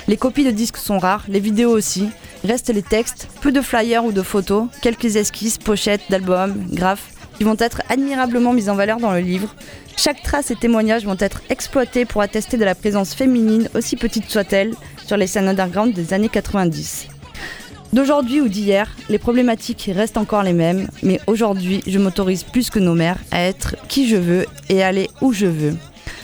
Les 0.07 0.17
copies 0.17 0.43
de 0.43 0.51
disques 0.51 0.77
sont 0.77 0.97
rares, 0.97 1.25
les 1.27 1.39
vidéos 1.39 1.71
aussi. 1.71 2.09
Restent 2.43 2.73
les 2.73 2.81
textes, 2.81 3.27
peu 3.41 3.51
de 3.51 3.61
flyers 3.61 4.05
ou 4.05 4.11
de 4.11 4.21
photos, 4.21 4.67
quelques 4.81 5.17
esquisses, 5.17 5.57
pochettes 5.57 6.01
d'albums, 6.09 6.55
graphes, 6.71 7.11
qui 7.37 7.43
vont 7.43 7.57
être 7.59 7.81
admirablement 7.89 8.53
mis 8.53 8.69
en 8.69 8.75
valeur 8.75 8.97
dans 8.97 9.11
le 9.11 9.19
livre. 9.19 9.53
Chaque 9.97 10.23
trace 10.23 10.49
et 10.49 10.55
témoignage 10.55 11.05
vont 11.05 11.17
être 11.19 11.41
exploités 11.49 12.05
pour 12.05 12.21
attester 12.21 12.57
de 12.57 12.65
la 12.65 12.75
présence 12.75 13.13
féminine, 13.13 13.69
aussi 13.75 13.97
petite 13.97 14.29
soit-elle, 14.29 14.73
sur 15.05 15.17
les 15.17 15.27
scènes 15.27 15.47
underground 15.47 15.93
des 15.93 16.13
années 16.13 16.29
90. 16.29 17.07
D'aujourd'hui 17.91 18.39
ou 18.39 18.47
d'hier, 18.47 18.89
les 19.09 19.17
problématiques 19.17 19.89
restent 19.93 20.17
encore 20.17 20.43
les 20.43 20.53
mêmes, 20.53 20.89
mais 21.01 21.19
aujourd'hui, 21.27 21.83
je 21.87 21.97
m'autorise 21.97 22.43
plus 22.43 22.69
que 22.69 22.79
nos 22.79 22.93
mères 22.93 23.17
à 23.31 23.41
être 23.41 23.75
qui 23.87 24.07
je 24.07 24.15
veux 24.15 24.45
et 24.69 24.83
aller 24.83 25.09
où 25.21 25.33
je 25.33 25.47
veux. 25.47 25.75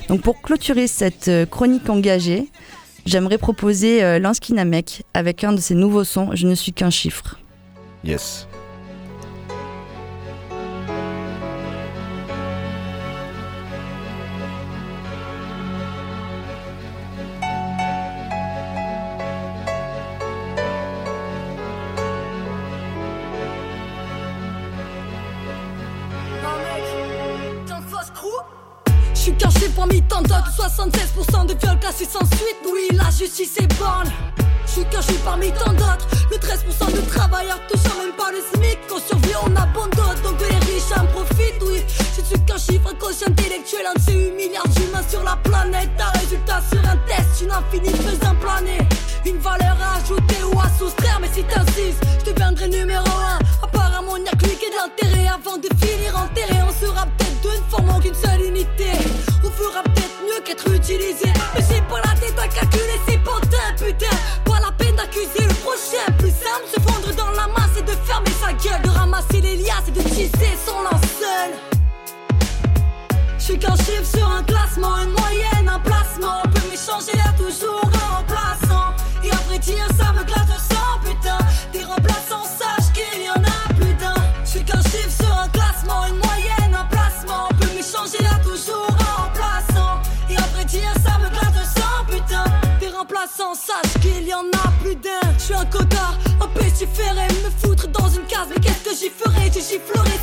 Donc 0.08 0.22
pour 0.22 0.42
clôturer 0.42 0.88
cette 0.88 1.28
euh, 1.28 1.46
chronique 1.46 1.90
engagée, 1.90 2.50
j'aimerais 3.06 3.38
proposer 3.38 4.04
euh, 4.04 4.20
Lansky 4.20 4.54
Namek 4.54 5.04
avec 5.14 5.44
un 5.44 5.54
de 5.54 5.60
ses 5.60 5.76
nouveaux 5.76 6.04
sons 6.04 6.30
Je 6.34 6.48
ne 6.48 6.56
suis 6.56 6.74
qu'un 6.74 6.90
chiffre. 6.92 7.40
Yes. 8.04 8.48
76% 30.76 31.46
de 31.48 31.54
viols 31.54 31.80
classés 31.80 32.06
sans 32.06 32.26
suite. 32.36 32.58
Oui 32.66 32.90
la 32.98 33.10
justice 33.10 33.58
est 33.58 33.80
bonne. 33.80 34.12
Je 34.66 34.72
suis 34.72 34.86
caché 34.86 35.14
parmi 35.24 35.50
tant 35.54 35.72
d'autres. 35.72 36.08
Le 36.30 36.36
13% 36.36 36.92
de 36.94 37.02
travailleurs 37.10 37.60
touchant 37.70 37.98
même 37.98 38.14
pas 38.18 38.30
le 38.32 38.40
SMIC. 38.40 38.80
Quand 38.90 39.00
survit 39.00 39.36
on 39.42 39.56
abandonne. 39.56 40.20
Donc 40.22 40.38
les 40.42 40.56
riches 40.68 40.92
en 40.98 41.06
profitent. 41.06 41.64
Oui 41.66 41.82
je 42.18 42.22
suis 42.22 42.40
qu'un 42.46 42.58
chiffre 42.58 42.94
quotient 43.00 43.28
intellectuel. 43.28 43.86
Un 43.88 43.94
de 43.94 44.02
ces 44.02 44.14
8 44.14 44.32
milliards 44.32 44.68
d'humains 44.68 45.08
sur 45.08 45.24
la 45.24 45.38
planète. 45.38 45.92
Un 45.98 46.20
résultat 46.20 46.62
sur 46.70 46.80
un 46.80 46.98
test 47.08 47.42
Une 47.42 47.52
infinie 47.52 47.96
faisant 47.96 48.36
planer. 48.36 48.80
Une 49.26 49.38
valeur 49.38 49.78
à 49.82 50.04
ajouter 50.04 50.44
ou 50.52 50.60
à 50.60 50.68
soustraire. 50.78 51.20
Mais 51.22 51.30
si 51.32 51.44
t'insistes 51.44 52.04
je 52.20 52.32
deviendrai 52.32 52.68
numéro 52.68 53.08
1 53.08 53.40
Apparemment 53.64 54.16
qui 54.16 54.30
a 54.30 54.36
de 54.36 54.76
l'intérêt 54.76 55.28
Avant 55.28 55.58
de 55.58 55.70
finir 55.80 56.18
enterré 56.18 56.60
On 56.68 56.86
sera 56.86 57.06
peut-être 57.18 57.42
deux 57.44 57.50
ne 57.50 57.70
formant 57.70 58.00
qu'une 58.02 58.14
seule 58.14 58.42
unité 58.42 58.92
Mais 60.88 61.62
c'est 61.68 61.82
pas 61.88 62.00
la 62.06 62.14
tête 62.20 62.36
à 62.38 62.48
calculer 62.48 63.00
C'est 63.08 63.18
pantin 63.24 63.74
putain. 63.76 64.16
Pas 64.46 64.60
la 64.60 64.72
peine 64.72 64.96
d'accuser 64.96 65.42
le 65.42 65.54
prochain. 65.56 66.12
Plus 66.20 66.30
simple 66.30 66.68
se 66.72 66.80
fondre 66.80 67.16
dans 67.16 67.32
la 67.32 67.48
masse 67.48 67.76
Et 67.80 67.82
de 67.82 67.92
fermer 68.06 68.30
sa 68.40 68.54
gueule. 68.54 68.82
De 68.84 68.90
ramasser 68.90 69.42
les 69.42 69.56
liasses 69.56 69.88
et 69.88 69.92
de 69.92 70.02
tisser 70.02 70.56
son 70.64 70.84
linceul. 70.84 71.56
Je 73.40 73.44
suis 73.44 73.58
qu'un 73.58 73.76
chiffre 73.78 74.06
sur 74.06 74.30
un 74.30 74.44
classement, 74.44 74.96
une 74.98 75.10
moyenne, 75.10 75.55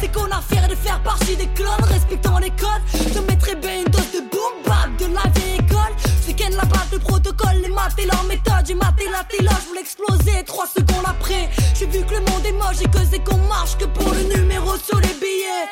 c'est 0.01 0.13
qu'on 0.13 0.31
a 0.31 0.41
fait 0.41 0.67
de 0.69 0.75
faire 0.75 1.01
partie 1.03 1.37
des 1.37 1.47
clones, 1.49 1.85
respectant 1.85 2.39
les 2.39 2.51
codes. 2.51 2.83
Je 2.93 3.21
mettrais 3.21 3.57
bien 3.57 3.81
une 3.81 3.91
dose 3.91 4.11
de 4.13 4.21
boom 4.31 4.55
bap 4.65 4.91
de 4.99 5.07
la 5.15 5.31
vieille 5.31 5.59
école. 5.59 5.95
Ce 6.23 6.29
week-end, 6.29 6.51
la 6.57 6.65
base, 6.65 6.89
le 6.93 6.99
protocole, 6.99 7.57
les 7.63 7.69
maths 7.69 7.99
et 7.99 8.07
leur 8.07 8.23
méthode. 8.25 8.65
J'ai 8.67 8.75
maté 8.75 9.05
la 9.11 9.25
téloge, 9.25 9.55
je 9.63 9.69
voulais 9.69 9.81
exploser. 9.81 10.45
Trois 10.47 10.67
secondes 10.67 11.07
après, 11.07 11.51
j'ai 11.75 11.87
vu 11.87 12.05
que 12.05 12.15
le 12.15 12.21
monde 12.21 12.45
est 12.47 12.53
moche 12.53 12.81
et 12.83 12.89
que 12.89 12.99
c'est 13.11 13.23
qu'on 13.23 13.39
marche 13.49 13.77
que 13.77 13.85
pour 13.85 14.13
le 14.13 14.23
numéro 14.37 14.77
sur 14.79 14.99
les 15.01 15.15
billets. 15.15 15.69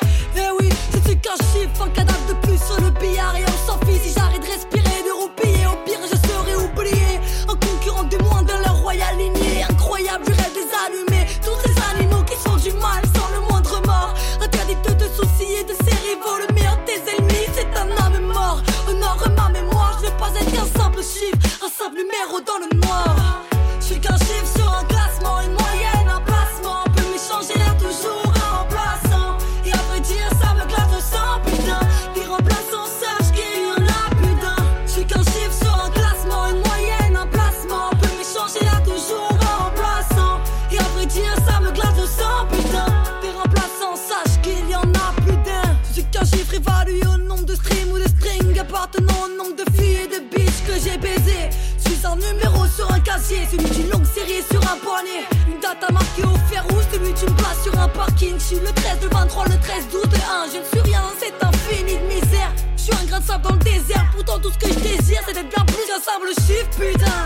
Celui 53.49 53.69
d'une 53.69 53.89
longue 53.89 54.05
série 54.05 54.43
sur 54.49 54.61
un 54.61 54.77
poignet. 54.77 55.23
Une 55.47 55.59
date 55.59 55.83
à 55.87 55.91
marquer 55.91 56.23
au 56.23 56.35
fer 56.49 56.63
rouge, 56.69 56.83
celui 56.91 57.13
d'une 57.13 57.35
place 57.35 57.63
sur 57.63 57.79
un 57.79 57.87
parking. 57.87 58.35
Je 58.37 58.43
suis 58.43 58.59
le 58.59 58.71
13, 58.71 58.99
le 59.03 59.09
23, 59.09 59.45
le 59.45 59.59
13, 59.59 59.87
12, 59.91 60.03
le 60.03 60.17
1. 60.17 60.51
Je 60.53 60.57
ne 60.59 60.65
suis 60.65 60.91
rien, 60.91 61.03
c'est 61.19 61.33
infini 61.43 61.97
de 61.97 62.05
misère. 62.05 62.51
Je 62.77 62.83
suis 62.83 62.93
un 62.93 63.05
grain 63.05 63.19
de 63.19 63.25
sable 63.25 63.43
dans 63.43 63.53
le 63.53 63.59
désert, 63.59 64.05
pourtant 64.13 64.39
tout 64.39 64.51
ce 64.51 64.57
que 64.57 64.67
je 64.67 64.79
désire, 64.79 65.21
c'est 65.27 65.33
d'être 65.33 65.49
bien 65.49 65.65
plus 65.65 65.85
qu'un 65.87 66.01
simple 66.01 66.29
chiffre, 66.47 66.69
putain. 66.79 67.20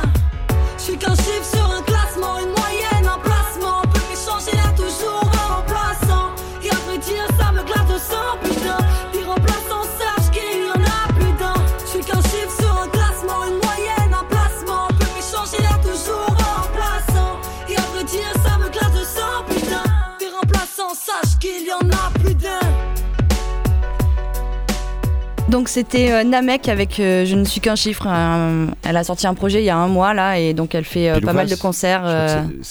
C'était 25.76 26.12
euh, 26.12 26.24
Namek 26.24 26.70
avec 26.70 27.00
euh, 27.00 27.26
Je 27.26 27.36
ne 27.36 27.44
suis 27.44 27.60
qu'un 27.60 27.76
chiffre. 27.76 28.08
elle 28.08 28.98
a 28.98 29.04
sorti 29.04 29.28
un 29.28 29.34
projet 29.34 29.62
il 29.62 29.66
y 29.66 29.70
a 29.70 29.76
un 29.78 29.88
mois 29.88 30.14
là 30.14 30.40
et 30.40 30.54
donc 30.54 30.74
elle 30.74 30.86
fait 30.86 31.10
euh, 31.10 31.20
pas 31.20 31.34
mal 31.34 31.50
de 31.50 31.56
concerts. 31.56 32.04
C'est- 32.06 32.58
le 32.58 32.64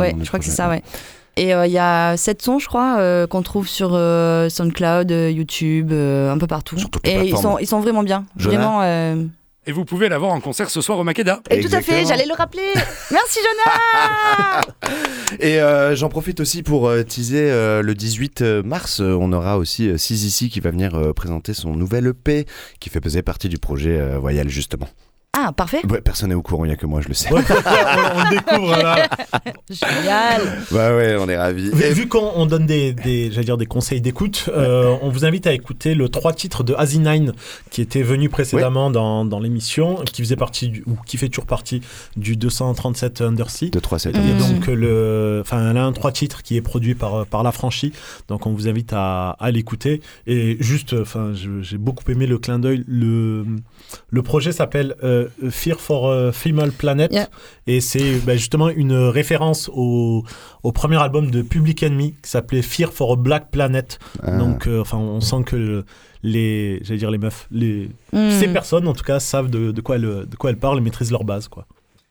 Ouais, 0.00 0.14
je 0.22 0.26
crois 0.28 0.38
que 0.38 0.44
c'est 0.44 0.50
ça, 0.50 0.68
ouais. 0.68 0.82
Et 1.38 1.54
euh, 1.54 1.66
il 1.66 1.72
y 1.72 1.78
a 1.78 2.14
sept 2.18 2.42
sons, 2.42 2.58
je 2.58 2.66
crois, 2.68 2.96
euh, 2.98 3.26
qu'on 3.26 3.40
trouve 3.40 3.66
sur 3.66 3.92
euh, 3.94 4.50
SoundCloud, 4.50 5.10
YouTube, 5.10 5.92
un 5.92 6.36
peu 6.36 6.46
partout. 6.46 6.76
Et 7.04 7.28
ils 7.28 7.36
sont, 7.38 7.58
ils 7.58 7.66
sont 7.66 7.80
vraiment 7.80 8.02
bien. 8.02 8.26
Jonah 8.36 8.56
Vraiment. 8.56 9.28
Et 9.64 9.70
vous 9.70 9.84
pouvez 9.84 10.08
la 10.08 10.18
voir 10.18 10.32
en 10.32 10.40
concert 10.40 10.70
ce 10.70 10.80
soir 10.80 10.98
au 10.98 11.04
Makeda. 11.04 11.40
Et 11.48 11.60
tout 11.60 11.72
à 11.72 11.80
fait, 11.80 12.04
j'allais 12.04 12.26
le 12.26 12.34
rappeler. 12.34 12.66
Merci 13.12 13.38
Jonah 13.40 14.60
Et 15.38 15.60
euh, 15.60 15.94
j'en 15.94 16.08
profite 16.08 16.40
aussi 16.40 16.64
pour 16.64 16.88
euh, 16.88 17.04
teaser 17.04 17.48
euh, 17.48 17.80
le 17.80 17.94
18 17.94 18.42
mars. 18.64 18.98
on 18.98 19.32
aura 19.32 19.58
aussi 19.58 19.96
Sizizi 19.98 20.50
qui 20.50 20.58
va 20.58 20.70
venir 20.72 20.96
euh, 20.96 21.12
présenter 21.12 21.54
son 21.54 21.74
nouvel 21.76 22.08
EP 22.08 22.46
qui 22.80 22.90
fait 22.90 23.02
faisait 23.02 23.22
partie 23.22 23.48
du 23.48 23.58
projet 23.58 24.00
euh, 24.00 24.18
Voyal 24.18 24.48
justement. 24.48 24.88
Ah, 25.34 25.50
parfait. 25.50 25.80
Ouais, 25.88 26.02
personne 26.02 26.28
n'est 26.28 26.34
au 26.34 26.42
courant, 26.42 26.66
il 26.66 26.68
n'y 26.68 26.74
a 26.74 26.76
que 26.76 26.84
moi, 26.84 27.00
je 27.00 27.08
le 27.08 27.14
sais. 27.14 27.30
on, 27.32 27.36
on 27.36 27.38
le 27.40 28.30
découvre 28.36 28.76
là. 28.76 29.08
Génial. 29.70 30.42
Bah 30.70 30.94
ouais, 30.94 31.16
on 31.18 31.26
est 31.26 31.38
ravis. 31.38 31.70
Vu, 31.70 31.84
vu 31.94 32.06
qu'on 32.06 32.32
on 32.36 32.44
donne 32.44 32.66
des, 32.66 32.92
des, 32.92 33.30
j'allais 33.32 33.46
dire 33.46 33.56
des 33.56 33.64
conseils 33.64 34.02
d'écoute, 34.02 34.50
euh, 34.54 34.94
on 35.00 35.08
vous 35.08 35.24
invite 35.24 35.46
à 35.46 35.54
écouter 35.54 35.94
le 35.94 36.10
trois 36.10 36.34
titres 36.34 36.62
de 36.64 36.74
Asinine 36.74 37.32
qui 37.70 37.80
était 37.80 38.02
venu 38.02 38.28
précédemment 38.28 38.90
dans, 38.90 39.24
dans 39.24 39.40
l'émission, 39.40 39.96
qui 40.04 40.20
faisait 40.20 40.36
partie 40.36 40.68
du- 40.68 40.84
ou 40.86 40.96
qui 41.06 41.16
fait 41.16 41.30
toujours 41.30 41.46
partie 41.46 41.80
du 42.18 42.36
237 42.36 43.22
Undersea. 43.22 43.70
237 43.72 44.14
Et 44.14 44.18
Mm. 44.18 44.38
donc 44.38 44.66
le, 44.66 45.38
enfin, 45.40 45.74
a 45.74 45.80
un 45.82 45.92
trois 45.92 46.12
titres 46.12 46.42
qui 46.42 46.58
est 46.58 46.62
produit 46.62 46.94
par 46.94 47.24
par 47.24 47.42
la 47.42 47.52
franchise. 47.52 47.92
Donc 48.28 48.46
on 48.46 48.52
vous 48.52 48.68
invite 48.68 48.92
à, 48.92 49.30
à 49.40 49.50
l'écouter. 49.50 50.02
Et 50.26 50.58
juste, 50.60 50.92
enfin, 50.92 51.32
je- 51.32 51.62
j'ai 51.62 51.78
beaucoup 51.78 52.04
aimé 52.10 52.26
le 52.26 52.36
clin 52.36 52.58
d'œil. 52.58 52.84
Le 52.86 53.46
le 54.10 54.22
projet 54.22 54.52
s'appelle 54.52 54.94
euh, 55.02 55.20
Fear 55.50 55.80
for 55.80 56.08
euh, 56.08 56.32
Female 56.32 56.72
Planet 56.72 57.12
Yeah. 57.12 57.28
et 57.66 57.80
c'est 57.80 58.16
bah, 58.26 58.34
justement 58.36 58.68
une 58.68 58.92
référence 58.94 59.70
au, 59.72 60.24
au 60.62 60.72
premier 60.72 60.96
album 60.96 61.30
de 61.30 61.42
Public 61.42 61.82
Enemy 61.82 62.14
qui 62.22 62.30
s'appelait 62.30 62.62
Fear 62.62 62.92
for 62.92 63.12
a 63.12 63.16
Black 63.16 63.50
Planet. 63.50 63.98
Ah. 64.22 64.36
Donc, 64.38 64.66
euh, 64.66 64.80
enfin, 64.80 64.98
on 64.98 65.20
sent 65.20 65.42
que 65.46 65.84
les, 66.22 66.80
j'allais 66.84 66.98
dire 66.98 67.10
les 67.10 67.18
meufs, 67.18 67.46
les, 67.50 67.90
Mm. 68.12 68.30
ces 68.30 68.48
personnes 68.48 68.86
en 68.88 68.92
tout 68.94 69.04
cas 69.04 69.20
savent 69.20 69.50
de, 69.50 69.70
de 69.72 69.80
quoi 69.80 69.96
elles, 69.96 70.26
de 70.28 70.36
quoi 70.38 70.50
elles 70.50 70.58
parlent 70.58 70.78
et 70.78 70.82
maîtrisent 70.82 71.10
leur 71.10 71.24
base, 71.24 71.48
quoi. 71.48 71.66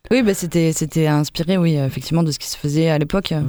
Oui, 0.10 0.24
bah, 0.24 0.34
c'était, 0.34 0.74
c'était 0.74 1.08
inspiré, 1.08 1.58
oui, 1.58 1.76
effectivement, 1.76 2.24
de 2.24 2.32
ce 2.32 2.40
qui 2.40 2.48
se 2.50 2.58
faisait 2.58 2.90
à 2.90 2.98
l'époque 2.98 3.32
euh, 3.32 3.42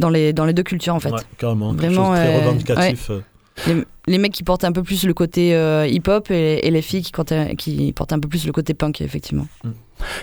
dans, 0.00 0.08
les, 0.10 0.32
dans 0.32 0.44
les 0.46 0.52
deux 0.52 0.62
cultures, 0.62 0.94
en 0.94 1.00
fait. 1.00 1.10
Ouais, 1.10 1.20
carrément, 1.38 1.72
Vraiment, 1.74 2.06
chose 2.14 2.16
très 2.24 2.34
euh, 2.34 2.38
revendicatif. 2.38 3.08
ouais. 3.10 3.20
Les, 3.66 3.84
les 4.08 4.18
mecs 4.18 4.32
qui 4.32 4.42
portent 4.42 4.64
un 4.64 4.72
peu 4.72 4.82
plus 4.82 5.04
le 5.04 5.14
côté 5.14 5.54
euh, 5.54 5.86
hip-hop 5.86 6.30
et, 6.30 6.66
et 6.66 6.70
les 6.70 6.82
filles 6.82 7.02
qui, 7.02 7.12
portent 7.12 8.12
un 8.12 8.18
peu 8.18 8.28
plus 8.28 8.46
le 8.46 8.52
côté 8.52 8.74
punk, 8.74 9.00
effectivement. 9.00 9.46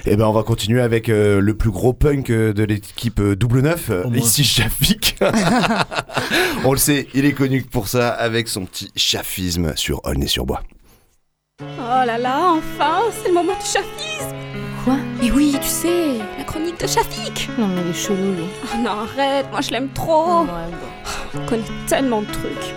Et 0.05 0.15
ben 0.15 0.25
on 0.25 0.31
va 0.31 0.43
continuer 0.43 0.81
avec 0.81 1.09
euh, 1.09 1.41
le 1.41 1.53
plus 1.53 1.69
gros 1.69 1.91
punk 1.91 2.27
de 2.27 2.63
l'équipe 2.63 3.19
euh, 3.19 3.35
double 3.35 3.61
neuf, 3.61 3.91
ici 4.13 4.43
Shafik. 4.43 5.17
on 6.63 6.71
le 6.71 6.77
sait, 6.77 7.07
il 7.13 7.25
est 7.25 7.33
connu 7.33 7.61
pour 7.61 7.87
ça 7.87 8.09
avec 8.09 8.47
son 8.47 8.65
petit 8.65 8.89
chafisme 8.95 9.73
sur 9.75 10.01
Aulnay-sur-Bois. 10.05 10.61
Oh 11.61 11.67
là 11.77 12.17
là, 12.17 12.53
enfin, 12.53 13.01
c'est 13.11 13.29
le 13.29 13.33
moment 13.33 13.53
du 13.53 13.65
chafisme 13.65 14.35
Quoi? 14.83 14.97
Mais 15.21 15.31
oui, 15.31 15.55
tu 15.61 15.67
sais, 15.67 16.17
la 16.37 16.43
chronique 16.43 16.79
de 16.79 16.87
Shafik 16.87 17.49
Non 17.57 17.67
mais 17.67 17.81
il 17.81 17.89
est 17.89 17.93
chelou 17.93 18.33
lui. 18.35 18.45
Oh 18.65 18.77
non, 18.77 18.91
arrête, 18.91 19.47
moi 19.51 19.61
je 19.61 19.71
l'aime 19.71 19.89
trop 19.93 20.45
On 21.33 21.45
connaît 21.47 21.63
tellement 21.87 22.21
de 22.21 22.27
trucs. 22.27 22.75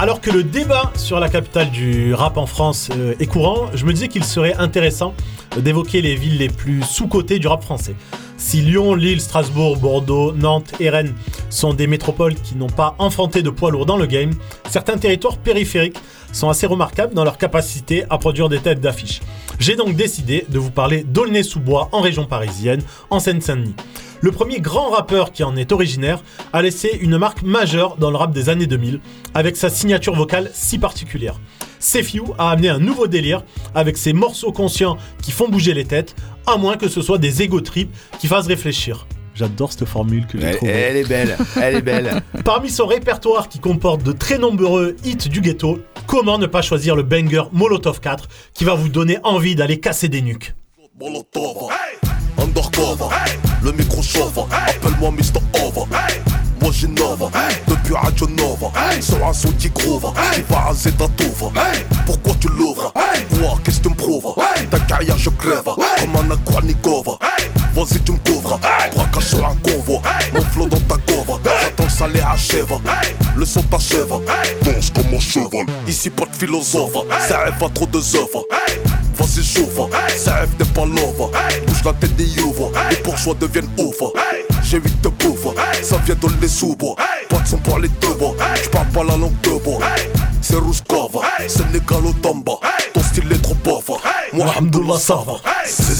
Alors 0.00 0.20
que 0.20 0.30
le 0.30 0.44
débat 0.44 0.92
sur 0.94 1.18
la 1.18 1.28
capitale 1.28 1.70
du 1.70 2.14
rap 2.14 2.36
en 2.36 2.46
France 2.46 2.88
euh, 2.96 3.14
est 3.18 3.26
courant, 3.26 3.66
je 3.74 3.84
me 3.84 3.92
disais 3.92 4.08
qu'il 4.08 4.24
serait 4.24 4.54
intéressant 4.54 5.14
d'évoquer 5.56 6.02
les 6.02 6.14
villes 6.14 6.38
les 6.38 6.48
plus 6.48 6.82
sous-cotées 6.82 7.38
du 7.38 7.48
rap 7.48 7.62
français. 7.62 7.94
Si 8.38 8.62
Lyon, 8.62 8.94
Lille, 8.94 9.20
Strasbourg, 9.20 9.76
Bordeaux, 9.76 10.32
Nantes 10.32 10.72
et 10.78 10.90
Rennes 10.90 11.14
sont 11.50 11.74
des 11.74 11.88
métropoles 11.88 12.36
qui 12.36 12.54
n'ont 12.54 12.68
pas 12.68 12.94
enfanté 12.98 13.42
de 13.42 13.50
poids 13.50 13.72
lourds 13.72 13.84
dans 13.84 13.96
le 13.96 14.06
game, 14.06 14.30
certains 14.70 14.96
territoires 14.96 15.36
périphériques 15.36 15.98
sont 16.32 16.48
assez 16.48 16.66
remarquables 16.66 17.14
dans 17.14 17.24
leur 17.24 17.36
capacité 17.36 18.04
à 18.10 18.16
produire 18.16 18.48
des 18.48 18.60
têtes 18.60 18.80
d'affiche. 18.80 19.20
J'ai 19.58 19.74
donc 19.74 19.96
décidé 19.96 20.46
de 20.48 20.58
vous 20.58 20.70
parler 20.70 21.02
d'Aulnay-sous-Bois 21.02 21.88
en 21.90 22.00
région 22.00 22.26
parisienne, 22.26 22.82
en 23.10 23.18
Seine-Saint-Denis. 23.18 23.74
Le 24.20 24.32
premier 24.32 24.60
grand 24.60 24.90
rappeur 24.90 25.32
qui 25.32 25.44
en 25.44 25.56
est 25.56 25.70
originaire 25.72 26.22
a 26.52 26.62
laissé 26.62 26.96
une 27.00 27.18
marque 27.18 27.42
majeure 27.42 27.96
dans 27.96 28.10
le 28.10 28.16
rap 28.16 28.32
des 28.32 28.48
années 28.48 28.66
2000 28.66 29.00
avec 29.34 29.56
sa 29.56 29.68
signature 29.68 30.14
vocale 30.14 30.50
si 30.54 30.78
particulière. 30.78 31.40
Sefiu 31.78 32.22
a 32.38 32.50
amené 32.50 32.68
un 32.68 32.80
nouveau 32.80 33.06
délire 33.06 33.44
avec 33.74 33.96
ses 33.96 34.12
morceaux 34.12 34.50
conscients 34.50 34.96
qui 35.22 35.30
font 35.30 35.48
bouger 35.48 35.74
les 35.74 35.84
têtes, 35.84 36.16
à 36.52 36.56
moins 36.56 36.76
que 36.76 36.88
ce 36.88 37.02
soit 37.02 37.18
des 37.18 37.42
ego 37.42 37.60
trips 37.60 37.94
qui 38.18 38.26
fassent 38.26 38.46
réfléchir. 38.46 39.06
J'adore 39.34 39.70
cette 39.72 39.84
formule 39.84 40.26
que 40.26 40.38
j'ai 40.40 40.46
Elle, 40.46 40.56
trouvée. 40.56 40.72
elle 40.72 40.96
est 40.96 41.08
belle, 41.08 41.36
elle 41.62 41.74
est 41.76 41.82
belle. 41.82 42.22
Parmi 42.44 42.70
son 42.70 42.86
répertoire 42.86 43.48
qui 43.48 43.60
comporte 43.60 44.02
de 44.02 44.10
très 44.10 44.36
nombreux 44.36 44.96
hits 45.04 45.14
du 45.28 45.40
ghetto, 45.40 45.78
comment 46.08 46.38
ne 46.38 46.46
pas 46.46 46.60
choisir 46.62 46.96
le 46.96 47.04
banger 47.04 47.42
Molotov 47.52 48.00
4 48.00 48.28
qui 48.52 48.64
va 48.64 48.74
vous 48.74 48.88
donner 48.88 49.18
envie 49.22 49.54
d'aller 49.54 49.78
casser 49.78 50.08
des 50.08 50.22
nuques? 50.22 50.54
Molotov, 51.00 51.68
undercover, 52.36 53.14
le 53.62 53.70
micro 53.72 54.02
chauffe, 54.02 54.38
appelle-moi 54.50 55.12
Mr. 55.12 55.40
Over. 55.64 55.84
Moi 56.68 56.74
j'innove, 56.78 57.30
depuis 57.66 57.94
Radio 57.94 58.26
Nova, 58.26 58.70
sur 59.00 59.26
un 59.26 59.32
son 59.32 59.50
qui 59.52 59.70
groove, 59.70 60.12
qui 60.34 60.42
va 60.50 60.58
raser 60.58 60.92
ta 60.92 61.08
touve. 61.08 61.50
Pourquoi 62.04 62.34
tu 62.38 62.48
l'ouvres? 62.48 62.92
Quoi, 62.92 63.58
qu'est-ce 63.64 63.78
que 63.78 63.84
tu 63.84 63.88
me 63.88 63.94
prouves? 63.94 64.34
Ta 64.70 64.78
carrière 64.80 65.16
je 65.16 65.30
crève, 65.30 65.64
comme 65.64 66.16
un 66.16 66.30
Aquanikova. 66.30 67.12
Vas-y 67.74 68.00
tu 68.00 68.12
me 68.12 68.18
couvres, 68.18 68.60
braquage 68.94 69.24
sur 69.24 69.46
un 69.46 69.56
convoi, 69.56 70.02
mon 70.34 70.42
flow 70.42 70.66
dans 70.66 70.80
ta 70.80 70.96
cover, 71.10 71.40
j'attends 71.42 71.88
ça 71.88 72.06
les 72.06 72.20
achève. 72.20 72.74
Le 73.34 73.46
son 73.46 73.62
t'achève, 73.62 74.12
danse 74.62 74.90
comme 74.90 75.14
un 75.14 75.20
cheval, 75.20 75.64
ici 75.86 76.10
pas 76.10 76.26
de 76.26 76.36
philosophe, 76.36 76.98
ça 77.26 77.38
rêve 77.44 77.64
à 77.64 77.68
trop 77.70 77.86
de 77.86 77.96
œuvres. 77.96 78.44
Vas-y 79.18 79.42
ça 80.16 80.34
rêve 80.34 80.50
n'est 80.58 80.64
pas 80.66 80.84
Bouge 80.84 81.84
la 81.84 81.92
tête 81.94 82.14
des 82.16 82.40
ouvres, 82.40 82.70
les 82.90 82.96
bourgeois 82.96 83.34
deviennent 83.34 83.68
ouvres 83.78 84.12
J'ai 84.62 84.78
huit 84.78 85.00
de 85.02 85.08
pauvres, 85.08 85.54
ça 85.82 85.96
vient 86.06 86.14
de 86.14 86.28
les 86.40 86.48
sous-bois 86.48 86.94
Pas 87.28 87.38
de 87.38 87.48
son 87.48 87.58
pour 87.58 87.78
les 87.78 87.88
deux 87.88 88.14
bois, 88.14 88.34
j'parle 88.62 88.88
pas 88.88 89.04
la 89.04 89.16
langue 89.16 89.40
de 89.42 89.50
bois 89.62 89.80
C'est 90.40 90.56
Rouskova, 90.56 91.20
Sénégal 91.48 92.06
au 92.06 92.12
Tamba 92.12 92.52
Ton 92.94 93.02
style 93.02 93.32
est 93.32 93.42
trop 93.42 93.54
pauvre, 93.54 94.00
moi 94.32 94.46
Alhamdoulilah 94.52 94.98
ça 94.98 95.16
va 95.26 95.34
C'est 95.64 95.94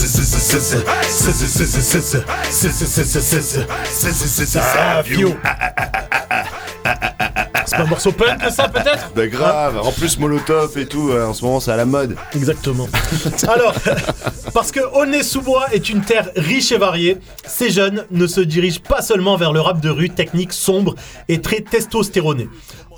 c'est 4.46 4.60
c'est 7.68 7.76
un 7.76 7.84
morceau 7.84 8.12
punk 8.12 8.40
ça 8.50 8.68
peut-être 8.68 9.12
Bah 9.14 9.26
grave, 9.26 9.78
en 9.78 9.92
plus 9.92 10.18
Molotov 10.18 10.78
et 10.78 10.86
tout, 10.86 11.10
euh, 11.10 11.26
en 11.26 11.34
ce 11.34 11.44
moment 11.44 11.60
c'est 11.60 11.70
à 11.70 11.76
la 11.76 11.84
mode. 11.84 12.16
Exactement. 12.34 12.88
Alors, 13.48 13.74
parce 14.54 14.72
que 14.72 14.80
Aulnay-sous-Bois 14.80 15.66
est 15.72 15.90
une 15.90 16.00
terre 16.00 16.30
riche 16.34 16.72
et 16.72 16.78
variée, 16.78 17.18
ces 17.46 17.70
jeunes 17.70 18.06
ne 18.10 18.26
se 18.26 18.40
dirigent 18.40 18.80
pas 18.80 19.02
seulement 19.02 19.36
vers 19.36 19.52
le 19.52 19.60
rap 19.60 19.80
de 19.80 19.90
rue 19.90 20.08
technique 20.10 20.52
sombre 20.54 20.94
et 21.28 21.40
très 21.40 21.60
testostéroné. 21.60 22.48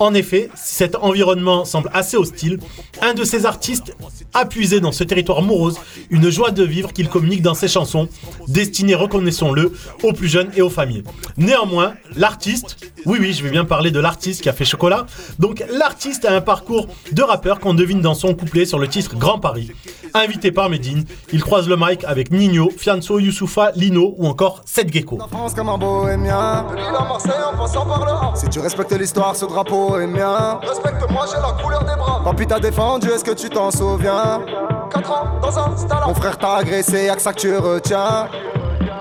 En 0.01 0.15
effet, 0.15 0.49
si 0.55 0.73
cet 0.73 0.95
environnement 0.95 1.63
semble 1.63 1.91
assez 1.93 2.17
hostile, 2.17 2.57
un 3.03 3.13
de 3.13 3.23
ces 3.23 3.45
artistes 3.45 3.95
a 4.33 4.45
puisé 4.45 4.79
dans 4.79 4.91
ce 4.91 5.03
territoire 5.03 5.43
morose 5.43 5.77
une 6.09 6.27
joie 6.31 6.49
de 6.49 6.63
vivre 6.63 6.91
qu'il 6.91 7.07
communique 7.07 7.43
dans 7.43 7.53
ses 7.53 7.67
chansons, 7.67 8.09
destinées, 8.47 8.95
reconnaissons-le, 8.95 9.71
aux 10.01 10.13
plus 10.13 10.27
jeunes 10.27 10.49
et 10.55 10.63
aux 10.63 10.71
familles. 10.71 11.03
Néanmoins, 11.37 11.93
l'artiste, 12.15 12.77
oui 13.05 13.19
oui, 13.21 13.33
je 13.33 13.43
vais 13.43 13.51
bien 13.51 13.63
parler 13.63 13.91
de 13.91 13.99
l'artiste 13.99 14.41
qui 14.41 14.49
a 14.49 14.53
fait 14.53 14.65
Chocolat, 14.65 15.05
donc 15.37 15.63
l'artiste 15.69 16.25
a 16.25 16.33
un 16.33 16.41
parcours 16.41 16.87
de 17.11 17.21
rappeur 17.21 17.59
qu'on 17.59 17.75
devine 17.75 18.01
dans 18.01 18.15
son 18.15 18.33
couplet 18.33 18.65
sur 18.65 18.79
le 18.79 18.87
titre 18.87 19.15
Grand 19.15 19.37
Paris. 19.37 19.69
Invité 20.15 20.51
par 20.51 20.69
Medine, 20.69 21.05
il 21.31 21.43
croise 21.43 21.69
le 21.69 21.77
mic 21.77 22.03
avec 22.05 22.31
Nino, 22.31 22.71
Fianso, 22.75 23.19
Youssoufa, 23.19 23.71
Lino 23.75 24.15
ou 24.17 24.27
encore 24.27 24.61
Seth 24.65 24.91
Gecko. 24.91 25.19
France 25.29 25.53
comme 25.53 25.69
un 25.69 25.77
bohémien. 25.77 26.65
De 26.71 26.75
Lille 26.75 26.85
à 26.87 27.03
Marseille 27.03 27.31
en 27.53 27.55
passant 27.55 27.85
par 27.85 28.05
là. 28.05 28.33
Si 28.35 28.49
tu 28.49 28.59
respectes 28.59 28.91
l'histoire, 28.93 29.35
ce 29.35 29.45
drapeau 29.45 29.90
est 29.99 30.07
mien. 30.07 30.59
Respecte-moi, 30.61 31.25
j'ai 31.27 31.41
la 31.41 31.61
couleur 31.61 31.83
des 31.83 31.95
bras. 31.95 32.21
Papy 32.23 32.47
t'a 32.47 32.59
défendu, 32.59 33.09
est-ce 33.09 33.23
que 33.23 33.31
tu 33.31 33.49
t'en 33.49 33.71
souviens? 33.71 34.41
4 34.91 35.11
ans 35.11 35.27
dans 35.41 35.59
un 35.59 35.77
stade. 35.77 35.99
Mon 36.05 36.13
frère 36.13 36.37
t'a 36.37 36.55
agressé, 36.55 37.05
y'a 37.05 37.15
que 37.15 37.21
ça 37.21 37.33
que 37.33 37.39
tu 37.39 37.57
retiens. 37.57 38.27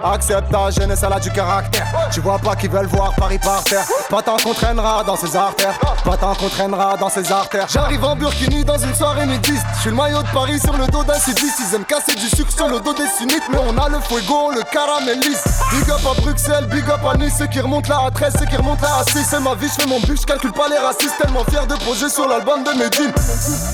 Accepte 0.02 0.50
ta 0.50 0.70
jeunesse, 0.70 1.02
elle 1.06 1.12
a 1.12 1.20
du 1.20 1.30
caractère. 1.30 1.86
Tu 2.10 2.20
vois 2.20 2.38
pas 2.38 2.56
qu'ils 2.56 2.70
veulent 2.70 2.86
voir 2.86 3.12
Paris 3.14 3.38
par 3.38 3.62
terre. 3.64 3.84
Pas 4.08 4.22
tant 4.22 4.36
qu'on 4.38 4.54
traînera 4.54 5.04
dans 5.04 5.16
ses 5.16 5.36
artères. 5.36 5.78
Pas 6.04 6.16
tant 6.16 6.34
qu'on 6.34 6.48
traînera 6.48 6.96
dans 6.96 7.10
ses 7.10 7.30
artères. 7.30 7.66
J'arrive 7.68 8.02
en 8.04 8.16
burkini 8.16 8.64
dans 8.64 8.78
une 8.78 8.94
soirée 8.94 9.26
nudiste. 9.26 9.66
Je 9.74 9.80
suis 9.80 9.90
le 9.90 9.96
maillot 9.96 10.22
de 10.22 10.28
Paris 10.28 10.58
sur 10.58 10.76
le 10.76 10.86
dos 10.86 11.04
d'un 11.04 11.18
sudiste. 11.18 11.60
Ils 11.60 11.74
aiment 11.74 11.84
casser 11.84 12.14
du 12.14 12.28
sucre 12.28 12.50
sur 12.50 12.68
le 12.68 12.80
dos 12.80 12.94
des 12.94 13.06
sunnites. 13.18 13.42
Mais 13.50 13.58
on 13.58 13.76
a 13.76 13.88
le 13.88 14.00
fuego, 14.00 14.50
le 14.52 14.62
caramélise. 14.72 15.42
Big 15.72 15.90
up 15.90 16.00
à 16.10 16.20
Bruxelles, 16.20 16.66
big 16.66 16.88
up 16.88 17.00
à 17.04 17.16
Nice. 17.18 17.34
Ceux 17.38 17.46
qui 17.46 17.60
remontent 17.60 17.90
là 17.90 18.06
à 18.06 18.10
13, 18.10 18.36
ceux 18.38 18.46
qui 18.46 18.56
remontent 18.56 18.82
là 18.82 19.00
à 19.00 19.04
6. 19.04 19.24
C'est 19.28 19.40
ma 19.40 19.54
vie, 19.54 19.68
je 19.68 19.82
fais 19.82 19.88
mon 19.88 20.00
but, 20.00 20.18
je 20.18 20.26
calcule 20.26 20.52
pas 20.52 20.68
les 20.68 20.78
racistes. 20.78 21.16
Tellement 21.20 21.44
fier 21.44 21.66
de 21.66 21.74
projet 21.74 22.08
sur 22.08 22.26
l'album 22.26 22.64
de 22.64 22.70
Medine. 22.70 23.12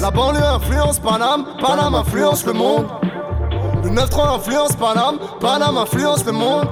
La 0.01 0.11
banlieue 0.11 0.45
influence 0.45 0.99
Paname, 0.99 1.47
Paname 1.61 1.95
influence 1.95 2.45
le 2.45 2.53
monde. 2.53 2.87
Le 3.97 4.03
9-3 4.03 4.36
influence 4.36 4.76
Paname, 4.76 5.18
Paname 5.40 5.78
influence 5.78 6.22
le 6.26 6.32
monde. 6.32 6.68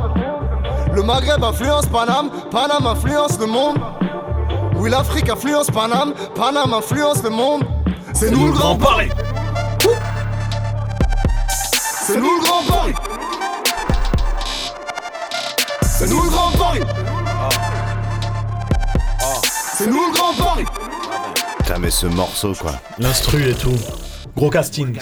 Le 0.93 1.03
Maghreb 1.03 1.43
influence 1.43 1.87
Paname, 1.87 2.29
Paname 2.51 2.87
influence 2.87 3.39
le 3.39 3.47
monde. 3.47 3.79
Oui, 4.77 4.91
l'Afrique 4.91 5.31
influence 5.31 5.69
Paname, 5.69 6.13
Paname 6.35 6.75
influence 6.75 7.23
le 7.23 7.31
monde. 7.31 7.63
C'est 8.13 8.31
nous 8.31 8.49
le 8.49 8.53
grand 8.53 8.77
Paris. 8.77 9.09
C'est 12.07 12.19
nous 12.19 12.37
le 12.37 12.43
grand 12.43 12.63
Paris. 12.65 12.95
C'est 15.81 16.11
nous 16.11 16.23
le 16.23 16.29
grand 16.29 16.51
Paris. 16.59 16.83
C'est 19.79 19.87
nous 19.87 20.07
le 20.09 20.13
grand 20.13 20.35
Paris. 20.35 20.67
Putain, 21.57 21.79
mais 21.79 21.91
ce 21.91 22.07
morceau 22.07 22.53
quoi. 22.53 22.73
L'instru 22.99 23.49
et 23.49 23.55
tout. 23.55 23.79
Gros 24.37 24.51
casting. 24.51 24.99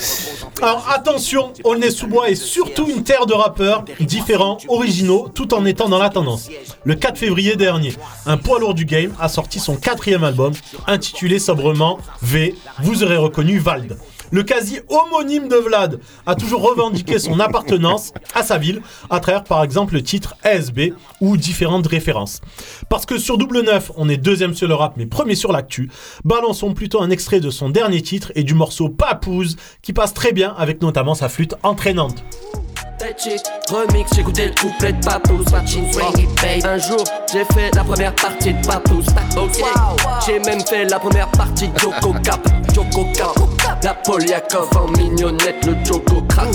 Alors 0.60 0.88
attention, 0.90 1.52
Aulnay-sous-Bois 1.64 2.30
est 2.30 2.34
surtout 2.34 2.86
une 2.88 3.02
terre 3.02 3.24
de 3.26 3.32
rappeurs 3.32 3.84
différents, 4.00 4.58
originaux, 4.68 5.28
tout 5.34 5.54
en 5.54 5.64
étant 5.64 5.88
dans 5.88 5.98
la 5.98 6.10
tendance. 6.10 6.50
Le 6.84 6.94
4 6.94 7.18
février 7.18 7.56
dernier, 7.56 7.94
un 8.26 8.36
poids 8.36 8.60
lourd 8.60 8.74
du 8.74 8.84
game 8.84 9.14
a 9.18 9.28
sorti 9.28 9.58
son 9.58 9.76
quatrième 9.76 10.22
album, 10.22 10.52
intitulé 10.86 11.38
sobrement 11.38 11.98
V, 12.20 12.54
vous 12.82 13.02
aurez 13.02 13.16
reconnu 13.16 13.58
Vald. 13.58 13.96
Le 14.32 14.42
quasi 14.42 14.80
homonyme 14.88 15.46
de 15.46 15.56
Vlad 15.56 16.00
a 16.24 16.34
toujours 16.34 16.62
revendiqué 16.62 17.18
son 17.18 17.38
appartenance 17.38 18.14
à 18.34 18.42
sa 18.42 18.56
ville 18.56 18.80
à 19.10 19.20
travers 19.20 19.44
par 19.44 19.62
exemple 19.62 19.92
le 19.92 20.02
titre 20.02 20.36
ASB 20.42 20.94
ou 21.20 21.36
différentes 21.36 21.86
références. 21.86 22.40
Parce 22.88 23.04
que 23.04 23.18
sur 23.18 23.36
Double 23.36 23.60
9, 23.60 23.92
on 23.96 24.08
est 24.08 24.16
deuxième 24.16 24.54
sur 24.54 24.68
le 24.68 24.74
rap 24.74 24.94
mais 24.96 25.04
premier 25.04 25.34
sur 25.34 25.52
l'actu, 25.52 25.90
balançons 26.24 26.72
plutôt 26.72 27.02
un 27.02 27.10
extrait 27.10 27.40
de 27.40 27.50
son 27.50 27.68
dernier 27.68 28.00
titre 28.00 28.32
et 28.34 28.42
du 28.42 28.54
morceau 28.54 28.88
Papouze 28.88 29.56
qui 29.82 29.92
passe 29.92 30.14
très 30.14 30.32
bien 30.32 30.54
avec 30.56 30.80
notamment 30.80 31.14
sa 31.14 31.28
flûte 31.28 31.54
entraînante. 31.62 32.24
Remix, 33.70 34.14
j'écoutais 34.14 34.46
le 34.46 34.54
couplet 34.60 34.92
de 34.92 35.04
Papous, 35.04 35.44
Machine 35.50 35.92
Swing 35.92 36.18
It 36.18 36.42
Babe. 36.42 36.64
Un 36.64 36.78
jour, 36.78 37.04
j'ai 37.32 37.44
fait 37.46 37.74
la 37.74 37.84
première 37.84 38.14
partie 38.14 38.52
de 38.52 38.66
Papous. 38.66 39.04
Ok, 39.36 39.62
j'ai 40.26 40.38
même 40.40 40.60
fait 40.60 40.84
la 40.84 40.98
première 40.98 41.28
partie 41.28 41.68
de 41.68 41.78
Joko 41.78 42.14
Cap. 42.22 42.40
Joko 42.74 43.06
Cap, 43.14 43.36
la 43.82 43.94
Poliakov 43.94 44.68
en 44.76 44.88
mignonnette, 44.96 45.64
le 45.66 45.76
Joko 45.84 46.22
Crack. 46.28 46.48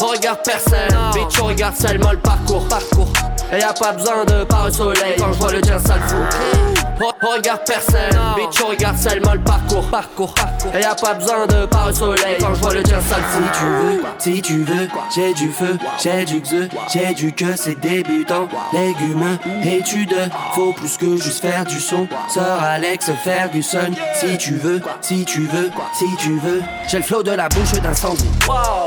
On 0.00 0.06
regarde 0.06 0.40
personne, 0.44 0.96
bitch, 1.12 1.40
on 1.40 1.46
regarde 1.46 1.76
seulement 1.76 2.12
le 2.12 2.18
parcours. 2.18 2.66
parcours. 2.68 3.12
Et 3.52 3.58
y'a 3.58 3.72
pas 3.72 3.92
besoin 3.92 4.24
de 4.24 4.44
par 4.44 4.72
soleil 4.72 5.14
quand 5.18 5.32
je 5.32 5.38
vois 5.38 5.52
le 5.52 5.60
tien 5.60 5.78
sale 5.78 6.00
fou. 6.08 6.75
Regarde 6.98 7.60
personne, 7.66 8.18
bitch, 8.36 8.62
regarde 8.62 8.96
seulement 8.96 9.34
le 9.34 9.40
parcours. 9.40 9.86
parcours. 9.90 10.34
Et 10.74 10.80
y'a 10.80 10.94
pas 10.94 11.14
besoin 11.14 11.46
de 11.46 11.66
par 11.66 11.94
soleil 11.94 12.36
quand 12.40 12.54
je 12.54 12.60
vois 12.60 12.74
le 12.74 12.82
tien 12.82 13.00
sale. 13.00 13.22
Si 13.32 13.58
tu 13.58 13.66
veux, 13.66 14.02
si 14.18 14.42
tu 14.42 14.64
veux, 14.64 14.88
j'ai 15.14 15.34
du 15.34 15.50
feu, 15.50 15.78
j'ai 16.02 16.24
du 16.24 16.40
xe, 16.40 16.68
j'ai 16.92 17.14
du 17.14 17.32
que 17.32 17.56
c'est 17.56 17.78
débutant. 17.78 18.48
Légumes, 18.72 19.38
études, 19.64 20.16
faut 20.54 20.72
plus 20.72 20.96
que 20.96 21.16
juste 21.16 21.40
faire 21.42 21.64
du 21.64 21.80
son. 21.80 22.08
Sœur 22.28 22.62
Alex 22.62 23.10
Ferguson, 23.22 23.90
si 24.14 24.38
tu 24.38 24.54
veux, 24.54 24.80
si 25.00 25.24
tu 25.24 25.42
veux, 25.46 25.70
si 25.92 26.06
tu 26.18 26.38
veux. 26.38 26.62
J'ai 26.88 26.98
le 26.98 27.04
flow 27.04 27.22
de 27.22 27.32
la 27.32 27.48
bouche 27.48 27.72
d'incendie. 27.72 28.30
Ah. 28.48 28.84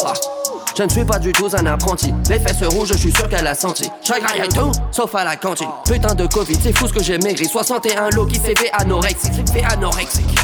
Je 0.80 0.86
ne 0.86 0.90
suis 0.90 1.04
pas 1.04 1.20
du 1.20 1.34
tout 1.34 1.50
un 1.52 1.66
apprenti. 1.66 2.14
Les 2.30 2.40
fesses 2.40 2.64
rouges, 2.64 2.88
je 2.94 2.98
suis 2.98 3.12
sûr 3.12 3.28
qu'elle 3.28 3.46
a 3.46 3.54
senti. 3.54 3.92
Chagrin 4.02 4.46
et 4.46 4.48
tout, 4.48 4.72
sauf 4.92 5.14
à 5.14 5.26
la 5.26 5.36
cantine. 5.36 5.68
Putain 5.84 6.16
de 6.16 6.26
Covid, 6.26 6.56
c'est 6.56 6.72
fou 6.72 6.88
ce 6.88 6.94
que 6.94 7.04
j'ai 7.04 7.18
maigri. 7.18 7.44
61 7.44 8.12
lots 8.12 8.26
qui 8.26 8.40
s'est 8.40 8.56
fait 8.56 8.72
anorexique. 8.72 9.34
Fait 9.52 9.66
anorexique. 9.66 10.40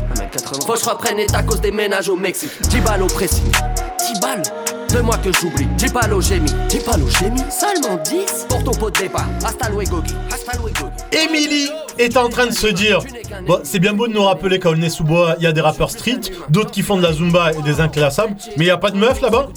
Faut 0.67 0.73
que 0.73 0.79
je 0.79 0.89
reprenne 0.89 1.19
à 1.33 1.41
cause 1.41 1.61
des 1.61 1.71
ménages 1.71 2.09
au 2.09 2.17
Mexique. 2.17 2.51
10 2.63 2.81
balles 2.81 3.03
au 3.03 3.07
précis. 3.07 3.43
10 4.13 4.19
balles? 4.19 4.43
Deux 4.95 5.01
mois 5.01 5.17
que 5.17 5.29
j'oublie. 5.29 5.65
10 5.77 5.91
balles 5.91 6.13
au 6.13 6.21
génie. 6.21 6.53
10 6.69 6.79
balles 6.85 7.03
au 7.03 7.09
génie 7.09 7.43
Seulement 7.49 8.01
10 8.01 8.45
Pour 8.47 8.63
ton 8.63 8.71
pot 8.71 8.89
de 8.89 9.01
départ. 9.01 9.27
Hasta 9.43 9.69
luego. 9.69 10.01
Hasta 10.31 10.57
luego. 10.57 10.89
Emily 11.11 11.69
est 11.99 12.15
en 12.15 12.29
train 12.29 12.45
de 12.45 12.53
se 12.53 12.67
dire 12.67 13.01
Bon, 13.45 13.59
c'est 13.65 13.79
bien 13.79 13.91
beau 13.91 14.07
de 14.07 14.13
nous 14.13 14.23
rappeler 14.23 14.57
qu'à 14.57 14.69
Aulnay-sous-Bois, 14.69 15.35
il 15.39 15.43
y 15.43 15.47
a 15.47 15.51
des 15.51 15.59
rappeurs 15.59 15.91
street, 15.91 16.21
d'autres 16.47 16.71
qui 16.71 16.81
font 16.81 16.95
de 16.95 17.01
la 17.01 17.11
zumba 17.11 17.51
et 17.51 17.61
des 17.61 17.81
inclassables, 17.81 18.37
mais 18.55 18.63
il 18.63 18.67
n'y 18.67 18.69
a 18.69 18.77
pas 18.77 18.89
de 18.89 18.97
meufs 18.97 19.19
là-bas. 19.19 19.49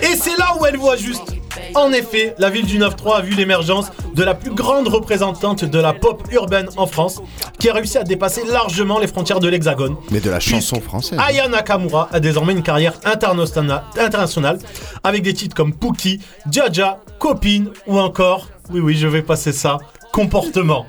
Et 0.00 0.16
c'est 0.16 0.38
là 0.38 0.56
où 0.58 0.64
elle 0.64 0.78
voit 0.78 0.96
juste. 0.96 1.34
En 1.74 1.92
effet, 1.92 2.34
la 2.38 2.50
ville 2.50 2.66
du 2.66 2.78
9-3 2.78 3.18
a 3.18 3.20
vu 3.20 3.34
l'émergence 3.34 3.86
de 4.14 4.22
la 4.22 4.34
plus 4.34 4.50
grande 4.52 4.88
représentante 4.88 5.64
de 5.64 5.78
la 5.78 5.92
pop 5.92 6.22
urbaine 6.32 6.68
en 6.76 6.86
France, 6.86 7.20
qui 7.58 7.68
a 7.68 7.74
réussi 7.74 7.98
à 7.98 8.04
dépasser 8.04 8.42
largement 8.46 8.98
les 8.98 9.06
frontières 9.06 9.40
de 9.40 9.48
l'Hexagone. 9.48 9.96
Mais 10.10 10.20
de 10.20 10.30
la 10.30 10.40
chanson 10.40 10.80
française. 10.80 11.18
Aya 11.18 11.48
Nakamura 11.48 12.08
a 12.12 12.20
désormais 12.20 12.52
une 12.52 12.62
carrière 12.62 12.94
internationale, 13.04 14.58
avec 15.04 15.22
des 15.22 15.34
titres 15.34 15.54
comme 15.54 15.74
Pookie, 15.74 16.20
Jaja, 16.50 16.98
Copine 17.18 17.70
ou 17.86 17.98
encore, 17.98 18.48
oui 18.70 18.80
oui 18.80 18.96
je 18.96 19.06
vais 19.06 19.22
passer 19.22 19.52
ça, 19.52 19.78
Comportement. 20.12 20.86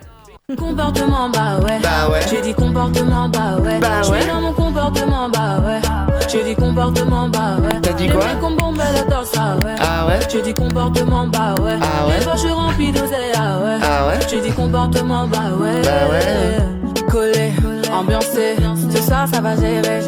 Comportement, 0.57 1.29
bah 1.29 1.59
ouais. 1.63 1.79
Bah 1.79 2.09
ouais. 2.11 2.21
J'ai 2.27 2.41
dit 2.41 2.55
comportement, 2.55 3.29
bah 3.29 3.57
ouais. 3.61 3.79
Bah 3.79 4.01
ouais. 4.09 4.25
dans 4.25 4.41
mon 4.41 4.51
comportement, 4.51 5.29
bah 5.29 5.59
ouais. 5.63 5.79
J'ai 6.27 6.43
dit 6.43 6.55
comportement, 6.55 7.29
bah 7.29 7.57
ouais. 7.61 7.79
T'as 7.79 7.93
dit 7.93 8.07
quoi? 8.07 8.25
ont 8.41 8.55
bombé 8.55 8.81
la 8.95 9.03
torse, 9.03 9.31
ah 9.37 9.57
ouais. 9.63 9.75
Ah 9.79 10.07
ouais. 10.07 10.19
J'ai 10.27 10.41
dit 10.41 10.53
comportement, 10.55 11.27
bah 11.27 11.53
ouais. 11.61 11.77
Ah 11.79 12.07
ouais. 12.07 12.33
Je 12.33 12.37
suis 12.39 12.49
rempli 12.49 12.91
d'oseille, 12.91 13.31
ah 13.35 13.59
ouais. 13.59 13.77
Ah 13.83 14.07
ouais. 14.07 14.19
J'ai 14.27 14.41
dit 14.41 14.51
comportement, 14.51 15.27
bah 15.27 15.51
ouais. 15.59 15.81
Bah 15.83 16.09
ouais. 16.09 17.03
Collé, 17.11 17.51
ambiancé, 17.93 18.55
ce 18.91 19.01
soir 19.03 19.27
ça 19.31 19.41
va 19.41 19.55
gérer. 19.55 20.01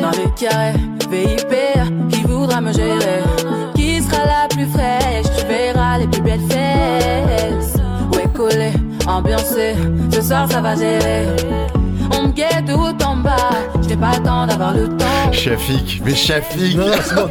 Dans 0.00 0.10
le 0.10 0.28
carré, 0.38 0.74
VIP, 1.10 2.10
qui 2.10 2.22
voudra 2.22 2.60
me 2.60 2.72
gérer 2.72 3.22
ambiancé, 9.16 9.74
ce 10.12 10.20
soir 10.20 10.46
ça 10.50 10.60
va 10.60 10.74
gérer. 10.76 11.26
On 12.12 12.28
me 12.28 12.32
guette 12.32 12.66
tout 12.66 13.04
en 13.04 13.16
bas, 13.16 13.50
J'ai 13.96 14.02
pas 14.02 14.18
le 14.18 14.22
temps 14.24 14.46
d'avoir 14.46 14.74
le 14.74 14.88
temps. 14.98 15.32
Shafik, 15.32 16.02
mais 16.04 16.14
Shafik 16.14 16.78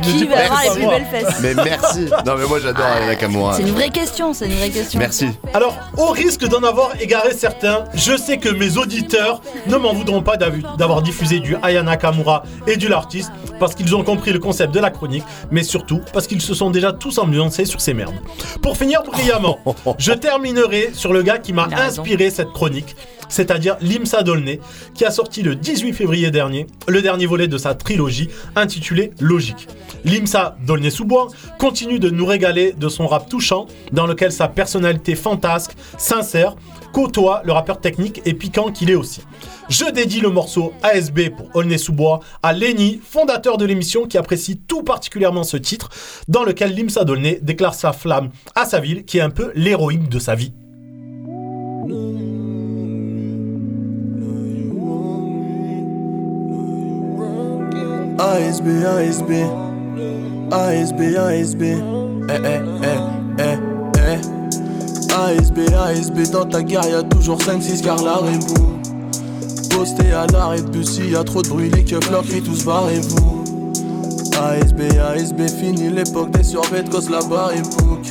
Qui 0.02 0.26
va 0.26 0.46
avoir 0.46 0.64
les 0.64 0.70
plus 0.72 0.88
belles 0.88 1.06
fesses 1.12 1.40
Mais 1.42 1.54
merci 1.54 2.06
Non 2.26 2.34
mais 2.38 2.46
moi 2.48 2.60
j'adore 2.60 2.86
Aya 2.86 3.06
Nakamura 3.06 3.54
C'est 3.54 3.62
une 3.62 3.70
vraie 3.72 3.90
question, 3.90 4.34
c'est 4.34 4.48
une 4.48 4.54
vraie 4.56 4.70
question. 4.72 5.00
Merci 5.00 5.28
Alors, 5.54 5.76
au 5.98 6.08
risque 6.08 6.46
d'en 6.48 6.64
avoir 6.64 7.00
égaré 7.00 7.34
certains, 7.34 7.84
je 7.94 8.18
sais 8.18 8.38
que 8.38 8.50
mes 8.50 8.78
auditeurs 8.78 9.42
ne 9.68 9.76
m'en 9.78 9.94
voudront 9.94 10.22
pas 10.24 10.38
d'av- 10.38 10.76
d'avoir 10.78 11.02
diffusé 11.04 11.40
du 11.40 11.56
Aya 11.62 11.84
Nakamura 11.84 12.44
et 12.68 12.78
du 12.78 12.88
l'artiste 12.88 13.32
parce 13.60 13.76
qu'ils 13.76 13.96
ont 13.96 14.04
compris 14.04 14.34
le 14.34 14.40
concept 14.40 14.74
de 14.74 14.80
la 14.80 14.90
chronique, 14.90 15.24
mais 15.52 15.64
surtout 15.64 16.02
parce 16.14 16.26
qu'ils 16.28 16.42
se 16.42 16.54
sont 16.56 16.72
déjà 16.72 16.92
tous 16.94 17.18
ambiancés 17.20 17.66
sur 17.66 17.80
ces 17.80 17.94
merdes. 17.94 18.16
Pour 18.64 18.76
finir 18.78 19.04
brillamment, 19.04 19.60
je 20.00 20.12
terminerai 20.14 20.90
sur 20.94 21.14
le 21.14 21.22
gars 21.22 21.38
qui 21.38 21.54
m'a 21.54 21.66
raison. 21.66 22.02
inspiré 22.02 22.30
cette 22.32 22.52
chronique, 22.52 22.96
c'est-à-dire 23.30 23.78
Limsa 23.82 24.22
Dolné, 24.24 24.60
qui 24.94 25.06
a 25.06 25.12
sorti 25.12 25.42
le 25.42 25.56
18 25.56 25.94
février 25.94 26.32
dernier 26.32 26.55
le 26.88 27.02
dernier 27.02 27.26
volet 27.26 27.48
de 27.48 27.58
sa 27.58 27.76
trilogie 27.76 28.30
intitulée 28.56 29.12
Logique. 29.20 29.68
Limsa 30.04 30.56
Dolné-sous-Bois 30.66 31.28
continue 31.58 32.00
de 32.00 32.10
nous 32.10 32.26
régaler 32.26 32.74
de 32.74 32.90
son 32.90 33.08
rap 33.08 33.28
touchant, 33.28 33.66
dans 33.92 34.08
lequel 34.08 34.32
sa 34.32 34.48
personnalité 34.48 35.16
fantasque, 35.16 35.76
sincère, 35.98 36.56
côtoie 36.94 37.42
le 37.44 37.52
rappeur 37.52 37.82
technique 37.82 38.22
et 38.26 38.34
piquant 38.34 38.72
qu'il 38.72 38.90
est 38.90 38.96
aussi. 38.96 39.22
Je 39.68 39.92
dédie 39.92 40.22
le 40.22 40.30
morceau 40.30 40.74
ASB 40.84 41.30
pour 41.36 41.50
Aulnay-sous-Bois 41.56 42.20
à 42.44 42.54
Lenny, 42.54 43.02
fondateur 43.04 43.58
de 43.58 43.66
l'émission 43.66 44.06
qui 44.06 44.18
apprécie 44.18 44.58
tout 44.58 44.84
particulièrement 44.84 45.44
ce 45.44 45.58
titre, 45.58 45.90
dans 46.28 46.44
lequel 46.44 46.76
Limsa 46.76 47.04
Dolné 47.04 47.40
déclare 47.42 47.74
sa 47.74 47.92
flamme 47.92 48.30
à 48.54 48.66
sa 48.66 48.80
ville, 48.80 49.06
qui 49.06 49.18
est 49.18 49.22
un 49.22 49.32
peu 49.32 49.52
l'héroïque 49.56 50.08
de 50.08 50.20
sa 50.20 50.36
vie. 50.36 50.54
ASB, 58.18 58.86
ASB, 58.86 59.32
ASB, 60.50 61.18
ASB, 61.18 61.62
eh, 61.64 61.76
eh, 62.30 62.62
eh, 62.82 63.00
eh, 63.38 63.58
eh. 63.98 65.14
ASB, 65.14 65.58
ASB, 65.74 66.32
dans 66.32 66.46
ta 66.46 66.64
guerre 66.64 66.88
y'a 66.88 67.04
toujours 67.04 67.40
5-6 67.40 67.82
car 67.82 68.02
la 68.02 68.14
rebou. 68.14 68.80
Posté 69.70 70.14
à 70.14 70.28
l'arrêt 70.28 70.62
de 70.62 70.70
bus, 70.70 70.98
y 70.98 71.14
a 71.14 71.26
trop 71.26 71.42
de 71.42 71.50
bruit, 71.50 71.70
les 71.70 71.84
keufs 71.84 72.10
leur 72.10 72.24
tous 72.24 72.64
barrez-vous. 72.64 73.44
ASB, 74.42 74.82
ASB, 74.98 75.50
fini 75.50 75.90
l'époque 75.90 76.32
des 76.32 76.44
survêtes, 76.44 76.90
cause 76.90 77.10
la 77.10 77.20
barre 77.20 77.52
est 77.52 77.84
book. 77.84 78.06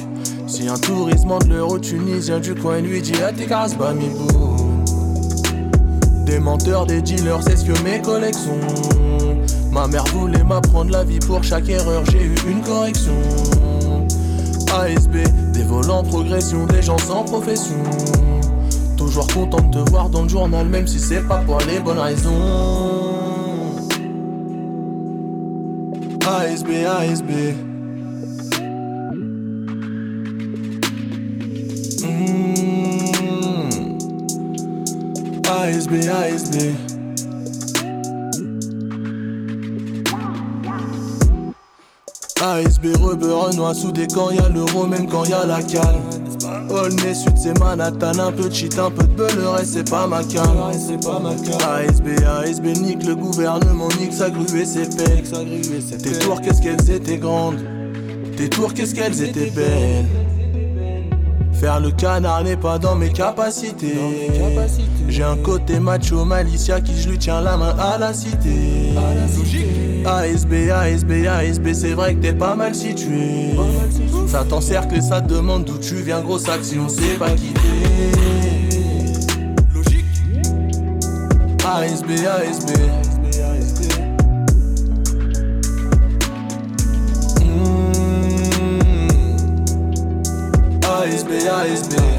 Si 0.47 0.69
un 0.69 0.77
touriste 0.77 1.25
demande 1.25 1.49
l'euro 1.49 1.79
tunisien 1.79 2.41
du 2.41 2.55
coin, 2.55 2.81
lui 2.81 3.01
dit 3.01 3.23
à 3.23 3.33
tes 3.33 3.47
grâces, 3.47 3.75
mi 3.97 4.11
Des 6.27 6.39
menteurs, 6.39 6.85
des 6.85 7.01
dealers, 7.01 7.43
c'est 7.43 7.57
ce 7.57 7.65
que 7.65 7.83
mes 7.83 8.03
collègues 8.03 8.35
sont. 8.35 9.04
Ma 9.71 9.87
mère 9.87 10.05
voulait 10.13 10.45
m'apprendre 10.45 10.91
la 10.91 11.05
vie 11.05 11.19
pour 11.19 11.43
chaque 11.43 11.69
erreur, 11.69 12.05
j'ai 12.11 12.23
eu 12.23 12.35
une 12.49 12.63
correction. 12.63 13.13
ASB, 14.73 15.17
des 15.53 15.91
en 15.91 16.03
progression, 16.03 16.67
des 16.67 16.83
gens 16.83 16.99
sans 16.99 17.25
profession. 17.25 17.77
Toujours 18.97 19.27
content 19.29 19.63
de 19.69 19.83
te 19.83 19.91
voir 19.91 20.09
dans 20.09 20.23
le 20.23 20.29
journal, 20.29 20.69
même 20.69 20.87
si 20.87 20.99
c'est 20.99 21.23
pas 21.23 21.39
pour 21.39 21.59
les 21.61 21.79
bonnes 21.79 21.99
raisons. 21.99 22.31
ASB, 26.27 26.69
ASB. 26.87 27.31
Mm. 32.03 32.45
ASB, 35.47 35.93
ASB. 36.09 36.94
ASB, 42.55 42.97
rebeu, 43.01 43.35
Renoir, 43.35 43.75
sous 43.75 43.91
des 43.91 44.07
camps, 44.07 44.31
y'a 44.31 44.49
l'euro, 44.49 44.87
même 44.87 45.09
quand 45.09 45.25
y'a 45.25 45.45
la 45.45 45.61
calme. 45.61 46.01
Aulnay 46.71 47.15
Sud, 47.15 47.37
c'est 47.37 47.59
Manhattan, 47.59 48.19
un 48.19 48.31
peu 48.31 48.49
de 48.49 48.55
shit, 48.55 48.79
un 48.79 48.91
peu 48.91 49.03
de 49.03 49.15
beurre, 49.15 49.61
et 49.61 49.65
c'est 49.65 49.89
pas 49.89 50.07
ma 50.07 50.23
cam. 50.23 50.57
ASB, 51.69 52.07
ASB, 52.25 52.67
nique 52.81 53.05
le 53.05 53.17
gouvernement, 53.17 53.89
nique 54.01 54.13
sa 54.13 54.31
grue 54.31 54.61
et 54.61 54.65
ses 54.65 54.89
pecs. 54.89 55.31
Tes 56.03 56.19
tours, 56.21 56.41
qu'est-ce 56.41 56.63
qu'elles 56.63 56.91
étaient 56.91 57.19
grandes. 57.19 57.59
Tes 58.37 58.49
tours, 58.49 58.73
qu'est-ce 58.73 58.95
qu'elles 58.95 59.21
étaient 59.23 59.51
belles. 59.51 60.07
Faire 61.53 61.81
le 61.81 61.91
canard 61.91 62.45
n'est 62.45 62.57
pas 62.57 62.79
dans 62.79 62.95
mes 62.95 63.11
capacités. 63.11 63.97
J'ai 65.09 65.23
un 65.23 65.37
côté 65.37 65.81
macho 65.81 66.25
malicia 66.25 66.81
qui 66.81 67.01
je 67.01 67.09
lui 67.09 67.19
tiens 67.19 67.41
la 67.41 67.57
main 67.57 67.75
à 67.79 67.99
la 67.99 68.13
cité. 68.13 68.93
ASB, 70.07 70.71
ASB, 70.71 71.27
ASB, 71.27 71.73
c'est 71.73 71.95
vrai 71.95 72.15
que 72.15 72.21
t'es 72.21 72.33
pas 72.35 72.55
mal 72.55 72.75
situé. 72.75 73.55
Ça 74.27 74.45
t'encercle 74.45 74.97
et 74.97 75.01
ça 75.01 75.21
te 75.21 75.33
demande 75.33 75.65
d'où 75.65 75.79
tu 75.79 75.97
viens, 75.97 76.21
grosse 76.21 76.49
action, 76.49 76.89
c'est 76.89 77.19
pas 77.19 77.31
quitter. 77.31 77.61
Logique. 79.75 80.05
ASB, 81.65 82.11
ASB. 82.27 82.71
Mm. 87.43 88.39
ASB, 90.85 91.31
ASB. 91.49 92.14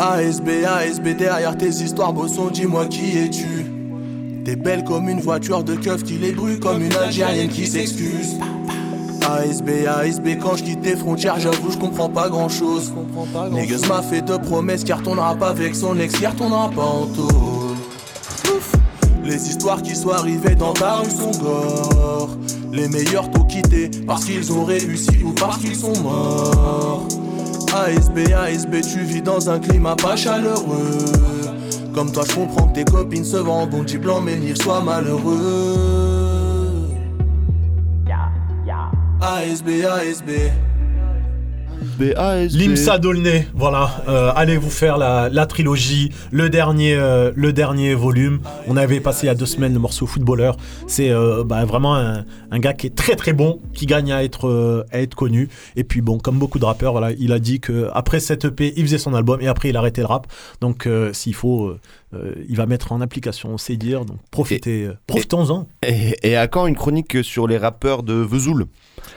ASB, 0.00 0.64
ASB, 0.64 1.16
derrière 1.16 1.56
tes 1.56 1.68
histoires, 1.68 2.12
bosson, 2.12 2.50
dis-moi 2.52 2.86
qui 2.86 3.18
es-tu 3.18 3.66
T'es 4.44 4.54
belle 4.54 4.84
comme 4.84 5.08
une 5.08 5.20
voiture 5.20 5.64
de 5.64 5.74
keuf 5.74 6.04
qui 6.04 6.14
les 6.14 6.30
brûle 6.32 6.60
comme 6.60 6.82
une 6.82 6.94
Algérienne 6.94 7.48
qui 7.48 7.66
s'excuse. 7.66 8.38
ASB, 9.28 9.68
ASB, 9.88 10.38
quand 10.40 10.56
je 10.56 10.64
quitte 10.64 10.82
tes 10.82 10.96
frontières, 10.96 11.40
j'avoue, 11.40 11.72
je 11.72 11.76
comprends 11.76 12.08
pas 12.08 12.28
grand 12.28 12.48
chose. 12.48 12.92
Négus 13.50 13.88
m'a 13.88 14.00
fait 14.02 14.22
deux 14.22 14.38
promesses 14.38 14.84
qui 14.84 14.92
retournera 14.92 15.34
pas 15.34 15.48
avec 15.48 15.74
son 15.74 15.98
ex, 15.98 16.14
qui 16.14 16.26
retournera 16.26 16.70
pas 16.70 16.82
en 16.82 17.06
tôle. 17.06 17.76
Les 19.24 19.48
histoires 19.48 19.82
qui 19.82 19.96
sont 19.96 20.10
arrivées 20.10 20.54
dans 20.54 20.72
ta 20.72 20.94
rue 20.94 21.10
sont 21.10 21.32
gore. 21.42 22.30
Les 22.72 22.88
meilleurs 22.88 23.30
t'ont 23.30 23.44
quitté 23.44 23.90
parce 24.06 24.24
qu'ils 24.24 24.52
ont 24.52 24.64
réussi 24.64 25.22
ou 25.24 25.32
parce 25.32 25.58
qu'ils 25.58 25.76
sont 25.76 25.98
morts. 26.02 27.06
ASB, 27.74 28.32
ASB, 28.32 28.80
tu 28.80 29.00
vis 29.00 29.22
dans 29.22 29.50
un 29.50 29.58
climat 29.58 29.96
pas 29.96 30.16
chaleureux. 30.16 30.98
Comme 31.94 32.10
toi, 32.12 32.24
je 32.28 32.34
comprends 32.34 32.68
que 32.68 32.74
tes 32.74 32.84
copines 32.84 33.24
se 33.24 33.36
vendent 33.36 33.70
bon 33.70 33.82
petit 33.82 33.98
blanc, 33.98 34.20
mais 34.20 34.36
n'y 34.36 34.56
soient 34.56 34.80
malheureux. 34.80 35.98
ASB, 39.20 39.84
ASB. 39.84 40.30
Limsa 41.98 42.98
Dolné, 42.98 43.48
voilà. 43.54 44.02
Euh, 44.08 44.30
allez 44.36 44.56
vous 44.56 44.70
faire 44.70 44.98
la, 44.98 45.46
trilogie, 45.46 46.10
le 46.30 46.48
dernier, 46.48 46.94
euh, 46.94 47.32
le 47.34 47.52
dernier 47.52 47.94
volume. 47.94 48.40
On 48.66 48.76
avait 48.76 49.00
passé 49.00 49.26
il 49.26 49.28
y 49.28 49.30
a 49.30 49.34
deux 49.34 49.46
semaines 49.46 49.72
le 49.72 49.78
morceau 49.78 50.06
footballeur. 50.06 50.56
C'est 50.86 51.10
euh, 51.10 51.42
bah, 51.44 51.64
vraiment 51.64 51.96
un, 51.96 52.58
gars 52.58 52.72
qui 52.72 52.86
est 52.86 52.94
très 52.94 53.16
très 53.16 53.32
bon, 53.32 53.60
qui 53.74 53.86
gagne 53.86 54.12
à 54.12 54.22
être, 54.22 54.86
à 54.92 55.00
être 55.00 55.14
connu. 55.14 55.48
Et 55.76 55.84
puis 55.84 56.00
bon, 56.00 56.18
comme 56.18 56.38
beaucoup 56.38 56.58
de 56.58 56.64
rappeurs, 56.64 57.10
il 57.18 57.32
a 57.32 57.38
dit 57.38 57.60
que 57.60 57.88
après 57.92 58.20
cette 58.20 58.44
EP, 58.44 58.72
il 58.76 58.84
faisait 58.84 58.98
son 58.98 59.14
album 59.14 59.40
et 59.40 59.48
après 59.48 59.70
il 59.70 59.76
a 59.76 59.80
arrêté 59.80 60.00
le 60.00 60.06
rap. 60.06 60.26
Donc 60.60 60.88
s'il 61.12 61.34
faut, 61.34 61.74
euh, 62.14 62.32
il 62.48 62.56
va 62.56 62.66
mettre 62.66 62.92
en 62.92 63.00
application 63.00 63.58
ses 63.58 63.76
dires. 63.76 64.04
Donc 64.04 64.18
profitez, 64.30 64.84
euh, 64.84 64.96
profitons-en. 65.06 65.66
Et, 65.86 66.16
et 66.22 66.36
à 66.36 66.46
quand 66.48 66.66
une 66.66 66.76
chronique 66.76 67.22
sur 67.24 67.46
les 67.46 67.58
rappeurs 67.58 68.02
de 68.02 68.14
Vesoul? 68.14 68.66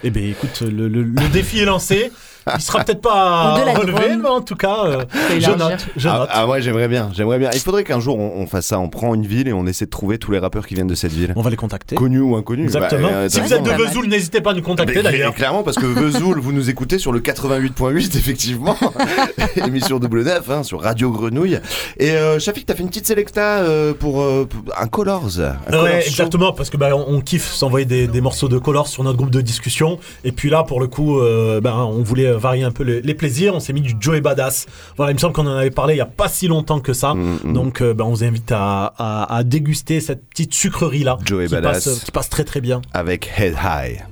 Eh 0.04 0.10
bien 0.10 0.24
écoute, 0.28 0.62
le, 0.62 0.88
le- 0.88 1.04
le 1.04 1.28
défi 1.30 1.60
est 1.60 1.66
lancé. 1.66 2.12
Il 2.56 2.60
sera 2.62 2.84
peut-être 2.84 3.02
pas 3.02 3.54
relevé, 3.76 4.18
mais 4.20 4.28
en 4.28 4.42
tout 4.42 4.56
cas, 4.56 4.86
euh, 4.86 5.06
je 5.39 5.52
note. 5.52 5.86
Je 5.96 6.10
ah, 6.10 6.18
note. 6.20 6.30
ah 6.32 6.48
ouais, 6.48 6.60
j'aimerais 6.60 6.88
bien, 6.88 7.12
j'aimerais 7.14 7.38
bien. 7.38 7.52
Il 7.54 7.60
faudrait 7.60 7.84
qu'un 7.84 8.00
jour 8.00 8.18
on, 8.18 8.32
on 8.42 8.48
fasse 8.48 8.66
ça. 8.66 8.80
On 8.80 8.89
prend 8.89 9.14
une 9.14 9.28
ville 9.28 9.48
et 9.48 9.54
on 9.54 9.68
essaie 9.68 9.86
de 9.86 9.92
trouver 9.92 10.18
tous 10.18 10.32
les 10.32 10.39
rappeurs 10.39 10.66
qui 10.66 10.74
viennent 10.74 10.88
de 10.88 10.96
cette 10.96 11.12
ville. 11.12 11.34
On 11.36 11.42
va 11.44 11.52
les 11.52 11.56
contacter. 11.56 11.96
Connus 11.96 12.20
ou 12.20 12.36
inconnus. 12.36 12.66
Exactement. 12.66 13.10
Bah, 13.10 13.14
euh, 13.14 13.30
si 13.30 13.39
vous 13.42 13.54
êtes 13.54 13.62
de. 13.62 13.70
Vesoul, 13.70 14.08
n'hésitez 14.08 14.42
pas 14.42 14.52
à 14.52 14.54
nous 14.56 14.64
contacter 14.64 15.04
d'ailleurs. 15.04 15.36
Clairement, 15.36 15.62
parce 15.62 15.78
que 15.78 15.86
Vesoul, 15.86 16.39
vous 16.39 16.52
nous 16.52 16.68
écoutez 16.72 16.98
sur 16.98 17.12
le 17.12 17.20
88.8, 17.20 18.18
effectivement. 18.18 18.76
Émission 19.68 20.00
double 20.00 20.24
neuf, 20.24 20.50
hein, 20.50 20.64
sur 20.64 20.82
Radio 20.82 21.12
Grenouille. 21.12 21.60
Et 21.98 22.12
euh, 22.12 22.39
Shafik, 22.39 22.66
t'as 22.66 22.74
fait 22.74 22.80
une 22.82 22.88
petite 22.89 23.05
sélecta 23.07 23.59
euh, 23.59 23.93
pour, 23.93 24.21
euh, 24.21 24.45
pour 24.45 24.61
un 24.77 24.88
Colors. 24.88 25.39
Un 25.39 25.53
Colors 25.69 25.84
Ouais, 25.84 26.01
show. 26.01 26.07
exactement, 26.07 26.51
parce 26.53 26.69
que 26.69 26.77
bah, 26.77 26.89
on, 26.95 27.05
on 27.15 27.21
kiffe 27.21 27.51
s'envoyer 27.51 27.86
des, 27.86 28.07
des 28.07 28.21
morceaux 28.21 28.47
de 28.49 28.57
Colors 28.57 28.88
sur 28.88 29.03
notre 29.03 29.17
groupe 29.17 29.32
de 29.32 29.41
discussion. 29.41 29.99
Et 30.23 30.32
puis 30.32 30.49
là, 30.49 30.63
pour 30.63 30.79
le 30.82 30.88
coup, 30.88 31.19
euh, 31.19 31.61
ben, 31.61 31.75
on 31.75 32.01
voulait 32.03 32.32
varier 32.34 32.63
un 32.63 32.71
peu 32.71 32.84
les, 32.84 33.01
les 33.01 33.13
plaisirs. 33.13 33.55
On 33.55 33.59
s'est 33.59 33.73
mis 33.73 33.82
du 33.82 33.95
Joey 33.99 34.21
Badass. 34.21 34.65
Voilà, 34.97 35.11
il 35.11 35.15
me 35.15 35.19
semble 35.19 35.34
qu'on 35.34 35.47
en 35.47 35.55
avait 35.55 35.71
parlé 35.71 35.93
il 35.93 35.97
y 35.97 36.01
a 36.01 36.05
pas 36.05 36.27
si 36.27 36.47
longtemps 36.47 36.79
que 36.79 36.93
ça. 36.93 37.13
Mm, 37.13 37.53
Donc, 37.53 37.82
euh, 37.82 37.93
ben, 37.93 38.05
on 38.05 38.09
vous 38.09 38.23
invite 38.23 38.51
à, 38.51 38.93
à- 38.97 39.36
à 39.38 39.43
déguster 39.43 39.99
cette 40.01 40.27
petite 40.29 40.53
sucrerie 40.53 41.03
là, 41.03 41.17
Joey 41.25 41.45
qui, 41.47 41.53
Badass. 41.53 41.86
passe, 41.86 41.99
qui 42.03 42.11
passe 42.11 42.29
très 42.29 42.43
très 42.43 42.61
bien. 42.61 42.82
Avec 42.93 43.29
Head 43.38 43.53
High. 43.63 44.05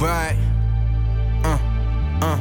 Right. 0.00 0.36
Uh, 1.44 1.56
uh, 2.24 2.36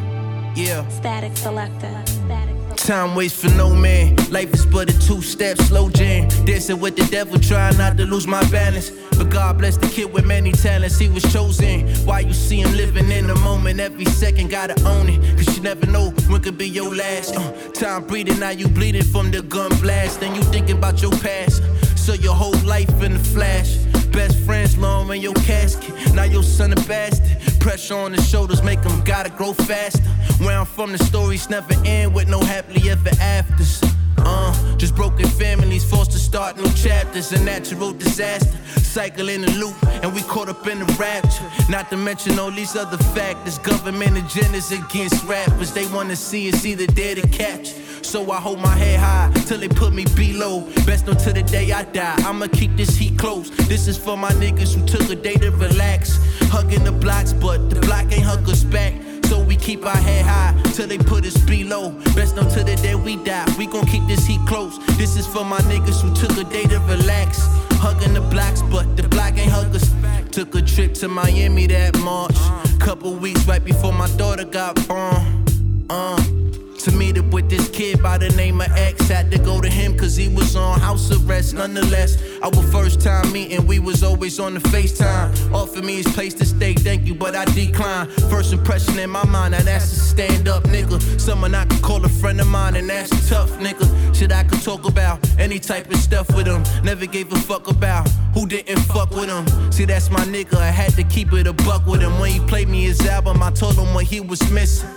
yeah. 0.56 0.84
Static 0.90 1.38
selector. 1.38 1.90
Static 2.06 2.51
Time 2.78 3.16
waits 3.16 3.40
for 3.40 3.50
no 3.56 3.74
man. 3.74 4.16
Life 4.32 4.54
is 4.54 4.66
but 4.66 4.90
a 4.90 5.00
two 5.00 5.22
step 5.22 5.58
slow 5.58 5.90
jam. 5.90 6.28
Dancing 6.46 6.80
with 6.80 6.96
the 6.96 7.06
devil, 7.06 7.40
trying 7.40 7.78
not 7.78 7.98
to 7.98 8.06
lose 8.06 8.28
my 8.28 8.44
balance. 8.50 8.92
But 9.18 9.30
God 9.30 9.60
bless 9.60 9.78
the 9.78 9.88
kid 9.88 10.12
with 10.12 10.26
many 10.26 10.52
talents, 10.52 10.98
he 10.98 11.08
was 11.08 11.24
chosen. 11.32 11.88
Why 12.06 12.22
you 12.22 12.34
see 12.34 12.62
him 12.62 12.76
living 12.76 13.12
in 13.12 13.28
the 13.28 13.36
moment, 13.36 13.80
every 13.80 14.06
second 14.06 14.50
gotta 14.50 14.82
own 14.88 15.10
it. 15.10 15.20
Cause 15.38 15.56
you 15.56 15.64
never 15.64 15.86
know 15.86 16.10
when 16.28 16.42
could 16.42 16.58
be 16.58 16.68
your 16.68 16.94
last. 16.96 17.36
Uh, 17.36 17.52
time 17.72 18.06
breathing, 18.08 18.40
now 18.40 18.50
you 18.50 18.68
bleeding 18.68 19.04
from 19.04 19.32
the 19.32 19.42
gun 19.42 19.70
blast. 19.80 20.22
And 20.24 20.36
you 20.36 20.42
thinking 20.44 20.78
about 20.78 21.02
your 21.02 21.12
past. 21.12 21.62
So 21.96 22.14
your 22.14 22.34
whole 22.34 22.58
life 22.66 22.90
in 23.04 23.14
the 23.14 23.20
flash. 23.20 23.78
Best 24.12 24.38
friends 24.46 24.78
long 24.78 25.14
in 25.14 25.22
your 25.22 25.34
casket. 25.34 25.94
Now 26.14 26.24
your 26.24 26.44
son 26.44 26.74
a 26.74 26.76
bastard. 26.88 27.60
Pressure 27.60 27.96
on 27.96 28.12
the 28.12 28.22
shoulders 28.22 28.62
make 28.64 28.84
him 28.84 29.04
gotta 29.04 29.30
grow 29.30 29.54
faster. 29.54 30.02
Where 30.44 30.58
I'm 30.58 30.66
from, 30.66 30.92
the 30.92 30.98
stories 30.98 31.50
never 31.50 31.74
end 31.86 32.14
with 32.14 32.28
no 32.28 32.40
happily 32.40 32.90
ever 32.90 33.10
afters. 33.20 33.82
Uh, 34.24 34.78
just 34.78 34.96
broken 34.96 35.28
families 35.28 35.84
forced 35.84 36.12
to 36.12 36.20
start 36.20 36.58
new 36.58 36.72
chapters. 36.74 37.32
A 37.32 37.44
natural 37.44 37.92
disaster, 37.92 38.58
cycle 38.80 39.30
in 39.30 39.44
a 39.44 39.52
loop, 39.52 39.76
and 40.04 40.14
we 40.14 40.22
caught 40.22 40.50
up 40.50 40.68
in 40.68 40.80
the 40.80 40.86
rapture. 41.00 41.72
Not 41.72 41.90
to 41.90 41.98
mention 41.98 42.38
all 42.38 42.52
these 42.52 42.76
other 42.76 42.98
factors. 43.16 43.58
Government 43.60 44.18
agendas 44.18 44.72
against 44.72 45.24
rappers. 45.26 45.74
They 45.74 45.88
wanna 45.88 46.16
see 46.16 46.52
us 46.52 46.66
either 46.66 46.88
dead 46.88 47.18
or 47.18 47.28
captured. 47.30 47.78
So 48.04 48.32
I 48.32 48.40
hold 48.40 48.60
my 48.60 48.76
head 48.76 49.00
high 49.00 49.32
till 49.46 49.58
they 49.58 49.70
put 49.70 49.94
me 49.94 50.06
below. 50.16 50.62
Best 50.86 51.08
until 51.08 51.34
the 51.34 51.44
day 51.44 51.72
I 51.72 51.84
die. 51.84 52.16
I'ma 52.20 52.48
keep 52.48 52.76
this 52.76 52.96
heat 52.96 53.18
close. 53.18 53.50
This 53.68 53.88
is 53.88 53.98
for 53.98 54.18
my 54.18 54.32
niggas 54.34 54.74
who 54.74 54.86
took 54.86 55.10
a 55.10 55.16
day 55.16 55.36
to 55.36 55.52
relax. 55.52 56.20
Hugging 56.50 56.84
the 56.84 56.92
blocks, 56.92 57.34
but 57.34 57.70
the 57.70 57.80
block 57.82 58.12
ain't 58.12 58.24
hug 58.24 58.50
us 58.50 58.64
back. 58.64 58.94
So 59.26 59.42
we 59.42 59.56
keep 59.56 59.86
our 59.86 59.96
head 59.96 60.26
high 60.26 60.62
till 60.74 60.88
they 60.88 60.98
put 60.98 61.26
us 61.26 61.38
below. 61.38 61.92
Best 62.16 62.38
until 62.38 62.66
the 62.66 62.76
day 62.76 62.96
we 62.96 63.16
die. 63.16 63.46
We 63.58 63.66
gon' 63.66 63.86
keep 63.86 64.06
this 64.08 64.26
heat 64.26 64.42
close. 64.46 64.78
This 64.98 65.16
is 65.16 65.26
for 65.26 65.46
my 65.46 65.60
niggas 65.60 66.02
who 66.02 66.14
took 66.14 66.38
a 66.38 66.44
day 66.50 66.64
to 66.64 66.80
relax. 66.82 67.40
Hugging 67.80 68.14
the 68.14 68.22
blocks, 68.22 68.62
but 68.64 68.98
the 68.98 69.04
block 69.08 69.38
ain't 69.38 69.52
hug 69.52 69.74
us 69.74 69.88
back. 70.04 70.30
Took 70.32 70.54
a 70.56 70.62
trip 70.62 70.94
to 70.96 71.08
Miami 71.08 71.68
that 71.68 71.98
March. 72.00 72.36
Couple 72.80 73.14
weeks 73.14 73.46
right 73.48 73.64
before 73.64 73.94
my 73.94 74.10
daughter 74.18 74.44
got 74.44 74.76
born. 74.88 75.46
Uh. 75.90 76.41
To 76.82 76.92
meet 76.92 77.16
up 77.20 77.26
with 77.26 77.48
this 77.48 77.70
kid 77.70 78.02
by 78.02 78.18
the 78.18 78.30
name 78.30 78.60
of 78.60 78.72
X. 78.72 79.08
Had 79.08 79.30
to 79.30 79.38
go 79.38 79.62
to 79.62 79.70
him 79.70 79.96
cause 79.96 80.16
he 80.16 80.28
was 80.28 80.56
on 80.56 80.80
house 80.80 81.12
arrest. 81.12 81.54
Nonetheless, 81.54 82.18
our 82.42 82.52
first 82.72 83.02
time 83.02 83.32
meeting, 83.32 83.68
we 83.68 83.78
was 83.78 84.02
always 84.04 84.40
on 84.40 84.56
the 84.56 84.60
FaceTime. 84.62 85.54
Offered 85.54 85.84
me 85.84 85.98
his 85.98 86.08
place 86.08 86.34
to 86.36 86.46
stay, 86.46 86.74
thank 86.74 87.06
you, 87.06 87.14
but 87.14 87.36
I 87.36 87.46
declined. 87.46 88.12
First 88.32 88.52
impression 88.52 88.98
in 88.98 89.12
my 89.12 89.24
mind, 89.28 89.52
now 89.52 89.62
that's 89.62 89.92
a 89.92 90.00
stand 90.00 90.48
up 90.48 90.64
nigga. 90.64 91.00
Someone 91.20 91.54
I 91.54 91.66
could 91.66 91.84
call 91.84 92.04
a 92.04 92.10
friend 92.10 92.42
of 92.42 92.48
mine, 92.48 92.76
and 92.76 92.90
that's 92.90 93.30
tough 93.30 93.52
nigga. 93.60 93.86
Shit 94.16 94.32
I 94.32 94.44
could 94.44 94.64
talk 94.64 94.88
about, 94.88 95.20
any 95.38 95.60
type 95.60 95.88
of 95.92 95.98
stuff 95.98 96.36
with 96.36 96.48
him. 96.48 96.64
Never 96.84 97.06
gave 97.06 97.32
a 97.32 97.36
fuck 97.36 97.70
about 97.70 98.10
who 98.34 98.48
didn't 98.48 98.80
fuck 98.80 99.12
with 99.12 99.30
him. 99.30 99.72
See, 99.72 99.86
that's 99.86 100.10
my 100.10 100.26
nigga, 100.26 100.56
I 100.56 100.72
had 100.72 100.94
to 100.94 101.04
keep 101.04 101.32
it 101.34 101.46
a 101.46 101.54
buck 101.54 101.86
with 101.86 102.02
him. 102.02 102.18
When 102.20 102.32
he 102.32 102.40
played 102.40 102.70
me 102.70 102.86
his 102.86 103.06
album, 103.06 103.44
I 103.44 103.52
told 103.52 103.76
him 103.76 103.94
what 103.94 104.06
he 104.06 104.20
was 104.20 104.42
missing. 104.52 104.90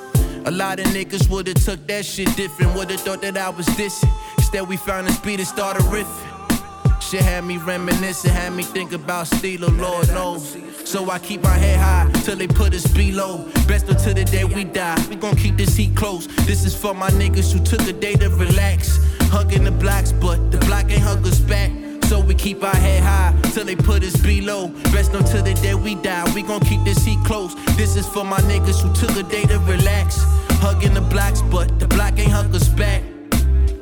A 0.46 0.50
lot 0.50 0.78
of 0.78 0.86
niggas 0.86 1.30
would've 1.30 1.54
took 1.64 1.86
that 1.86 2.04
shit 2.04 2.28
different, 2.36 2.74
would've 2.74 3.00
thought 3.00 3.22
that 3.22 3.38
I 3.38 3.48
was 3.48 3.66
dissing. 3.68 4.12
Instead, 4.36 4.68
we 4.68 4.76
found 4.76 5.08
a 5.08 5.12
speed 5.12 5.40
and 5.40 5.48
started 5.48 5.82
riffing. 5.84 7.02
Shit 7.02 7.22
had 7.22 7.44
me 7.44 7.56
reminiscing, 7.56 8.30
had 8.30 8.52
me 8.52 8.62
think 8.62 8.92
about 8.92 9.26
Steelo, 9.26 9.74
Lord 9.78 10.08
knows. 10.08 10.56
So 10.84 11.10
I 11.10 11.18
keep 11.18 11.42
my 11.42 11.56
head 11.56 11.78
high 11.78 12.10
till 12.24 12.36
they 12.36 12.46
put 12.46 12.74
us 12.74 12.86
below. 12.86 13.50
Best 13.66 13.88
until 13.88 14.12
the 14.12 14.24
day 14.24 14.44
we 14.44 14.64
die. 14.64 15.02
We 15.08 15.16
gon' 15.16 15.34
keep 15.34 15.56
this 15.56 15.76
heat 15.76 15.96
close. 15.96 16.26
This 16.44 16.66
is 16.66 16.76
for 16.76 16.92
my 16.92 17.08
niggas 17.10 17.50
who 17.50 17.64
took 17.64 17.80
a 17.88 17.94
day 17.94 18.14
to 18.16 18.28
relax. 18.28 18.98
Hugging 19.30 19.64
the 19.64 19.70
blocks, 19.70 20.12
but 20.12 20.50
the 20.50 20.58
block 20.58 20.90
ain't 20.90 21.00
hug 21.00 21.26
us 21.26 21.40
back. 21.40 21.70
So 22.08 22.20
we 22.20 22.34
keep 22.34 22.62
our 22.62 22.76
head 22.76 23.02
high 23.02 23.34
till 23.52 23.64
they 23.64 23.76
put 23.76 24.02
us 24.04 24.16
below. 24.16 24.68
Best 24.92 25.14
until 25.14 25.42
the 25.42 25.54
day 25.54 25.74
we 25.74 25.94
die. 25.94 26.24
We 26.34 26.42
gon' 26.42 26.60
keep 26.60 26.84
this 26.84 27.04
heat 27.04 27.18
close. 27.24 27.54
This 27.76 27.96
is 27.96 28.06
for 28.06 28.24
my 28.24 28.38
niggas 28.40 28.80
who 28.82 28.92
took 28.94 29.16
a 29.16 29.22
day 29.28 29.44
to 29.44 29.58
relax. 29.60 30.18
Hugging 30.60 30.94
the 30.94 31.00
blocks, 31.00 31.42
but 31.42 31.78
the 31.78 31.88
block 31.88 32.18
ain't 32.18 32.30
hug 32.30 32.54
us 32.54 32.68
back. 32.68 33.02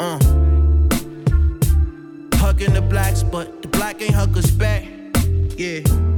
Uh. 0.01 0.19
Hugging 2.39 2.75
the 2.75 2.85
blacks, 2.89 3.23
but 3.23 3.63
the 3.63 3.69
block 3.69 4.01
ain't 4.01 4.15
hug 4.15 4.37
us 4.37 4.51
back. 4.51 4.85
Yeah. 5.57 6.12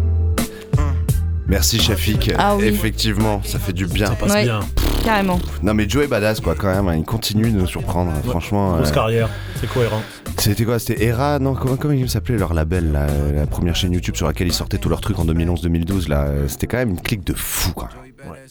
Merci 1.55 1.79
Shafik. 1.79 2.33
Ah 2.37 2.57
oui. 2.57 2.65
Effectivement, 2.65 3.41
ça 3.45 3.61
fait 3.61 3.73
du 3.73 3.87
bien. 3.87 4.11
Ouais, 4.29 4.49
Carrément. 5.05 5.39
Non 5.63 5.73
mais 5.73 5.89
Joe 5.89 6.03
est 6.03 6.09
badass 6.09 6.41
quoi 6.41 6.57
quand 6.57 6.67
même, 6.67 6.89
hein. 6.89 6.97
il 6.97 7.05
continue 7.05 7.49
de 7.53 7.57
nous 7.61 7.67
surprendre, 7.69 8.11
franchement. 8.25 8.75
Grosse 8.75 8.89
euh, 8.89 8.93
carrière, 8.93 9.29
c'est 9.61 9.69
cohérent. 9.69 10.03
C'était 10.37 10.65
quoi? 10.65 10.81
C'était 10.81 11.05
Era? 11.05 11.39
Non, 11.39 11.55
comment, 11.55 11.77
comment 11.77 11.95
il 11.95 12.11
s'appelait 12.11 12.39
leur 12.39 12.55
label, 12.55 12.91
là, 12.91 13.07
la 13.33 13.47
première 13.47 13.77
chaîne 13.77 13.93
YouTube 13.93 14.17
sur 14.17 14.27
laquelle 14.27 14.49
ils 14.49 14.53
sortaient 14.53 14.79
tous 14.79 14.89
leurs 14.89 15.01
trucs 15.01 15.21
en 15.21 15.27
2011-2012 15.27 16.09
là. 16.09 16.23
euh, 16.25 16.49
C'était 16.49 16.67
quand 16.67 16.79
même 16.79 16.91
une 16.91 17.01
clique 17.01 17.25
de 17.25 17.35
fou 17.35 17.73
quoi. 17.73 17.89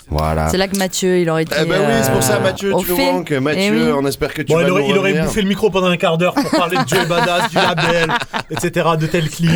Voilà. 0.09 0.49
C'est 0.49 0.57
là 0.57 0.67
que 0.67 0.77
Mathieu, 0.77 1.19
il 1.19 1.29
aurait 1.29 1.43
été. 1.43 1.55
Eh 1.61 1.65
ben 1.65 1.81
oui, 1.87 1.93
c'est 2.03 2.11
pour 2.11 2.23
ça, 2.23 2.37
euh, 2.37 2.43
Mathieu, 2.43 2.73
tu 2.79 2.85
fait. 2.85 3.11
manques. 3.11 3.31
Eh 3.31 3.39
Mathieu, 3.39 3.87
oui. 3.87 3.91
on 3.97 4.05
espère 4.05 4.33
que 4.33 4.41
tu 4.41 4.51
Bon, 4.53 4.57
vas 4.59 4.63
il 4.63 4.69
aurait, 4.71 4.81
nous 4.83 4.89
il 4.89 4.97
aurait 4.97 5.09
revenir. 5.11 5.25
bouffé 5.25 5.41
le 5.41 5.47
micro 5.47 5.69
pendant 5.69 5.87
un 5.87 5.97
quart 5.97 6.17
d'heure 6.17 6.33
pour 6.33 6.49
parler 6.51 6.77
de 6.77 6.87
Joey 6.87 7.05
Badass, 7.05 7.49
du 7.49 7.55
label, 7.55 8.09
etc., 8.51 8.89
de 8.99 9.07
tel 9.07 9.29
clip. 9.29 9.49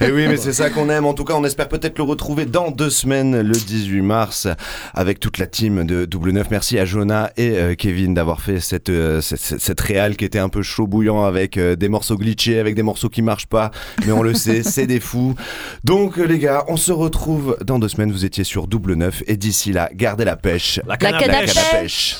Et 0.00 0.04
Eh 0.06 0.10
oui, 0.12 0.26
mais 0.28 0.36
c'est 0.36 0.52
ça 0.52 0.70
qu'on 0.70 0.88
aime. 0.90 1.06
En 1.06 1.14
tout 1.14 1.24
cas, 1.24 1.34
on 1.34 1.44
espère 1.44 1.68
peut-être 1.68 1.98
le 1.98 2.04
retrouver 2.04 2.46
dans 2.46 2.70
deux 2.70 2.90
semaines, 2.90 3.40
le 3.40 3.54
18 3.54 4.02
mars, 4.02 4.46
avec 4.94 5.20
toute 5.20 5.38
la 5.38 5.46
team 5.46 5.84
de 5.84 6.04
Double 6.04 6.30
9. 6.30 6.48
Merci 6.50 6.78
à 6.78 6.84
Jonah 6.84 7.30
et 7.36 7.50
euh, 7.56 7.74
Kevin 7.74 8.14
d'avoir 8.14 8.40
fait 8.40 8.60
cette, 8.60 8.88
euh, 8.90 9.20
cette, 9.20 9.40
cette, 9.40 9.82
qui 10.16 10.24
était 10.24 10.38
un 10.38 10.48
peu 10.48 10.62
chaud 10.62 10.86
bouillant 10.86 11.24
avec 11.24 11.56
euh, 11.56 11.76
des 11.76 11.88
morceaux 11.88 12.16
glitchés, 12.16 12.58
avec 12.58 12.74
des 12.74 12.82
morceaux 12.82 13.08
qui 13.08 13.22
marchent 13.22 13.46
pas. 13.46 13.70
Mais 14.06 14.12
on 14.12 14.22
le 14.22 14.34
sait, 14.34 14.62
c'est 14.64 14.86
des 14.86 15.00
fous. 15.00 15.34
Donc, 15.82 16.18
euh, 16.18 16.24
les 16.24 16.38
gars, 16.38 16.64
on 16.68 16.76
se 16.76 16.92
retrouve 16.92 17.56
dans 17.64 17.78
deux 17.78 17.88
semaines. 17.88 18.12
Vous 18.12 18.24
étiez 18.24 18.44
sur 18.44 18.66
Double 18.66 18.94
9. 18.94 19.22
Et 19.26 19.36
d'ici 19.36 19.63
là, 19.72 19.88
gardez 19.92 20.24
la 20.24 20.36
pêche. 20.36 20.80
La 20.86 20.96
canne 20.96 21.14
à 21.14 21.20
La 21.20 21.38
pêche. 21.40 21.54
canne 21.54 21.64
à 21.64 21.70
pêche. 21.70 22.16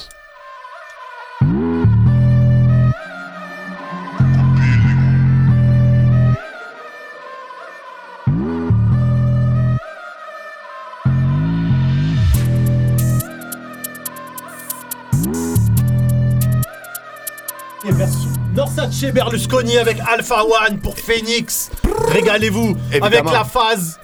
Et 17.87 17.93
version 17.93 18.31
Norsace 18.55 19.05
Berlusconi 19.13 19.77
avec 19.77 19.99
Alpha 20.11 20.43
One 20.45 20.79
pour 20.79 20.97
Phoenix. 20.99 21.71
Régalez-vous 22.09 22.77
avec 23.03 23.25
la 23.25 23.45
phase. 23.45 23.99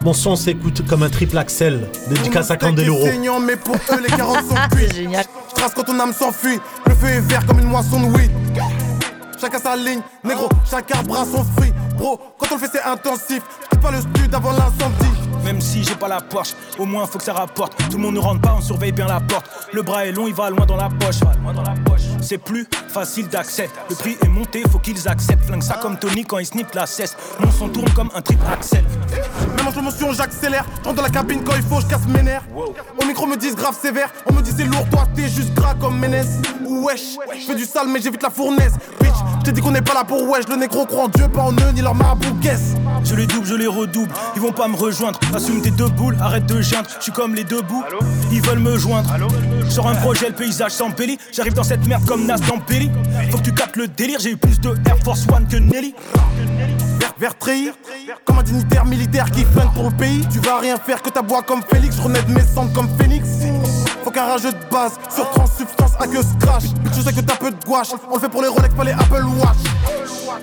Mon 0.00 0.12
son 0.12 0.36
s'écoute 0.36 0.86
comme 0.86 1.02
un 1.02 1.08
triple 1.10 1.36
axel. 1.38 1.88
Dédicace 2.08 2.50
à 2.50 2.56
Candeloro. 2.56 3.06
mais 3.40 3.56
pour 3.56 3.74
eux, 3.74 4.00
les 4.00 4.08
carottes 4.08 4.46
sont 4.48 4.54
cuites. 4.76 4.94
Génial. 4.94 5.24
Je 5.50 5.54
trace 5.54 5.72
quand 5.74 5.82
ton 5.84 5.98
âme 5.98 6.12
s'enfuit. 6.12 6.60
Le 6.86 6.94
feu 6.94 7.08
est 7.08 7.20
vert 7.20 7.44
comme 7.46 7.58
une 7.58 7.66
moisson 7.66 8.00
de 8.00 8.06
weed. 8.16 8.30
Chacun 9.40 9.58
sa 9.58 9.76
ligne, 9.76 10.00
négro, 10.24 10.48
chacun 10.68 11.02
bras 11.04 11.24
son 11.24 11.44
fruit. 11.44 11.72
Bro, 11.96 12.18
quand 12.38 12.46
on 12.50 12.54
le 12.56 12.60
fait, 12.60 12.70
c'est 12.72 12.82
intensif. 12.82 13.40
Quitte 13.70 13.80
pas 13.80 13.90
le 13.92 14.00
stud 14.00 14.34
avant 14.34 14.50
l'incendie. 14.52 15.14
Même 15.48 15.62
si 15.62 15.82
j'ai 15.82 15.94
pas 15.94 16.08
la 16.08 16.20
Porsche, 16.20 16.52
au 16.78 16.84
moins 16.84 17.06
faut 17.06 17.16
que 17.16 17.24
ça 17.24 17.32
rapporte. 17.32 17.74
Tout 17.88 17.96
le 17.96 18.02
monde 18.02 18.16
ne 18.16 18.20
rentre 18.20 18.42
pas, 18.42 18.54
on 18.58 18.60
surveille 18.60 18.92
bien 18.92 19.06
la 19.06 19.18
porte. 19.18 19.46
Le 19.72 19.80
bras 19.80 20.04
est 20.04 20.12
long, 20.12 20.26
il 20.28 20.34
va 20.34 20.50
loin 20.50 20.66
dans 20.66 20.76
la 20.76 20.90
poche. 20.90 21.20
C'est 22.20 22.36
plus 22.36 22.66
facile 22.88 23.28
d'accès. 23.28 23.70
Le 23.88 23.94
prix 23.94 24.18
est 24.22 24.28
monté, 24.28 24.62
faut 24.70 24.78
qu'ils 24.78 25.08
acceptent. 25.08 25.46
Flingue 25.46 25.62
ça 25.62 25.78
comme 25.80 25.98
Tony 25.98 26.26
quand 26.26 26.36
il 26.36 26.44
snip 26.44 26.74
la 26.74 26.84
cesse. 26.84 27.16
Mon 27.40 27.50
son 27.50 27.70
tourne 27.70 27.88
comme 27.94 28.10
un 28.14 28.20
triple 28.20 28.44
axel. 28.52 28.84
Même 29.56 29.66
en 29.66 29.72
slow 29.72 29.80
motion, 29.80 30.12
j'accélère. 30.12 30.66
Je 30.82 30.84
rentre 30.84 30.96
dans 30.96 31.02
la 31.02 31.08
cabine 31.08 31.42
quand 31.42 31.56
il 31.56 31.62
faut, 31.62 31.80
je 31.80 31.86
casse 31.86 32.06
mes 32.06 32.22
nerfs. 32.22 32.44
Au 32.54 33.06
micro, 33.06 33.24
me 33.24 33.36
disent 33.38 33.56
grave 33.56 33.74
sévère. 33.80 34.10
On 34.26 34.34
me 34.34 34.42
dit 34.42 34.52
c'est 34.54 34.64
lourd, 34.64 34.86
toi 34.90 35.06
t'es 35.14 35.30
juste 35.30 35.54
gras 35.54 35.74
comme 35.80 35.98
Ménès. 35.98 36.26
Wesh, 36.68 37.16
je 37.32 37.46
fais 37.46 37.54
du 37.54 37.64
sale, 37.64 37.88
mais 37.88 38.02
j'évite 38.02 38.22
la 38.22 38.30
fournaise. 38.30 38.74
Bitch, 39.00 39.14
je 39.38 39.44
t'ai 39.44 39.52
dit 39.52 39.62
qu'on 39.62 39.70
n'est 39.70 39.80
pas 39.80 39.94
là 39.94 40.04
pour 40.04 40.28
wesh. 40.28 40.46
Le 40.46 40.56
négro 40.56 40.84
croit 40.84 41.04
en 41.04 41.08
Dieu, 41.08 41.26
pas 41.28 41.42
en 41.42 41.52
eux, 41.52 41.72
ni 41.74 41.80
leur 41.80 41.94
marabout, 41.94 42.34
guess. 42.40 42.74
Je 43.02 43.14
les 43.14 43.26
double, 43.26 43.46
je 43.46 43.54
les 43.54 43.66
redouble. 43.66 44.12
Ils 44.36 44.42
vont 44.42 44.52
pas 44.52 44.68
me 44.68 44.76
rejoindre. 44.76 45.18
Assume 45.38 45.62
tes 45.62 45.70
deux 45.70 45.88
boules, 45.88 46.16
arrête 46.20 46.46
de 46.46 46.60
geindre. 46.60 46.88
Je 46.98 47.04
suis 47.04 47.12
comme 47.12 47.32
les 47.32 47.44
deux 47.44 47.62
bouts. 47.62 47.84
Ils 48.32 48.42
veulent 48.42 48.58
me 48.58 48.76
joindre. 48.76 49.14
Sur 49.70 49.86
un 49.86 49.94
projet, 49.94 50.30
le 50.30 50.34
paysage 50.34 50.72
s'embellit. 50.72 51.16
J'arrive 51.32 51.54
dans 51.54 51.62
cette 51.62 51.86
merde 51.86 52.04
comme 52.06 52.26
Nas 52.26 52.38
dans 52.38 52.56
Belly. 52.56 52.90
Faut 53.30 53.38
que 53.38 53.44
tu 53.44 53.54
captes 53.54 53.76
le 53.76 53.86
délire. 53.86 54.18
J'ai 54.18 54.32
eu 54.32 54.36
plus 54.36 54.58
de 54.58 54.70
Air 54.88 54.96
Force 55.04 55.28
One 55.32 55.46
que 55.46 55.56
Nelly. 55.56 55.94
Vert, 56.98 57.14
vert 57.20 57.38
trahir, 57.38 57.74
comme 58.24 58.40
un 58.40 58.42
dignitaire 58.42 58.84
militaire 58.84 59.30
qui 59.30 59.44
flingue 59.44 59.72
pour 59.74 59.84
le 59.84 59.96
pays. 59.96 60.26
Tu 60.28 60.40
vas 60.40 60.58
rien 60.58 60.76
faire 60.76 61.00
que 61.00 61.10
ta 61.10 61.22
bois 61.22 61.42
comme 61.42 61.62
Félix, 61.72 61.94
de 61.98 62.32
mes 62.32 62.42
cendres 62.42 62.72
comme 62.72 62.88
Phoenix. 63.00 63.28
Faut 64.02 64.10
qu'un 64.10 64.24
rageux 64.24 64.50
de 64.50 64.70
base, 64.72 64.94
sur 65.14 65.30
transsubstance 65.30 65.92
à 66.00 66.08
que 66.08 66.20
scratch. 66.20 66.64
Bitch, 66.82 66.94
je 66.96 67.02
sais 67.02 67.12
que 67.12 67.20
t'as 67.20 67.36
peu 67.36 67.52
de 67.52 67.64
gouache, 67.64 67.88
on 68.10 68.14
le 68.14 68.20
fait 68.20 68.28
pour 68.28 68.42
les 68.42 68.48
Rolex, 68.48 68.74
pas 68.74 68.82
les 68.82 68.90
Apple 68.90 69.24
Watch. 69.38 69.56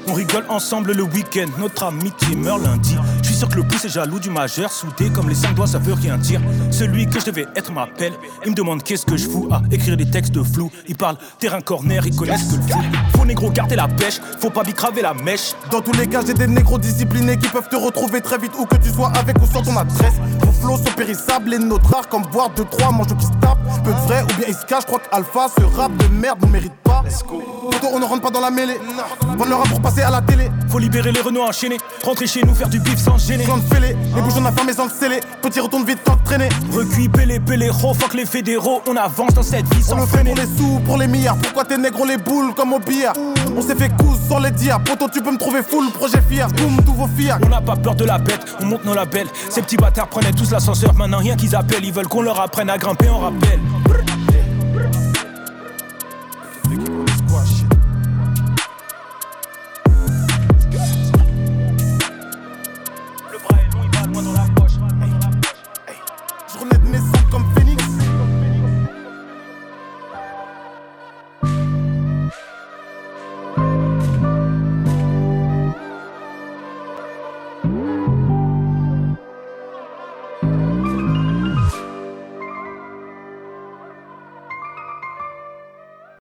On 0.07 0.13
rigole 0.13 0.45
ensemble 0.49 0.93
le 0.93 1.03
week-end. 1.03 1.47
Notre 1.57 1.83
amitié 1.83 2.35
meurt 2.35 2.61
lundi. 2.61 2.95
Suis 3.35 3.41
sûr 3.41 3.49
que 3.49 3.57
le 3.57 3.63
pouce 3.63 3.83
est 3.83 3.89
jaloux 3.89 4.17
du 4.17 4.29
majeur, 4.29 4.71
soudé 4.71 5.09
comme 5.09 5.27
les 5.27 5.35
cinq 5.35 5.55
doigts, 5.55 5.67
ça 5.67 5.77
veut 5.77 5.91
rien 5.91 6.17
dire. 6.17 6.39
Celui 6.71 7.05
que 7.05 7.19
je 7.19 7.25
devais 7.25 7.45
être 7.53 7.69
m'appelle, 7.69 8.13
il 8.45 8.51
me 8.51 8.55
demande 8.55 8.81
qu'est-ce 8.81 9.05
que 9.05 9.17
je 9.17 9.27
fous 9.27 9.49
à 9.51 9.61
écrire 9.71 9.97
des 9.97 10.09
textes 10.09 10.31
de 10.31 10.41
flou. 10.41 10.71
Il 10.87 10.95
parle 10.95 11.17
terrain 11.37 11.59
corner, 11.59 12.07
ils 12.07 12.15
connaissent 12.15 12.45
que 12.45 12.55
le 12.55 12.61
foot. 12.61 12.83
Faut 13.13 13.25
négro 13.25 13.51
garder 13.51 13.75
la 13.75 13.89
pêche, 13.89 14.21
faut 14.39 14.51
pas 14.51 14.63
bicraver 14.63 15.01
la 15.01 15.13
mèche. 15.13 15.53
Dans 15.69 15.81
tous 15.81 15.91
les 15.97 16.07
cas, 16.07 16.21
j'ai 16.25 16.33
des 16.33 16.47
négros 16.47 16.77
disciplinés 16.77 17.37
qui 17.37 17.49
peuvent 17.49 17.67
te 17.67 17.75
retrouver 17.75 18.21
très 18.21 18.37
vite 18.37 18.53
où 18.57 18.65
que 18.65 18.77
tu 18.77 18.89
sois 18.89 19.11
avec 19.17 19.35
ou 19.41 19.45
sans 19.45 19.63
ton 19.63 19.75
adresse. 19.75 20.13
Vos 20.39 20.53
flots 20.53 20.77
sont 20.77 20.93
périssables 20.95 21.53
et 21.55 21.59
notre 21.59 21.89
rare 21.93 22.07
comme 22.07 22.23
boire 22.27 22.51
2-3 22.55 22.95
mange 22.95 23.17
qui 23.17 23.25
se 23.25 23.31
tape. 23.41 23.59
Peu 23.83 23.91
de 23.91 23.99
vrai 24.07 24.23
ou 24.23 24.27
bien 24.37 24.45
il 24.47 24.53
se 24.53 24.65
cache, 24.65 24.83
je 24.83 24.87
crois 24.87 25.01
qu'Alpha, 25.11 25.47
ce 25.57 25.63
rap 25.75 25.91
de 25.97 26.07
merde, 26.07 26.39
on 26.41 26.47
mérite 26.47 26.71
pas. 26.85 27.03
Poto, 27.27 27.87
on 27.91 27.99
ne 27.99 28.05
rentre 28.05 28.21
pas 28.21 28.31
dans 28.31 28.39
la 28.39 28.49
mêlée. 28.49 28.79
Vendre 29.21 29.49
le 29.49 29.55
rap 29.55 29.67
pour 29.67 29.81
passer 29.81 30.03
à 30.03 30.09
la 30.09 30.21
télé. 30.21 30.49
Faut 30.69 30.79
libérer 30.79 31.11
les 31.11 31.21
Renault 31.21 31.43
enchaînés, 31.43 31.79
rentrer 32.01 32.27
chez 32.27 32.43
nous, 32.43 32.55
faire 32.55 32.69
du 32.69 32.79
bif 32.79 32.97
sans 32.97 33.17
gêner. 33.25 33.43
Plan 33.43 33.57
de 33.57 33.73
fêlé, 33.73 33.95
les 34.15 34.21
on 34.21 34.73
sans 34.73 34.85
le 34.85 34.89
sceller. 34.89 35.19
Petit 35.41 35.59
retourne 35.59 35.85
vite, 35.85 35.99
de 36.05 36.23
traîner. 36.23 36.49
Recuit, 36.71 37.09
pélé, 37.09 37.39
pélé, 37.39 37.69
oh 37.83 37.93
fuck 37.93 38.13
les 38.13 38.25
fédéraux, 38.25 38.81
on 38.87 38.95
avance 38.95 39.33
dans 39.33 39.43
cette 39.43 39.65
vie 39.73 39.81
On 39.81 39.89
sans 39.89 39.95
le 39.97 40.05
fait 40.05 40.17
freiner. 40.17 40.31
pour 40.31 40.41
les 40.41 40.57
sous, 40.57 40.79
pour 40.85 40.97
les 40.97 41.07
milliards. 41.07 41.37
Pourquoi 41.37 41.65
tes 41.65 41.77
négros 41.77 42.05
les 42.05 42.17
boules 42.17 42.53
comme 42.53 42.73
au 42.73 42.79
billard? 42.79 43.13
On 43.55 43.61
s'est 43.61 43.75
fait 43.75 43.89
cousse 43.89 44.19
sans 44.27 44.39
les 44.39 44.51
dire. 44.51 44.79
Poto, 44.83 45.07
tu 45.11 45.21
peux 45.21 45.31
me 45.31 45.37
trouver 45.37 45.61
full, 45.63 45.91
projet 45.91 46.21
fier. 46.29 46.47
Boum, 46.49 46.77
tous 46.85 46.93
vos 46.93 47.07
fiers. 47.07 47.35
On 47.43 47.49
n'a 47.49 47.61
pas 47.61 47.75
peur 47.75 47.95
de 47.95 48.05
la 48.05 48.17
bête, 48.17 48.45
on 48.61 48.65
monte 48.65 48.85
nos 48.85 48.93
labels. 48.93 49.27
Ces 49.49 49.61
petits 49.61 49.77
bâtards 49.77 50.07
prenaient 50.07 50.33
tous 50.33 50.51
l'ascenseur, 50.51 50.93
maintenant 50.93 51.19
rien 51.19 51.35
qu'ils 51.35 51.55
appellent, 51.55 51.85
ils 51.85 51.93
veulent 51.93 52.07
qu'on 52.07 52.21
leur 52.21 52.39
apprenne 52.39 52.69
à 52.69 52.77
grimper 52.77 53.09
en 53.09 53.19
rappel. 53.19 53.59